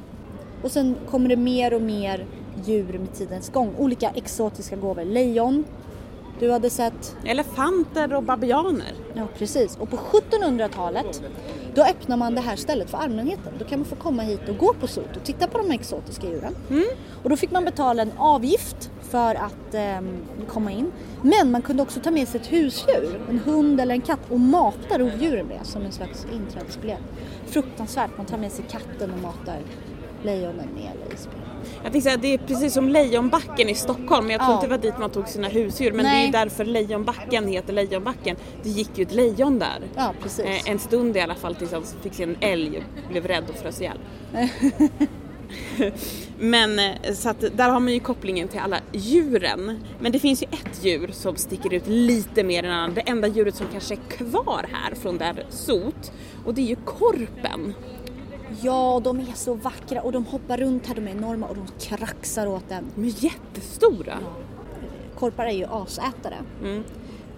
Och 0.64 0.72
sen 0.72 0.96
kommer 1.10 1.30
det 1.30 1.36
mer 1.36 1.74
och 1.74 1.82
mer 1.82 2.26
djur 2.66 3.00
med 3.00 3.14
tidens 3.14 3.50
gång. 3.50 3.76
Olika 3.78 4.10
exotiska 4.10 4.76
gåvor. 4.76 5.06
Lejon, 5.06 5.66
du 6.40 6.52
hade 6.52 6.70
sett 6.70 7.16
Elefanter 7.26 8.16
och 8.16 8.24
babianer. 8.24 8.94
Ja, 9.14 9.28
precis. 9.38 9.78
Och 9.78 9.90
på 9.90 9.98
1700-talet 9.98 11.22
då 11.76 11.84
öppnar 11.84 12.18
man 12.18 12.36
det 12.36 12.42
här 12.42 12.56
stället 12.56 12.90
för 12.90 12.98
allmänheten. 12.98 13.54
Då 13.60 13.66
kan 13.66 13.80
man 13.80 13.86
få 13.86 13.96
komma 13.96 14.22
hit 14.22 14.50
och 14.50 14.58
gå 14.58 14.74
på 14.74 14.88
sot 14.88 15.18
och 15.18 15.24
titta 15.24 15.48
på 15.48 15.58
de 15.58 15.72
exotiska 15.72 16.28
djuren. 16.28 16.56
Och 17.24 17.30
då 17.30 17.38
fick 17.38 17.52
man 17.52 17.66
betala 17.66 18.02
en 18.02 18.12
avgift 18.18 18.92
för 19.02 19.36
att 19.36 19.74
ehm, 19.74 20.18
komma 20.48 20.72
in. 20.72 20.92
Men 21.22 21.52
man 21.52 21.62
kunde 21.62 21.84
också 21.84 22.00
ta 22.00 22.12
med 22.12 22.28
sig 22.28 22.42
ett 22.42 22.52
husdjur, 22.52 23.22
en 23.30 23.40
hund 23.40 23.82
eller 23.82 23.96
en 23.96 24.02
katt 24.02 24.20
och 24.30 24.40
mata 24.40 24.98
rovdjuren 24.98 25.48
med 25.48 25.60
som 25.66 25.82
en 25.82 25.92
slags 25.92 26.28
inträdesbiljett. 26.34 27.04
Fruktansvärt, 27.46 28.18
man 28.18 28.26
tar 28.26 28.38
med 28.38 28.52
sig 28.52 28.66
katten 28.70 29.14
och 29.14 29.20
matar 29.20 29.58
lejonen 30.24 30.68
eller 30.78 31.14
isbjörnen. 31.14 31.46
Jag 31.84 31.92
tänkte 31.92 32.02
säga 32.10 32.18
det 32.18 32.34
är 32.34 32.38
precis 32.38 32.74
som 32.74 32.90
Lejonbacken 32.90 33.70
i 33.70 33.76
Stockholm 33.76 34.30
jag 34.32 34.40
tror 34.40 34.52
Ja. 34.52 34.56
inte 34.56 34.68
det 34.68 34.72
var 34.72 34.78
dit 34.78 35.00
man 35.00 35.10
tog 35.10 35.28
sina 35.28 35.48
husdjur. 35.48 35.92
Men 35.92 36.06
det 36.06 36.12
är 36.12 36.14
Nej. 36.14 36.32
därför 36.32 36.66
Lejonbacken 36.66 37.48
heter 37.48 37.74
Lejonbacken. 37.74 38.36
Det 38.64 38.70
gick 38.70 38.90
ju 38.98 39.04
ett 39.04 39.14
lejon 39.14 39.60
där. 39.60 39.82
Ja, 39.96 40.14
precis. 40.22 40.46
Eh, 40.46 40.70
en 40.72 40.80
stund 40.80 41.18
i 41.18 41.20
alla 41.20 41.36
fall 41.36 41.56
tills 41.56 41.72
han 41.72 41.84
fick 42.02 42.14
se 42.14 42.24
en 42.24 42.38
älg 42.40 42.78
och 43.06 43.12
blev 43.12 43.28
rädd 43.28 43.44
och 43.50 43.56
frös 43.56 43.82
ihjäl. 43.82 43.98
Men 46.40 46.80
eh, 46.80 47.14
så 47.14 47.30
att 47.30 47.40
där 47.58 47.70
har 47.70 47.80
man 47.80 47.94
ju 47.94 48.00
kopplingen 48.00 48.48
till 48.48 48.60
alla 48.60 48.80
djuren. 48.92 49.80
Men 50.00 50.12
det 50.12 50.20
finns 50.20 50.44
ju 50.44 50.48
ett 50.52 50.84
djur 50.86 51.10
som 51.14 51.36
sticker 51.36 51.74
ut 51.74 51.88
lite 51.88 52.44
mer 52.44 52.64
än 52.64 52.72
andra. 52.72 53.02
Det 53.06 53.10
enda 53.12 53.28
djuret 53.28 53.56
som 53.56 53.68
kanske 53.72 53.94
är 53.94 54.10
kvar 54.18 54.66
här 54.74 54.96
från 54.96 55.18
där 55.18 55.46
sot. 55.50 56.12
Och 56.46 56.54
det 56.54 56.62
är 56.62 56.66
ju 56.66 56.76
korpen. 56.86 57.74
Ja, 58.62 59.02
de 59.04 59.20
är 59.20 59.34
så 59.36 59.54
vackra 59.54 60.02
och 60.02 60.12
de 60.12 60.26
hoppar 60.26 60.58
runt 60.58 60.88
här, 60.88 60.96
de 60.96 61.08
är 61.08 61.12
enorma 61.12 61.48
och 61.48 61.56
de 61.56 61.68
kraxar 61.86 62.48
åt 62.48 62.72
en. 62.72 62.86
De 62.96 63.02
är 63.06 63.24
jättestora. 63.24 64.18
Korpar 65.16 65.46
är 65.46 65.52
ju 65.52 65.66
asätare. 65.70 66.36
Mm. 66.64 66.84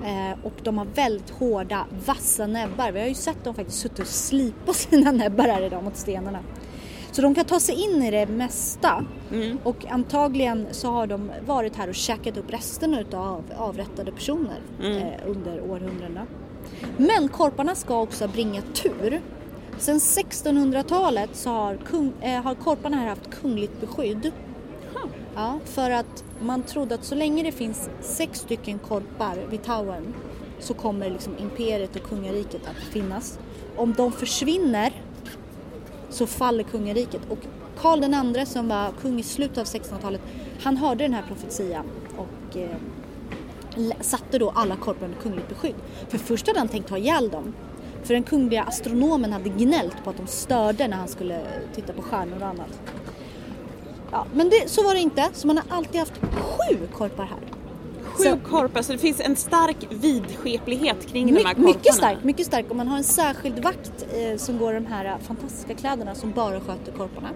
Eh, 0.06 0.38
och 0.46 0.54
de 0.64 0.78
har 0.78 0.86
väldigt 0.96 1.30
hårda, 1.30 1.86
vassa 2.06 2.48
näbbar. 2.48 2.92
Vi 2.92 3.00
har 3.00 3.08
ju 3.08 3.14
sett 3.14 3.44
dem 3.44 3.56
faktiskt 3.56 3.80
suttit 3.80 4.00
och 4.00 4.08
slipa 4.08 4.74
sina 4.74 5.12
näbbar 5.12 5.44
här 5.48 5.62
idag 5.62 5.84
mot 5.84 5.98
stenarna. 5.98 6.40
Så 7.12 7.22
de 7.22 7.36
kan 7.36 7.46
ta 7.46 7.60
sig 7.60 7.76
in 7.76 8.04
i 8.04 8.12
det 8.12 8.26
mesta. 8.26 9.06
Mm. 9.32 9.58
Och 9.64 9.86
antagligen 9.90 10.68
så 10.72 10.92
har 10.92 11.08
de 11.08 11.32
varit 11.46 11.76
här 11.76 11.88
och 11.90 11.96
käkat 11.96 12.38
upp 12.38 12.50
resterna 12.54 13.02
utav 13.02 13.44
avrättade 13.58 14.12
personer 14.12 14.60
Mm. 14.80 14.98
eh, 14.98 15.14
under 15.26 15.62
århundradena. 15.72 16.28
Men 16.98 17.28
korparna 17.30 17.76
ska 17.76 18.02
också 18.02 18.28
bringa 18.28 18.62
tur. 18.62 19.22
Sen 19.82 20.00
1600-talet 20.00 21.30
så 21.34 21.50
har, 21.50 21.76
kung, 21.76 22.14
eh, 22.22 22.44
har 22.44 22.56
korparna 22.56 22.98
här 22.98 23.08
haft 23.08 23.30
kungligt 23.42 23.82
beskydd. 23.82 24.32
Ja, 25.36 25.60
för 25.66 25.92
att 25.92 26.24
man 26.42 26.64
trodde 26.64 26.96
att 26.96 27.06
så 27.06 27.16
länge 27.16 27.44
det 27.44 27.52
finns 27.52 27.90
sex 28.02 28.40
stycken 28.40 28.80
korpar 28.80 29.38
vid 29.50 29.64
towern 29.64 30.14
så 30.60 30.74
kommer 30.74 31.10
liksom 31.10 31.38
imperiet 31.38 31.96
och 31.96 32.04
kungariket 32.04 32.62
att 32.68 32.94
finnas. 32.94 33.40
Om 33.78 33.94
de 33.94 34.12
försvinner 34.12 34.94
så 36.10 36.28
faller 36.28 36.64
kungariket 36.64 37.22
och 37.30 37.40
Karl 37.78 38.02
den 38.02 38.14
andre 38.14 38.46
som 38.46 38.68
var 38.68 38.92
kung 39.02 39.20
i 39.20 39.24
slutet 39.24 39.58
av 39.58 39.66
1600-talet 39.66 40.22
han 40.64 40.78
hörde 40.78 41.04
den 41.04 41.14
här 41.14 41.24
profetian 41.28 41.86
och 42.18 42.58
eh, 42.58 42.78
satte 44.02 44.38
då 44.38 44.50
alla 44.50 44.76
korpar 44.76 45.06
under 45.06 45.20
kungligt 45.22 45.50
beskydd. 45.50 45.76
För 46.10 46.18
först 46.18 46.48
hade 46.48 46.60
han 46.60 46.68
tänkt 46.68 46.90
ha 46.90 46.98
ihjäl 46.98 47.30
dem. 47.30 47.54
För 48.04 48.14
den 48.14 48.24
kungliga 48.24 48.64
astronomen 48.64 49.34
hade 49.34 49.50
gnällt 49.50 50.04
på 50.04 50.10
att 50.10 50.18
de 50.18 50.28
störde 50.28 50.88
när 50.88 50.98
han 50.98 51.08
skulle 51.08 51.42
titta 51.76 51.94
på 51.94 52.02
stjärnor 52.02 52.38
och 52.42 52.48
annat. 52.48 52.80
Ja, 54.12 54.26
men 54.34 54.50
det, 54.50 54.70
så 54.70 54.84
var 54.84 54.94
det 54.94 55.00
inte, 55.00 55.30
så 55.34 55.48
man 55.48 55.58
har 55.58 55.78
alltid 55.78 56.00
haft 56.00 56.14
sju 56.22 56.88
korpar 56.94 57.24
här. 57.26 57.40
Sju 58.04 58.24
Så- 58.24 58.38
korpar, 58.50 58.82
så 58.82 58.92
det 58.92 58.98
finns 58.98 59.20
en 59.20 59.36
stark 59.36 59.78
vidskeplighet 59.90 61.08
kring 61.08 61.28
de 61.28 61.32
här 61.32 61.38
My, 61.40 61.44
korparna. 61.44 61.68
mycket 61.68 61.94
starkt, 61.96 62.24
mycket 62.24 62.46
starkt. 62.46 62.70
Och 62.70 62.76
man 62.76 62.88
har 62.88 62.98
en 62.98 63.04
särskild 63.04 63.60
vakt 63.64 64.06
eh, 64.14 64.38
som 64.38 64.58
går 64.58 64.72
i 64.72 64.76
de 64.76 64.86
här 64.86 65.06
eh, 65.06 65.18
fantastiska 65.28 65.74
kläderna 65.74 66.16
som 66.16 66.32
bara 66.32 66.60
sköter 66.60 66.92
korparna. 66.92 67.30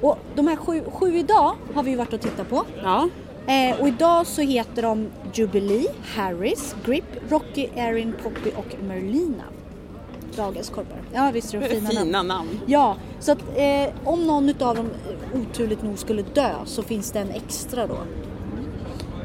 Och 0.00 0.18
de 0.34 0.46
här 0.48 0.56
sju, 0.56 0.82
sju 0.92 1.16
idag 1.16 1.54
har 1.74 1.82
vi 1.82 1.90
ju 1.90 1.96
varit 1.96 2.12
och 2.12 2.20
tittat 2.20 2.48
på. 2.48 2.64
Ja, 2.82 3.08
Eh, 3.46 3.80
och 3.80 3.88
idag 3.88 4.26
så 4.26 4.40
heter 4.42 4.82
de 4.82 5.08
Jubilee, 5.34 5.86
Harris, 6.16 6.76
Grip, 6.84 7.04
Rocky, 7.28 7.68
Erin, 7.76 8.14
Poppy 8.22 8.50
och 8.56 8.82
Merlina. 8.88 9.42
Dagens 10.36 10.70
korpar. 10.70 11.02
Ja 11.12 11.30
visst 11.34 11.54
är 11.54 11.60
de 11.60 11.68
fina, 11.68 11.90
fina, 11.90 12.04
namn. 12.04 12.28
namn. 12.28 12.60
Ja, 12.66 12.96
så 13.20 13.32
att 13.32 13.38
eh, 13.56 13.88
om 14.04 14.26
någon 14.26 14.48
av 14.48 14.76
dem 14.76 14.86
eh, 15.32 15.40
oturligt 15.40 15.82
nog 15.82 15.98
skulle 15.98 16.22
dö 16.22 16.50
så 16.64 16.82
finns 16.82 17.12
det 17.12 17.18
en 17.18 17.30
extra 17.30 17.86
då. 17.86 17.98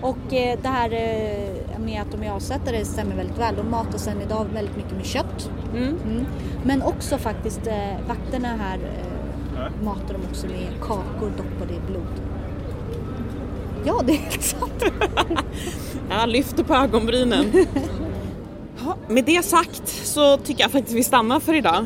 Och 0.02 0.34
eh, 0.34 0.60
det 0.62 0.68
här 0.68 0.94
eh, 0.94 1.80
med 1.80 2.02
att 2.02 2.12
de 2.12 2.24
är 2.24 2.32
avsättare 2.32 2.86
stämmer 2.86 3.16
väldigt 3.16 3.38
väl. 3.38 3.56
De 3.56 3.72
matas 3.72 4.08
än 4.08 4.22
idag 4.22 4.46
väldigt 4.54 4.78
mycket 4.78 4.92
med 4.92 5.06
kött. 5.06 5.50
Mm. 5.76 5.96
Mm. 6.04 6.26
Men 6.64 6.82
också 6.82 7.18
faktiskt 7.18 7.68
eh, 7.68 8.08
vakterna 8.08 8.48
här 8.48 8.78
eh, 8.78 9.84
matar 9.84 10.14
de 10.14 10.30
också 10.32 10.48
med 10.48 10.68
kakor 10.82 11.32
doppade 11.38 11.74
i 11.74 11.80
blod. 11.88 12.22
Ja, 13.86 14.02
det 14.06 14.12
är 14.14 14.18
helt 14.30 14.44
sant. 14.44 14.84
Jag 16.10 16.30
lyfter 16.30 16.64
på 16.64 16.74
ögonbrynen. 16.74 17.46
Jaha, 18.88 18.98
med 19.08 19.26
det 19.26 19.46
sagt 19.46 19.88
så 19.88 20.38
tycker 20.38 20.62
jag 20.62 20.72
faktiskt 20.72 20.98
vi 20.98 21.04
stannar 21.04 21.40
för 21.40 21.54
idag. 21.54 21.86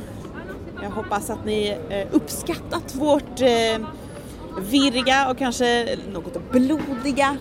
Jag 0.83 0.89
hoppas 0.89 1.29
att 1.29 1.45
ni 1.45 1.77
eh, 1.89 2.07
uppskattat 2.11 2.95
vårt 2.95 3.41
eh, 3.41 3.85
virriga 4.59 5.29
och 5.29 5.37
kanske 5.37 5.97
något 6.13 6.51
blodiga 6.51 7.37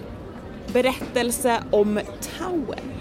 berättelse 0.73 1.63
om 1.71 2.01
Tauen. 2.39 2.99